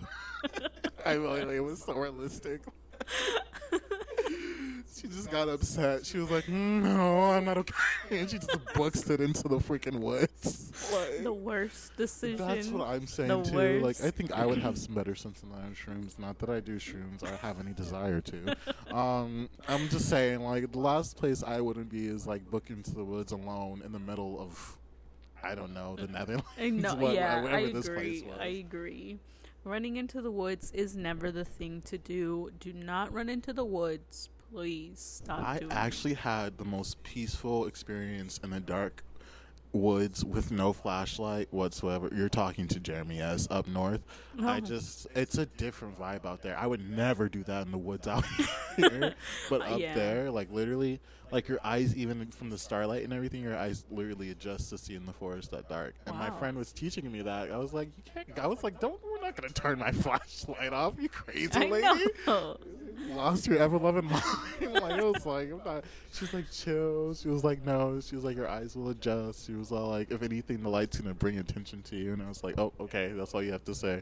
I 1.05 1.13
really, 1.13 1.55
it 1.57 1.63
was 1.63 1.81
so 1.83 1.93
realistic. 1.93 2.61
She 4.95 5.09
just 5.09 5.29
got 5.31 5.49
upset. 5.49 6.05
She 6.05 6.17
was 6.17 6.31
like, 6.31 6.45
"Mm, 6.45 6.83
"No, 6.83 7.23
I'm 7.31 7.43
not 7.43 7.57
okay," 7.57 7.73
and 8.11 8.29
she 8.29 8.37
just 8.37 8.57
books 8.73 9.09
it 9.09 9.19
into 9.19 9.49
the 9.49 9.57
freaking 9.57 9.99
woods. 9.99 10.71
Like, 10.93 11.23
The 11.23 11.33
worst 11.33 11.97
decision. 11.97 12.37
that's 12.47 12.67
what 12.67 12.87
I'm 12.87 13.05
saying 13.07 13.27
The 13.27 13.41
too. 13.41 13.55
worst. 13.55 13.83
Like, 14.01 14.07
I 14.07 14.11
think 14.11 14.31
I 14.31 14.45
would 14.45 14.59
have 14.59 14.77
some 14.77 14.93
better 14.95 15.13
sense 15.13 15.41
than 15.41 15.51
I 15.51 15.61
have 15.65 15.73
shrooms. 15.77 16.17
Not 16.19 16.39
that 16.39 16.49
I 16.49 16.61
do 16.61 16.77
shrooms 16.77 17.21
or 17.23 17.35
have 17.37 17.59
any 17.59 17.73
desire 17.73 18.21
to. 18.21 18.55
Um, 18.95 19.49
I'm 19.67 19.89
just 19.89 20.07
saying, 20.09 20.39
like, 20.41 20.71
the 20.71 20.79
last 20.79 21.17
place 21.17 21.43
I 21.43 21.59
wouldn't 21.59 21.89
be 21.89 22.07
is 22.07 22.25
like 22.25 22.49
booked 22.49 22.69
into 22.69 22.91
the 22.95 23.03
woods 23.03 23.33
alone 23.33 23.81
in 23.83 23.91
the 23.91 23.99
middle 23.99 24.39
of, 24.39 24.77
I 25.43 25.55
don't 25.55 25.73
know, 25.73 25.95
the 25.95 26.07
Netherlands. 26.07 26.45
I 26.57 26.69
know. 26.69 26.95
what- 26.95 27.13
yeah, 27.13 27.45
I 27.49 27.71
this 27.71 27.87
agree. 27.87 28.25
I 28.39 28.45
agree. 28.47 29.19
Running 29.65 29.95
into 29.97 30.21
the 30.21 30.31
woods 30.31 30.71
is 30.71 30.95
never 30.95 31.31
the 31.31 31.45
thing 31.45 31.81
to 31.83 31.97
do. 31.97 32.49
Do 32.59 32.73
not 32.73 33.13
run 33.13 33.29
into 33.29 33.53
the 33.53 33.63
woods. 33.65 34.29
Please 34.51 34.99
stop 35.23 35.39
I 35.43 35.59
doing 35.59 35.71
actually 35.71 36.13
had 36.13 36.57
the 36.57 36.65
most 36.65 37.01
peaceful 37.03 37.65
experience 37.65 38.39
in 38.43 38.51
the 38.51 38.59
dark 38.59 39.03
woods 39.73 40.23
with 40.23 40.51
no 40.51 40.71
flashlight 40.71 41.47
whatsoever. 41.51 42.09
You're 42.15 42.29
talking 42.29 42.67
to 42.69 42.79
Jeremy 42.79 43.19
S 43.19 43.47
up 43.51 43.67
north. 43.67 44.01
Oh. 44.39 44.47
I 44.47 44.57
Oh. 44.57 44.59
just 44.61 45.07
it's 45.15 45.37
a 45.37 45.45
different 45.45 45.99
vibe 45.99 46.25
out 46.25 46.41
there. 46.41 46.57
I 46.57 46.67
would 46.67 46.87
never 46.89 47.27
do 47.27 47.43
that 47.45 47.65
in 47.65 47.71
the 47.71 47.77
woods 47.77 48.07
out 48.07 48.23
here. 48.77 49.13
But 49.49 49.61
up 49.67 49.79
yeah. 49.79 49.93
there, 49.95 50.31
like 50.31 50.51
literally 50.51 50.99
like 51.31 51.47
your 51.47 51.59
eyes 51.63 51.95
even 51.95 52.27
from 52.27 52.51
the 52.51 52.57
starlight 52.59 53.03
and 53.03 53.11
everything, 53.11 53.41
your 53.41 53.57
eyes 53.57 53.83
literally 53.89 54.29
adjust 54.29 54.69
to 54.69 54.77
see 54.77 54.93
in 54.93 55.05
the 55.07 55.13
forest 55.13 55.49
that 55.51 55.67
dark. 55.67 55.95
And 56.05 56.15
my 56.15 56.29
friend 56.37 56.55
was 56.57 56.71
teaching 56.71 57.11
me 57.11 57.23
that. 57.23 57.51
I 57.51 57.57
was 57.57 57.73
like, 57.73 57.89
You 57.97 58.03
can't 58.13 58.39
I 58.39 58.45
was 58.47 58.63
like, 58.63 58.79
Don't 58.79 59.03
we're 59.03 59.19
not 59.21 59.35
gonna 59.35 59.51
turn 59.53 59.79
my 59.79 59.91
flashlight 59.91 60.71
off, 60.73 60.93
you 60.99 61.09
crazy 61.09 61.49
I 61.53 61.65
lady 61.65 62.05
know. 62.27 62.57
Lost 63.09 63.47
your 63.47 63.57
ever 63.57 63.77
loving 63.77 64.05
mind. 64.05 64.23
like 64.61 64.97
it 64.97 65.03
was 65.03 65.25
like 65.25 65.51
I'm 65.51 65.61
not. 65.65 65.83
She 66.13 66.25
was 66.25 66.33
like 66.33 66.51
chill. 66.51 67.13
She 67.13 67.27
was 67.27 67.43
like 67.43 67.65
no. 67.65 67.99
She 67.99 68.15
was 68.15 68.23
like 68.23 68.35
your 68.35 68.47
eyes 68.47 68.75
will 68.75 68.89
adjust. 68.89 69.45
She 69.45 69.53
was 69.53 69.71
all 69.71 69.89
like 69.89 70.11
if 70.11 70.23
anything 70.23 70.63
the 70.63 70.69
light's 70.69 70.99
gonna 70.99 71.13
bring 71.13 71.37
attention 71.39 71.81
to 71.83 71.95
you. 71.95 72.13
And 72.13 72.21
I 72.21 72.27
was 72.27 72.43
like 72.43 72.57
oh 72.57 72.73
okay 72.79 73.11
that's 73.13 73.33
all 73.33 73.43
you 73.43 73.51
have 73.51 73.65
to 73.65 73.75
say. 73.75 74.01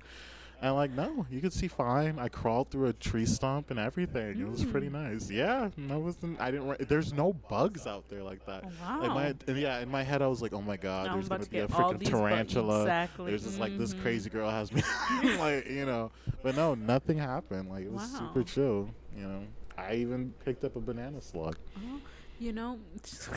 And 0.64 0.76
like 0.76 0.92
no 0.92 1.26
you 1.32 1.42
could 1.42 1.54
see 1.54 1.68
fine. 1.68 2.20
I 2.20 2.28
crawled 2.30 2.70
through 2.70 2.88
a 2.88 2.94
tree 2.94 3.26
stump 3.26 3.72
and 3.72 3.80
everything. 3.80 4.40
It 4.40 4.48
was 4.48 4.64
pretty 4.64 4.90
Mm. 4.90 4.92
nice. 5.12 5.30
Yeah, 5.32 5.70
no, 5.76 6.00
wasn't. 6.00 6.40
I 6.40 6.52
didn't. 6.52 6.88
There's 6.88 7.14
no 7.14 7.34
bugs 7.34 7.88
out 7.88 8.08
there 8.10 8.22
like 8.22 8.46
that. 8.46 8.64
Wow. 8.80 9.00
Like 9.02 9.14
my, 9.48 9.54
yeah, 9.56 9.80
in 9.80 9.90
my 9.90 10.04
head 10.04 10.22
I 10.22 10.28
was 10.28 10.40
like, 10.42 10.54
oh 10.54 10.62
my 10.62 10.78
god, 10.78 11.08
I'm 11.08 11.14
there's 11.14 11.30
gonna 11.30 11.46
to 11.46 11.50
be 11.50 11.60
a 11.60 11.68
freaking 11.68 12.04
tarantula. 12.08 12.82
Exactly. 12.84 13.26
There's 13.32 13.44
just 13.44 13.60
like 13.60 13.76
this 13.80 13.94
Mhm. 13.96 14.02
crazy 14.04 14.30
girl 14.30 14.52
has 14.52 14.72
me, 14.72 14.84
like 15.40 15.68
you 15.68 15.86
know. 15.88 16.12
But 16.44 16.56
no, 16.56 16.76
nothing 16.76 17.18
happened. 17.18 17.70
Like 17.70 17.86
it 17.86 17.92
was 17.92 18.12
super 18.12 18.40
Wow. 18.42 18.46
chill. 18.46 18.90
You 19.18 19.24
know, 19.28 19.44
I 19.78 19.96
even 19.96 20.32
picked 20.46 20.64
up 20.64 20.76
a 20.76 20.80
banana 20.80 21.22
slug. 21.22 21.58
Oh, 21.78 22.00
you 22.40 22.54
know, 22.54 22.78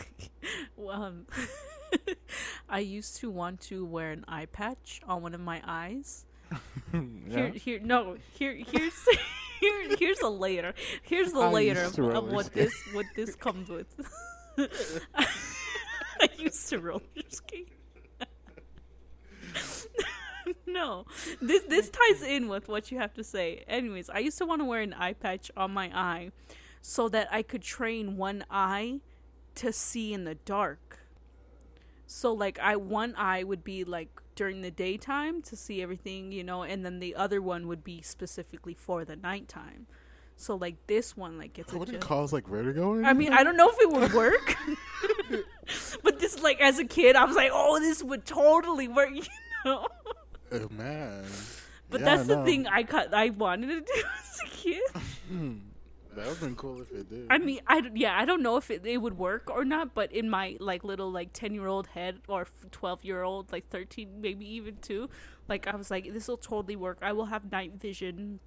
well, 0.77 1.03
um, 1.03 1.27
I 2.69 2.81
used 2.81 3.17
to 3.19 3.31
want 3.31 3.61
to 3.63 3.85
wear 3.85 4.11
an 4.11 4.25
eye 4.29 4.47
patch 4.47 5.01
on 5.07 5.23
one 5.23 5.35
of 5.35 5.41
my 5.41 5.63
eyes. 5.65 6.27
yeah. 6.93 7.01
Here, 7.29 7.49
here, 7.49 7.81
no, 7.83 8.17
here, 8.33 8.55
here's, 8.55 8.95
here, 9.61 9.97
here's 9.99 10.21
a 10.21 10.29
later. 10.29 10.75
Here's 11.03 11.33
the 11.33 11.41
I 11.41 11.51
later 11.51 11.85
of, 11.85 11.99
of 11.99 12.33
what 12.33 12.47
skate. 12.47 12.65
this, 12.65 12.75
what 12.93 13.07
this 13.17 13.35
comes 13.35 13.69
with. 13.69 13.87
I 15.19 16.29
used 16.39 16.69
to 16.69 16.79
roller 16.79 17.01
skate. 17.29 17.73
no, 20.67 21.07
this 21.41 21.63
this 21.65 21.91
ties 21.91 22.23
in 22.23 22.49
with 22.49 22.69
what 22.69 22.91
you 22.91 22.99
have 22.99 23.15
to 23.15 23.25
say. 23.25 23.65
Anyways, 23.67 24.09
I 24.11 24.19
used 24.19 24.39
to 24.39 24.47
want 24.47 24.61
to 24.61 24.65
wear 24.65 24.81
an 24.81 24.95
eye 24.95 25.15
patch 25.15 25.51
on 25.57 25.73
my 25.73 25.91
eye, 25.95 26.31
so 26.81 27.09
that 27.09 27.29
I 27.33 27.43
could 27.43 27.63
train 27.63 28.17
one 28.17 28.45
eye 28.51 29.01
to 29.57 29.73
see 29.73 30.13
in 30.13 30.25
the 30.25 30.35
dark. 30.35 31.01
So 32.07 32.33
like 32.33 32.59
I 32.59 32.77
one 32.77 33.15
eye 33.17 33.43
would 33.43 33.65
be 33.65 33.85
like 33.85 34.21
during 34.35 34.63
the 34.63 34.71
daytime 34.71 35.43
to 35.43 35.57
see 35.57 35.83
everything, 35.83 36.33
you 36.33 36.45
know, 36.45 36.63
and 36.63 36.85
then 36.85 36.99
the 37.01 37.15
other 37.15 37.41
one 37.41 37.67
would 37.69 37.85
be 37.85 38.03
specifically 38.03 38.75
for 38.75 39.05
the 39.05 39.17
nighttime. 39.17 39.87
So 40.37 40.57
like 40.57 40.87
this 40.89 41.17
one 41.17 41.39
like 41.39 41.53
gets 41.53 41.73
It 41.73 41.79
wouldn't 41.79 41.97
adjust- 41.99 42.09
cause 42.09 42.33
like 42.33 42.49
vertigo. 42.49 43.03
I 43.05 43.13
mean, 43.13 43.33
I 43.33 43.45
don't 43.45 43.57
know 43.57 43.71
if 43.71 43.79
it 43.81 43.91
would 43.91 44.13
work. 44.13 44.57
but 46.03 46.19
this 46.19 46.43
like 46.43 46.61
as 46.61 46.79
a 46.79 46.85
kid, 46.85 47.17
I 47.17 47.25
was 47.25 47.37
like, 47.37 47.51
"Oh, 47.53 47.79
this 47.79 48.03
would 48.03 48.25
totally 48.27 48.89
work," 48.89 49.11
you 49.15 49.23
know. 49.65 49.87
Oh, 50.53 50.69
man. 50.71 51.25
But 51.91 52.01
Yeah, 52.01 52.05
that's 52.17 52.27
the 52.29 52.37
no. 52.37 52.45
thing 52.45 52.67
I 52.67 52.83
cut 52.83 53.15
I 53.15 53.31
wanted 53.31 53.69
to 53.69 53.81
do 53.81 54.03
as 54.21 54.39
a 54.45 54.57
kid. 54.57 54.83
Hmm. 55.29 55.55
That 56.17 56.27
would've 56.27 56.41
been 56.41 56.57
cool 56.57 56.81
if 56.83 56.93
it 56.93 57.09
did. 57.09 57.27
I 57.31 57.39
mean, 57.39 57.61
I 57.67 57.83
yeah, 57.95 58.19
I 58.19 58.25
don't 58.25 58.43
know 58.43 58.57
if 58.57 58.71
it, 58.71 58.85
it 58.87 58.99
would 58.99 59.19
work 59.19 59.51
or 59.51 59.65
not, 59.65 59.95
but 59.95 60.13
in 60.13 60.29
my 60.31 60.57
like 60.61 60.85
little 60.85 61.11
like 61.11 61.33
ten 61.33 61.55
year 61.55 61.67
old 61.67 61.89
head 61.89 62.21
or 62.29 62.47
twelve 62.71 63.05
year 63.05 63.23
old 63.23 63.53
like 63.53 63.69
thirteen 63.69 64.21
maybe 64.21 64.47
even 64.55 64.77
two, 64.81 65.09
like 65.49 65.67
I 65.67 65.77
was 65.77 65.91
like, 65.91 66.13
this 66.13 66.29
will 66.29 66.37
totally 66.37 66.77
work. 66.77 66.99
I 67.03 67.13
will 67.13 67.27
have 67.27 67.51
night 67.51 67.73
vision 67.75 68.41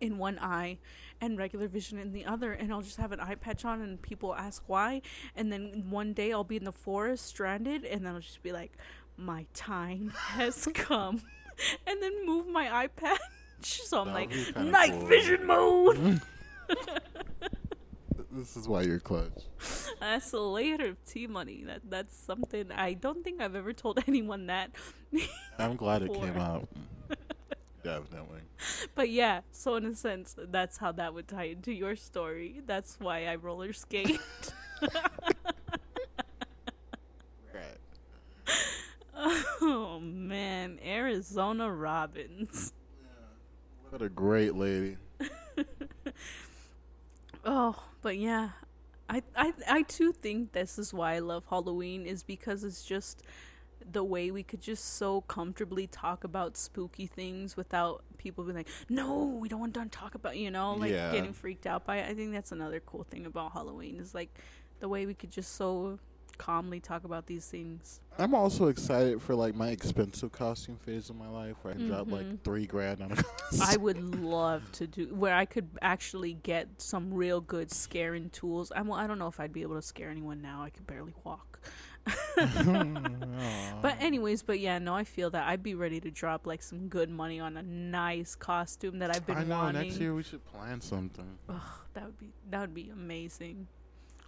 in 0.00 0.18
one 0.18 0.38
eye 0.38 0.78
and 1.20 1.38
regular 1.38 1.68
vision 1.68 1.98
in 1.98 2.12
the 2.12 2.24
other, 2.24 2.52
and 2.52 2.72
I'll 2.72 2.82
just 2.82 2.96
have 2.96 3.12
an 3.12 3.20
eye 3.20 3.34
patch 3.36 3.64
on, 3.64 3.80
and 3.80 4.00
people 4.00 4.34
ask 4.34 4.62
why, 4.66 5.02
and 5.36 5.52
then 5.52 5.86
one 5.90 6.12
day 6.12 6.32
I'll 6.32 6.44
be 6.44 6.56
in 6.56 6.64
the 6.64 6.72
forest 6.72 7.26
stranded, 7.26 7.84
and 7.84 8.04
then 8.04 8.14
I'll 8.14 8.20
just 8.20 8.42
be 8.42 8.52
like, 8.52 8.72
my 9.16 9.46
time 9.54 10.12
has 10.16 10.68
come, 10.74 11.22
and 11.86 12.02
then 12.02 12.26
move 12.26 12.46
my 12.48 12.74
eye 12.74 12.88
patch. 12.88 13.20
So 13.64 14.00
I'm 14.00 14.12
like, 14.12 14.32
would 14.56 14.56
night 14.56 14.90
cool. 14.90 15.06
vision 15.06 15.46
mode. 15.46 16.20
this 18.32 18.56
is 18.56 18.68
why 18.68 18.82
you're 18.82 18.98
clutch. 18.98 19.44
That's 20.00 20.32
a 20.32 20.40
layer 20.40 20.88
of 20.88 21.04
tea 21.04 21.26
money. 21.26 21.64
That 21.66 21.82
that's 21.88 22.16
something 22.16 22.72
I 22.72 22.94
don't 22.94 23.22
think 23.22 23.40
I've 23.40 23.54
ever 23.54 23.72
told 23.72 24.00
anyone 24.08 24.46
that. 24.46 24.70
I'm 25.58 25.76
glad 25.76 26.02
it 26.02 26.12
came 26.12 26.36
out. 26.36 26.68
Definitely. 27.84 28.40
but 28.94 29.10
yeah, 29.10 29.40
so 29.50 29.74
in 29.74 29.86
a 29.86 29.94
sense, 29.94 30.36
that's 30.38 30.78
how 30.78 30.92
that 30.92 31.14
would 31.14 31.26
tie 31.26 31.44
into 31.44 31.72
your 31.72 31.96
story. 31.96 32.62
That's 32.64 32.96
why 33.00 33.26
I 33.26 33.34
roller 33.34 33.72
skate. 33.72 34.20
Right. 37.52 37.78
oh 39.60 39.98
man, 40.00 40.78
Arizona 40.84 41.70
Robbins. 41.70 42.72
What 43.90 44.00
a 44.00 44.08
great 44.08 44.54
lady. 44.54 44.96
Oh, 47.44 47.76
but 48.02 48.16
yeah. 48.18 48.50
I, 49.08 49.22
I 49.36 49.52
I 49.68 49.82
too 49.82 50.12
think 50.12 50.52
this 50.52 50.78
is 50.78 50.94
why 50.94 51.14
I 51.14 51.18
love 51.18 51.44
Halloween 51.50 52.06
is 52.06 52.22
because 52.22 52.64
it's 52.64 52.84
just 52.84 53.22
the 53.90 54.04
way 54.04 54.30
we 54.30 54.42
could 54.44 54.60
just 54.60 54.96
so 54.96 55.22
comfortably 55.22 55.86
talk 55.88 56.24
about 56.24 56.56
spooky 56.56 57.06
things 57.06 57.56
without 57.56 58.04
people 58.16 58.44
being 58.44 58.56
like, 58.56 58.68
"No, 58.88 59.24
we 59.40 59.48
don't 59.48 59.60
want 59.60 59.74
to 59.74 59.84
talk 59.86 60.14
about," 60.14 60.36
you 60.36 60.50
know, 60.50 60.74
like 60.74 60.92
Yeah. 60.92 61.10
getting 61.10 61.32
freaked 61.32 61.66
out 61.66 61.84
by 61.84 61.96
it. 61.98 62.08
I 62.10 62.14
think 62.14 62.32
that's 62.32 62.52
another 62.52 62.80
cool 62.80 63.04
thing 63.04 63.26
about 63.26 63.52
Halloween 63.52 63.98
is 64.00 64.14
like 64.14 64.30
the 64.80 64.88
way 64.88 65.04
we 65.04 65.14
could 65.14 65.30
just 65.32 65.54
so 65.56 65.98
calmly 66.38 66.80
talk 66.80 67.04
about 67.04 67.26
these 67.26 67.46
things. 67.46 68.00
I'm 68.18 68.34
also 68.34 68.68
excited 68.68 69.22
for 69.22 69.34
like 69.34 69.54
my 69.54 69.68
expensive 69.68 70.32
costume 70.32 70.76
phase 70.76 71.08
of 71.10 71.16
my 71.16 71.28
life 71.28 71.56
where 71.62 71.74
I 71.74 71.76
drop 71.78 72.06
Mhm. 72.08 72.12
like 72.12 72.44
three 72.44 72.66
grand 72.66 73.00
on 73.02 73.12
a 73.12 73.16
costume. 73.22 73.60
I 73.62 73.76
would 73.76 74.20
love 74.20 74.70
to 74.72 74.86
do 74.86 75.06
where 75.14 75.34
I 75.34 75.44
could 75.46 75.68
actually 75.80 76.34
get 76.34 76.68
some 76.80 77.12
real 77.14 77.40
good 77.40 77.70
scaring 77.72 78.30
tools. 78.30 78.70
I'm, 78.74 78.90
I 78.92 79.06
don't 79.06 79.18
know 79.18 79.28
if 79.28 79.40
I'd 79.40 79.52
be 79.52 79.62
able 79.62 79.76
to 79.76 79.82
scare 79.82 80.10
anyone 80.10 80.42
now. 80.42 80.62
I 80.62 80.70
could 80.70 80.86
barely 80.86 81.14
walk. 81.24 81.60
But 83.82 83.96
anyways, 84.00 84.42
but 84.42 84.58
yeah, 84.60 84.78
no, 84.78 84.94
I 84.94 85.04
feel 85.04 85.30
that 85.30 85.46
I'd 85.48 85.62
be 85.62 85.74
ready 85.74 86.00
to 86.00 86.10
drop 86.10 86.46
like 86.46 86.62
some 86.62 86.88
good 86.88 87.10
money 87.10 87.40
on 87.40 87.56
a 87.56 87.62
nice 87.62 88.34
costume 88.34 88.98
that 89.00 89.14
I've 89.14 89.26
been 89.26 89.36
I 89.38 89.44
know. 89.44 89.56
wanting. 89.58 89.82
Next 89.88 90.00
year 90.00 90.14
we 90.14 90.22
should 90.22 90.44
plan 90.44 90.80
something. 90.80 91.38
Ugh, 91.48 91.60
that 91.94 92.04
would 92.04 92.18
be 92.18 92.32
that 92.50 92.60
would 92.60 92.74
be 92.74 92.90
amazing. 92.90 93.66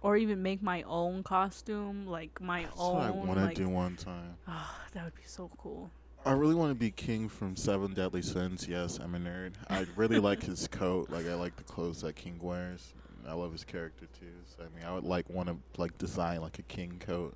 Or 0.05 0.15
even 0.15 0.43
make 0.43 0.61
my 0.61 0.83
own 0.83 1.23
costume, 1.23 2.05
like 2.05 2.39
my 2.39 2.61
That's 2.61 2.79
own. 2.79 2.93
what 2.93 3.03
I 3.05 3.09
want 3.09 3.39
to 3.39 3.45
like, 3.45 3.55
do 3.55 3.67
one 3.67 3.95
time. 3.95 4.35
ah, 4.47 4.85
that 4.93 5.03
would 5.03 5.15
be 5.15 5.23
so 5.25 5.49
cool. 5.57 5.89
I 6.23 6.33
really 6.33 6.53
want 6.53 6.69
to 6.69 6.75
be 6.75 6.91
King 6.91 7.27
from 7.27 7.55
Seven 7.55 7.95
Deadly 7.95 8.21
Sins. 8.21 8.67
Yes, 8.69 8.99
I'm 8.99 9.15
a 9.15 9.17
nerd. 9.17 9.53
I 9.67 9.87
really 9.95 10.19
like 10.19 10.43
his 10.43 10.67
coat. 10.71 11.09
Like 11.09 11.25
I 11.27 11.33
like 11.33 11.55
the 11.55 11.63
clothes 11.63 12.01
that 12.03 12.15
King 12.15 12.37
wears. 12.39 12.93
I 13.27 13.33
love 13.33 13.51
his 13.51 13.63
character 13.63 14.05
too. 14.19 14.27
So 14.55 14.63
I 14.63 14.75
mean, 14.77 14.85
I 14.87 14.93
would 14.93 15.05
like 15.05 15.27
want 15.27 15.49
to 15.49 15.57
like 15.81 15.97
design 15.97 16.41
like 16.41 16.59
a 16.59 16.63
King 16.63 17.01
coat 17.03 17.35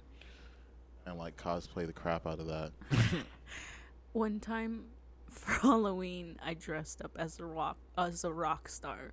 and 1.08 1.18
like 1.18 1.38
cosplay 1.38 1.88
the 1.88 1.94
crap 1.94 2.28
out 2.28 2.38
of 2.40 2.46
that. 2.46 2.72
One 4.14 4.40
time 4.40 4.84
for 5.28 5.52
Halloween, 5.68 6.38
I 6.46 6.54
dressed 6.54 7.02
up 7.02 7.14
as 7.18 7.40
a 7.40 7.46
rock 7.46 7.78
as 7.98 8.24
a 8.24 8.32
rock 8.32 8.70
star. 8.70 9.12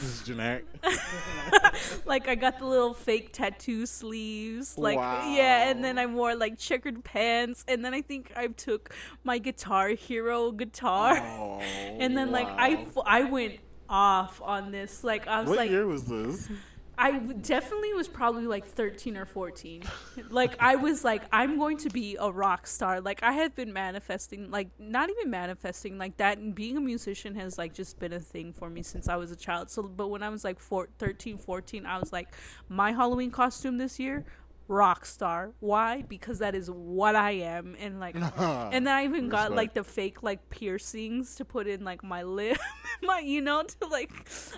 This 0.00 0.20
is 0.20 0.26
generic. 0.26 0.64
like 2.04 2.28
I 2.28 2.34
got 2.34 2.58
the 2.58 2.66
little 2.66 2.94
fake 2.94 3.32
tattoo 3.32 3.86
sleeves, 3.86 4.76
like 4.76 4.96
yeah, 4.96 5.70
and 5.70 5.82
then 5.84 5.98
I 5.98 6.06
wore 6.06 6.34
like 6.34 6.58
checkered 6.58 7.04
pants, 7.04 7.64
and 7.68 7.84
then 7.84 7.94
I 7.94 8.02
think 8.02 8.32
I 8.36 8.48
took 8.48 8.94
my 9.22 9.38
Guitar 9.38 9.88
Hero 9.90 10.50
guitar, 10.50 11.18
Oh, 11.18 11.60
and 11.60 12.16
then 12.16 12.30
like 12.30 12.48
I 12.48 12.86
wow. 12.94 13.02
I 13.06 13.22
went 13.24 13.60
off 13.88 14.40
on 14.42 14.72
this. 14.72 15.04
Like 15.04 15.26
I 15.26 15.40
was 15.40 15.48
what 15.48 15.58
like, 15.58 15.70
year 15.70 15.86
was 15.86 16.04
this? 16.04 16.48
I 16.96 17.18
definitely 17.18 17.92
was 17.94 18.08
probably 18.08 18.46
like 18.46 18.66
13 18.66 19.16
or 19.16 19.26
14. 19.26 19.82
like 20.30 20.56
I 20.60 20.76
was 20.76 21.04
like 21.04 21.22
I'm 21.32 21.58
going 21.58 21.76
to 21.78 21.90
be 21.90 22.16
a 22.18 22.30
rock 22.30 22.66
star. 22.66 23.00
Like 23.00 23.22
I 23.22 23.32
have 23.32 23.54
been 23.54 23.72
manifesting 23.72 24.50
like 24.50 24.68
not 24.78 25.10
even 25.10 25.30
manifesting 25.30 25.98
like 25.98 26.16
that 26.18 26.38
and 26.38 26.54
being 26.54 26.76
a 26.76 26.80
musician 26.80 27.34
has 27.36 27.58
like 27.58 27.74
just 27.74 27.98
been 27.98 28.12
a 28.12 28.20
thing 28.20 28.52
for 28.52 28.70
me 28.70 28.82
since 28.82 29.08
I 29.08 29.16
was 29.16 29.30
a 29.30 29.36
child. 29.36 29.70
So 29.70 29.82
but 29.82 30.08
when 30.08 30.22
I 30.22 30.28
was 30.28 30.44
like 30.44 30.60
four, 30.60 30.88
13, 30.98 31.38
14, 31.38 31.86
I 31.86 31.98
was 31.98 32.12
like 32.12 32.28
my 32.68 32.92
Halloween 32.92 33.30
costume 33.30 33.78
this 33.78 33.98
year 33.98 34.24
rock 34.68 35.04
star. 35.04 35.52
Why? 35.60 36.02
Because 36.02 36.38
that 36.38 36.54
is 36.54 36.70
what 36.70 37.14
I 37.16 37.32
am 37.32 37.76
and 37.78 38.00
like 38.00 38.16
and 38.38 38.86
then 38.86 38.94
I 38.94 39.04
even 39.04 39.28
got 39.28 39.52
like 39.52 39.74
the 39.74 39.84
fake 39.84 40.22
like 40.22 40.48
piercings 40.50 41.36
to 41.36 41.44
put 41.44 41.66
in 41.66 41.84
like 41.84 42.02
my 42.02 42.22
lip, 42.22 42.58
my 43.02 43.20
you 43.20 43.40
know 43.40 43.62
to 43.62 43.86
like 43.88 44.10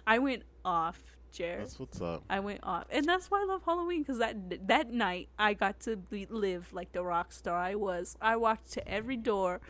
I 0.06 0.18
went 0.18 0.42
off, 0.64 1.15
Jared. 1.32 1.62
That's 1.62 1.78
what's 1.78 2.00
up. 2.00 2.22
I 2.30 2.40
went 2.40 2.60
off, 2.62 2.84
and 2.90 3.04
that's 3.06 3.30
why 3.30 3.42
I 3.42 3.44
love 3.44 3.62
Halloween 3.64 4.02
because 4.02 4.18
that 4.18 4.66
that 4.68 4.90
night 4.90 5.28
I 5.38 5.54
got 5.54 5.80
to 5.80 5.96
be, 5.96 6.26
live 6.30 6.72
like 6.72 6.92
the 6.92 7.02
rock 7.02 7.32
star 7.32 7.56
I 7.56 7.74
was. 7.74 8.16
I 8.20 8.36
walked 8.36 8.72
to 8.72 8.88
every 8.88 9.16
door, 9.16 9.60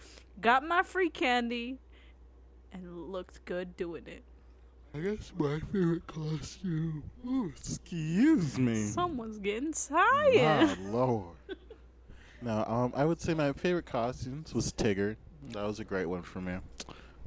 got 0.41 0.63
my 0.65 0.83
free 0.83 1.11
candy, 1.11 1.79
and 2.73 3.09
looked 3.09 3.45
good 3.45 3.77
doing 3.77 4.07
it. 4.07 4.25
I 4.95 5.01
guess 5.01 5.33
my 5.37 5.61
favorite 5.73 6.07
costume. 6.07 7.03
Ooh, 7.27 7.53
excuse 7.55 8.59
me. 8.59 8.87
Someone's 8.87 9.39
getting 9.39 9.73
tired. 9.73 10.79
My 10.79 10.91
lord. 10.91 11.37
no, 12.41 12.65
um, 12.67 12.93
I 12.97 13.05
would 13.05 13.21
say 13.21 13.35
my 13.35 13.53
favorite 13.53 13.85
costumes 13.85 14.55
was 14.55 14.73
Tigger. 14.73 15.17
That 15.51 15.67
was 15.67 15.81
a 15.81 15.85
great 15.85 16.07
one 16.07 16.23
for 16.23 16.41
me. 16.41 16.55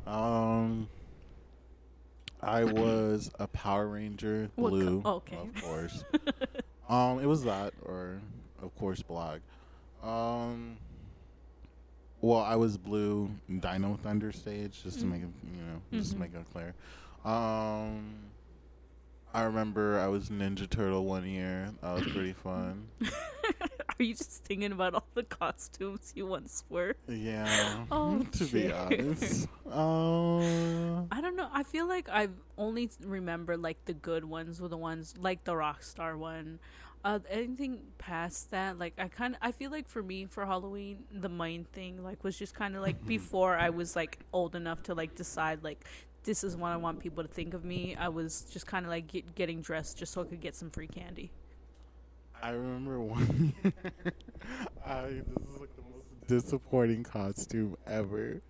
Um, 0.08 0.90
I 2.42 2.64
was 2.64 3.30
a 3.40 3.48
Power 3.48 3.88
Ranger 3.88 4.50
What 4.56 4.70
co- 4.72 4.76
blue, 4.78 5.02
okay. 5.06 5.38
of 5.38 5.62
course. 5.64 6.04
um, 6.90 7.20
it 7.20 7.26
was 7.26 7.44
that, 7.44 7.74
or 7.84 8.22
of 8.62 8.74
course 8.78 9.02
black. 9.02 9.42
Um, 10.04 10.78
well, 12.22 12.40
I 12.40 12.56
was 12.56 12.78
blue 12.78 13.30
Dino 13.50 13.98
Thunder 14.02 14.32
stage, 14.32 14.82
just 14.84 15.00
to 15.00 15.06
Mm. 15.06 15.12
make 15.12 15.22
it, 15.24 15.30
you 15.56 15.62
know, 15.66 15.82
just 15.92 16.14
to 16.14 16.18
make 16.18 16.32
it 16.34 16.46
clear. 16.54 16.74
Um, 17.26 18.16
I 19.34 19.44
remember 19.44 20.00
I 20.00 20.08
was 20.08 20.30
Ninja 20.30 20.70
Turtle 20.70 21.06
one 21.06 21.28
year. 21.28 21.72
That 21.82 21.94
was 21.96 22.04
pretty 22.04 22.34
fun. 22.44 22.88
Are 24.00 24.04
you 24.04 24.14
just 24.16 24.46
thinking 24.46 24.72
about 24.72 24.94
all 24.94 25.08
the 25.14 25.24
costumes 25.24 26.14
you 26.16 26.26
once 26.26 26.64
were? 26.70 26.96
Yeah. 27.10 27.84
Oh, 27.92 28.24
to 28.32 28.46
be 28.46 28.72
honest. 28.72 29.48
Uh, 29.70 31.04
I 31.12 31.22
don't 31.22 31.36
know. 31.36 31.48
I 31.54 31.62
feel 31.62 31.88
like 31.88 32.10
I 32.10 32.30
only 32.58 32.90
remember 33.04 33.56
like 33.56 33.86
the 33.86 33.94
good 33.94 34.26
ones 34.26 34.60
were 34.60 34.68
the 34.68 34.78
ones 34.78 35.14
like 35.20 35.44
the 35.44 35.56
rock 35.56 35.84
star 35.84 36.18
one. 36.18 36.60
Uh, 37.04 37.20
anything 37.30 37.82
past 38.00 38.50
that, 38.50 38.80
like 38.80 38.94
I 38.98 39.10
kind 39.10 39.36
of, 39.36 39.40
I 39.44 39.52
feel 39.52 39.70
like 39.70 39.88
for 39.88 40.02
me 40.02 40.26
for 40.26 40.44
Halloween, 40.44 41.04
the 41.12 41.30
main 41.30 41.66
thing 41.66 42.04
like 42.04 42.24
was 42.24 42.36
just 42.38 42.56
kind 42.56 42.76
of 42.76 42.82
like 42.82 43.06
before 43.06 43.56
I 43.56 43.70
was 43.70 43.96
like 43.96 44.18
old 44.34 44.56
enough 44.56 44.82
to 44.84 44.96
like 44.96 45.14
decide 45.14 45.64
like 45.64 45.86
this 46.24 46.44
is 46.44 46.58
what 46.58 46.72
I 46.72 46.78
want 46.78 47.00
people 47.00 47.24
to 47.24 47.30
think 47.30 47.54
of 47.54 47.64
me. 47.64 47.96
I 47.96 48.10
was 48.10 48.48
just 48.52 48.66
kind 48.66 48.86
of 48.86 48.90
like 48.90 49.08
get, 49.08 49.36
getting 49.36 49.62
dressed 49.62 50.00
just 50.00 50.14
so 50.14 50.22
I 50.22 50.26
could 50.26 50.42
get 50.42 50.56
some 50.56 50.72
free 50.72 50.88
candy. 50.88 51.32
I 52.42 52.52
remember 52.52 53.00
one. 53.02 53.54
I 54.86 55.02
this 55.04 55.48
is 55.48 55.60
like 55.60 55.76
the 55.76 55.82
most 55.94 56.28
disappointing 56.28 57.04
costume 57.04 57.76
ever. 57.88 58.42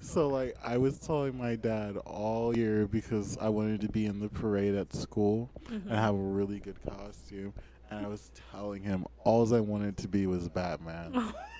so 0.00 0.28
like 0.28 0.56
I 0.62 0.78
was 0.78 0.98
telling 0.98 1.36
my 1.36 1.56
dad 1.56 1.96
all 2.06 2.56
year 2.56 2.86
because 2.86 3.36
I 3.40 3.48
wanted 3.48 3.80
to 3.82 3.88
be 3.88 4.06
in 4.06 4.20
the 4.20 4.28
parade 4.28 4.74
at 4.74 4.94
school 4.94 5.50
Mm-hmm. 5.64 5.88
and 5.88 5.98
have 5.98 6.14
a 6.14 6.18
really 6.18 6.60
good 6.60 6.76
costume. 6.86 7.52
And 7.90 8.04
I 8.04 8.08
was 8.08 8.30
telling 8.52 8.82
him 8.82 9.06
all 9.24 9.52
I 9.54 9.60
wanted 9.60 9.96
to 9.98 10.08
be 10.08 10.26
was 10.26 10.48
Batman. 10.48 11.32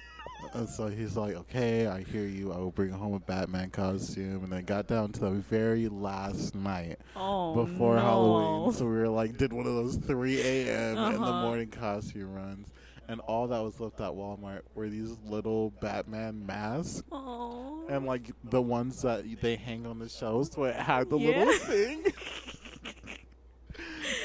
And 0.55 0.69
so 0.69 0.87
he's 0.89 1.17
like, 1.17 1.35
okay, 1.35 1.87
I 1.89 2.03
hear 2.03 2.27
you. 2.27 2.53
I 2.53 2.59
will 2.59 2.71
bring 2.71 2.91
home 2.91 3.15
a 3.15 3.19
Batman 3.21 3.71
costume. 3.71 4.45
And 4.45 4.53
then 4.53 4.65
got 4.65 4.87
down 4.87 5.11
to 5.13 5.21
the 5.21 5.31
very 5.31 5.89
last 5.89 6.55
night 6.55 6.99
Oh, 7.17 7.55
before 7.55 7.97
no. 7.97 8.01
Halloween. 8.03 8.73
So 8.73 8.85
we 8.85 8.93
were 8.93 9.09
like, 9.09 9.37
did 9.37 9.53
one 9.53 9.67
of 9.67 9.75
those 9.75 9.97
3 9.97 10.41
a.m. 10.41 10.97
in 10.97 11.21
the 11.21 11.27
Uh-huh. 11.27 11.43
morning 11.43 11.69
costume 11.71 12.33
runs. 12.35 12.69
And 13.09 13.21
all 13.23 13.49
that 13.49 13.61
was 13.63 13.81
left 13.81 14.01
at 14.01 14.13
Walmart 14.13 14.61
were 14.75 14.89
these 14.89 15.17
little 15.27 15.71
Batman 15.81 16.47
masks. 16.47 17.03
Oh. 17.11 17.85
And 17.89 18.07
like 18.07 18.31
the 18.45 18.63
ones 18.63 19.03
that 19.03 19.25
they 19.41 19.57
hang 19.57 19.87
on 19.87 19.99
the 19.99 20.09
shelves 20.09 20.57
where 20.57 20.71
it 20.71 20.77
had 20.77 21.11
the 21.11 21.19
Yeah. 21.19 21.39
little 21.39 21.55
thing. 21.67 22.05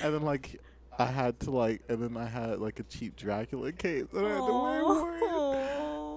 and 0.04 0.14
then 0.14 0.22
like 0.22 0.60
I 0.98 1.06
had 1.06 1.40
to 1.42 1.52
like, 1.52 1.82
and 1.90 2.02
then 2.04 2.18
I 2.18 2.26
had 2.26 2.60
like 2.60 2.80
a 2.80 2.84
cheap 2.84 3.16
Dracula 3.16 3.72
cape 3.72 4.12
that 4.12 4.24
I 4.26 4.30
had 4.30 4.38
to 4.46 4.54
wear. 4.54 4.84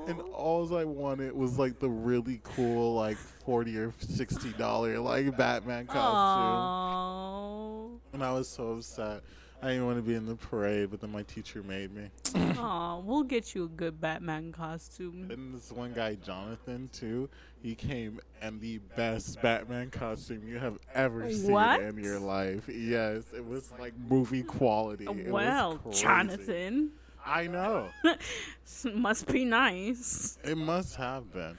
And 0.07 0.20
all 0.34 0.76
I 0.76 0.84
wanted 0.84 1.32
was 1.32 1.59
like 1.59 1.78
the 1.78 1.88
really 1.88 2.40
cool, 2.42 2.94
like 2.94 3.16
forty 3.16 3.76
or 3.78 3.92
sixty 3.98 4.53
dollar 4.53 4.98
like 4.98 5.36
Batman 5.36 5.86
costume. 5.86 6.03
Oh. 6.05 7.90
And 8.12 8.22
I 8.22 8.32
was 8.32 8.48
so 8.48 8.72
upset. 8.72 9.22
I 9.62 9.68
didn't 9.68 9.86
want 9.86 9.98
to 9.98 10.03
be 10.03 10.14
in 10.14 10.26
the 10.26 10.34
parade, 10.34 10.90
but 10.90 11.00
then 11.00 11.12
my 11.12 11.22
teacher 11.22 11.62
made 11.62 11.94
me. 11.94 12.11
Aw, 12.59 12.98
we'll 12.98 13.22
get 13.22 13.55
you 13.55 13.64
a 13.64 13.68
good 13.68 14.00
Batman 14.00 14.50
costume. 14.50 15.28
And 15.30 15.55
this 15.55 15.70
one 15.70 15.92
guy, 15.92 16.16
Jonathan, 16.16 16.90
too, 16.92 17.28
he 17.62 17.76
came 17.76 18.18
and 18.40 18.61
the 18.61 18.78
best 18.96 19.40
Batman 19.40 19.90
costume 19.90 20.48
you 20.48 20.59
have 20.59 20.78
ever 20.94 21.32
seen 21.32 21.53
What? 21.53 21.80
in 21.80 22.03
your 22.03 22.18
life. 22.18 22.68
Yes, 22.68 23.22
it 23.32 23.46
was 23.46 23.70
like 23.78 23.94
movie 24.09 24.42
quality. 24.42 25.05
It 25.05 25.30
well. 25.30 25.80
Jonathan. 25.92 26.90
I 27.25 27.47
know. 27.47 27.89
Must 28.95 29.27
be 29.27 29.45
nice. 29.45 30.39
It 30.45 30.57
must 30.57 30.97
have 30.97 31.33
been. 31.33 31.57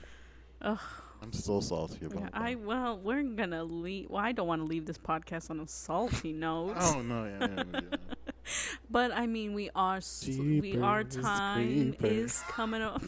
Ugh. 0.61 0.79
I'm 1.21 1.31
still 1.31 1.61
salty 1.61 2.05
about 2.05 2.19
Yeah, 2.19 2.29
that. 2.33 2.41
I 2.41 2.55
well, 2.55 2.99
we're 3.01 3.23
gonna 3.23 3.63
leave. 3.63 4.09
Well, 4.09 4.21
I 4.21 4.33
don't 4.33 4.47
want 4.47 4.61
to 4.61 4.65
leave 4.65 4.85
this 4.85 4.97
podcast 4.97 5.49
on 5.49 5.59
a 5.61 5.67
salty 5.67 6.33
note. 6.45 6.75
Oh 6.77 7.01
no, 7.01 7.23
yeah, 7.25 7.47
yeah, 7.55 7.63
yeah. 7.73 7.97
But 8.89 9.11
I 9.13 9.25
mean, 9.25 9.53
we 9.53 9.69
are 9.73 10.01
we 10.27 10.77
our 10.81 11.05
time 11.05 11.93
creepers. 11.93 12.11
is 12.11 12.39
coming 12.49 12.81
up 12.81 13.01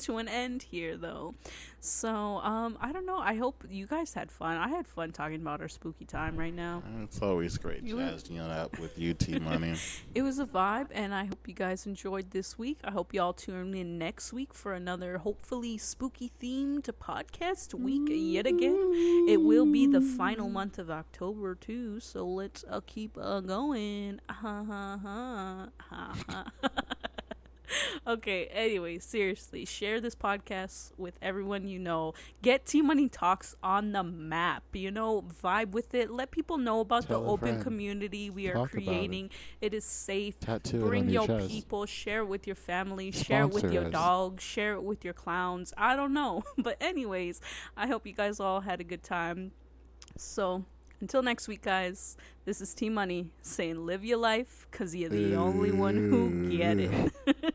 to 0.00 0.18
an 0.18 0.28
end 0.28 0.62
here, 0.62 0.96
though. 0.96 1.34
So 1.80 2.10
um, 2.10 2.76
I 2.80 2.92
don't 2.92 3.06
know. 3.06 3.18
I 3.18 3.34
hope 3.34 3.64
you 3.70 3.86
guys 3.86 4.12
had 4.12 4.30
fun. 4.30 4.58
I 4.58 4.68
had 4.68 4.86
fun 4.86 5.12
talking 5.12 5.40
about 5.40 5.62
our 5.62 5.68
spooky 5.68 6.04
time 6.04 6.36
right 6.36 6.54
now. 6.54 6.82
It's 7.02 7.22
always 7.22 7.56
great 7.56 7.84
jazzing 7.84 8.36
it 8.36 8.50
up 8.50 8.78
with 8.78 8.98
UT 8.98 9.40
money. 9.40 9.74
It 10.14 10.22
was 10.22 10.38
a 10.38 10.44
vibe, 10.46 10.88
and 10.92 11.14
I 11.14 11.24
hope 11.24 11.46
you 11.46 11.54
guys 11.54 11.86
enjoyed 11.86 12.32
this 12.32 12.58
week. 12.58 12.78
I 12.84 12.90
hope 12.90 13.14
y'all 13.14 13.32
tune 13.32 13.74
in 13.74 13.96
next 13.96 14.32
week 14.32 14.52
for 14.52 14.74
another 14.74 15.18
hopefully 15.18 15.78
spooky 15.78 16.32
themed 16.42 16.90
podcast 17.00 17.74
week 17.74 18.08
yet 18.08 18.46
again. 18.46 19.26
It 19.28 19.40
will 19.40 19.66
be 19.66 19.86
the 19.86 20.00
final 20.00 20.50
month 20.50 20.78
of 20.78 20.90
October 20.90 21.54
too, 21.54 22.00
so 22.00 22.26
let's 22.26 22.64
uh, 22.68 22.80
keep 22.84 23.16
uh, 23.16 23.40
going. 23.40 24.20
Ha 24.28 24.64
ha 24.64 24.98
ha 25.02 25.68
ha 25.88 26.14
ha. 26.28 26.44
Okay, 28.06 28.46
anyway, 28.46 28.98
seriously, 28.98 29.64
share 29.64 30.00
this 30.00 30.14
podcast 30.14 30.92
with 30.96 31.14
everyone 31.22 31.66
you 31.68 31.78
know. 31.78 32.14
Get 32.42 32.66
T 32.66 32.82
Money 32.82 33.08
Talks 33.08 33.54
on 33.62 33.92
the 33.92 34.02
map. 34.02 34.64
You 34.72 34.90
know, 34.90 35.22
vibe 35.22 35.70
with 35.72 35.94
it. 35.94 36.10
Let 36.10 36.30
people 36.30 36.58
know 36.58 36.80
about 36.80 37.06
Tell 37.06 37.22
the 37.22 37.28
open 37.28 37.48
friend. 37.50 37.62
community 37.62 38.30
we 38.30 38.48
are 38.48 38.54
Talk 38.54 38.68
it. 38.68 38.84
creating. 38.84 39.30
it 39.60 39.74
is 39.74 39.84
safe. 39.84 40.38
Tattoo 40.40 40.78
it 40.84 40.88
Bring 40.88 41.08
your, 41.08 41.26
your 41.26 41.40
people, 41.48 41.86
share 41.86 42.20
it 42.20 42.26
with 42.26 42.46
your 42.46 42.56
family, 42.56 43.10
share 43.12 43.42
it 43.44 43.50
with 43.50 43.72
your 43.72 43.86
us. 43.86 43.92
dogs, 43.92 44.42
share 44.42 44.74
it 44.74 44.82
with 44.82 45.04
your 45.04 45.14
clowns. 45.14 45.72
I 45.76 45.94
don't 45.96 46.12
know. 46.14 46.42
But, 46.58 46.76
anyways, 46.80 47.40
I 47.76 47.86
hope 47.86 48.06
you 48.06 48.12
guys 48.12 48.40
all 48.40 48.60
had 48.62 48.80
a 48.80 48.84
good 48.84 49.02
time. 49.02 49.52
So, 50.16 50.64
until 51.00 51.22
next 51.22 51.48
week, 51.48 51.62
guys, 51.62 52.16
this 52.44 52.60
is 52.60 52.74
T 52.74 52.88
Money 52.90 53.30
saying 53.42 53.86
live 53.86 54.04
your 54.04 54.18
life 54.18 54.66
because 54.70 54.94
you're 54.94 55.08
the 55.08 55.34
only 55.36 55.70
one 55.72 55.94
who 55.96 56.50
get 56.56 56.78
it. 56.78 57.12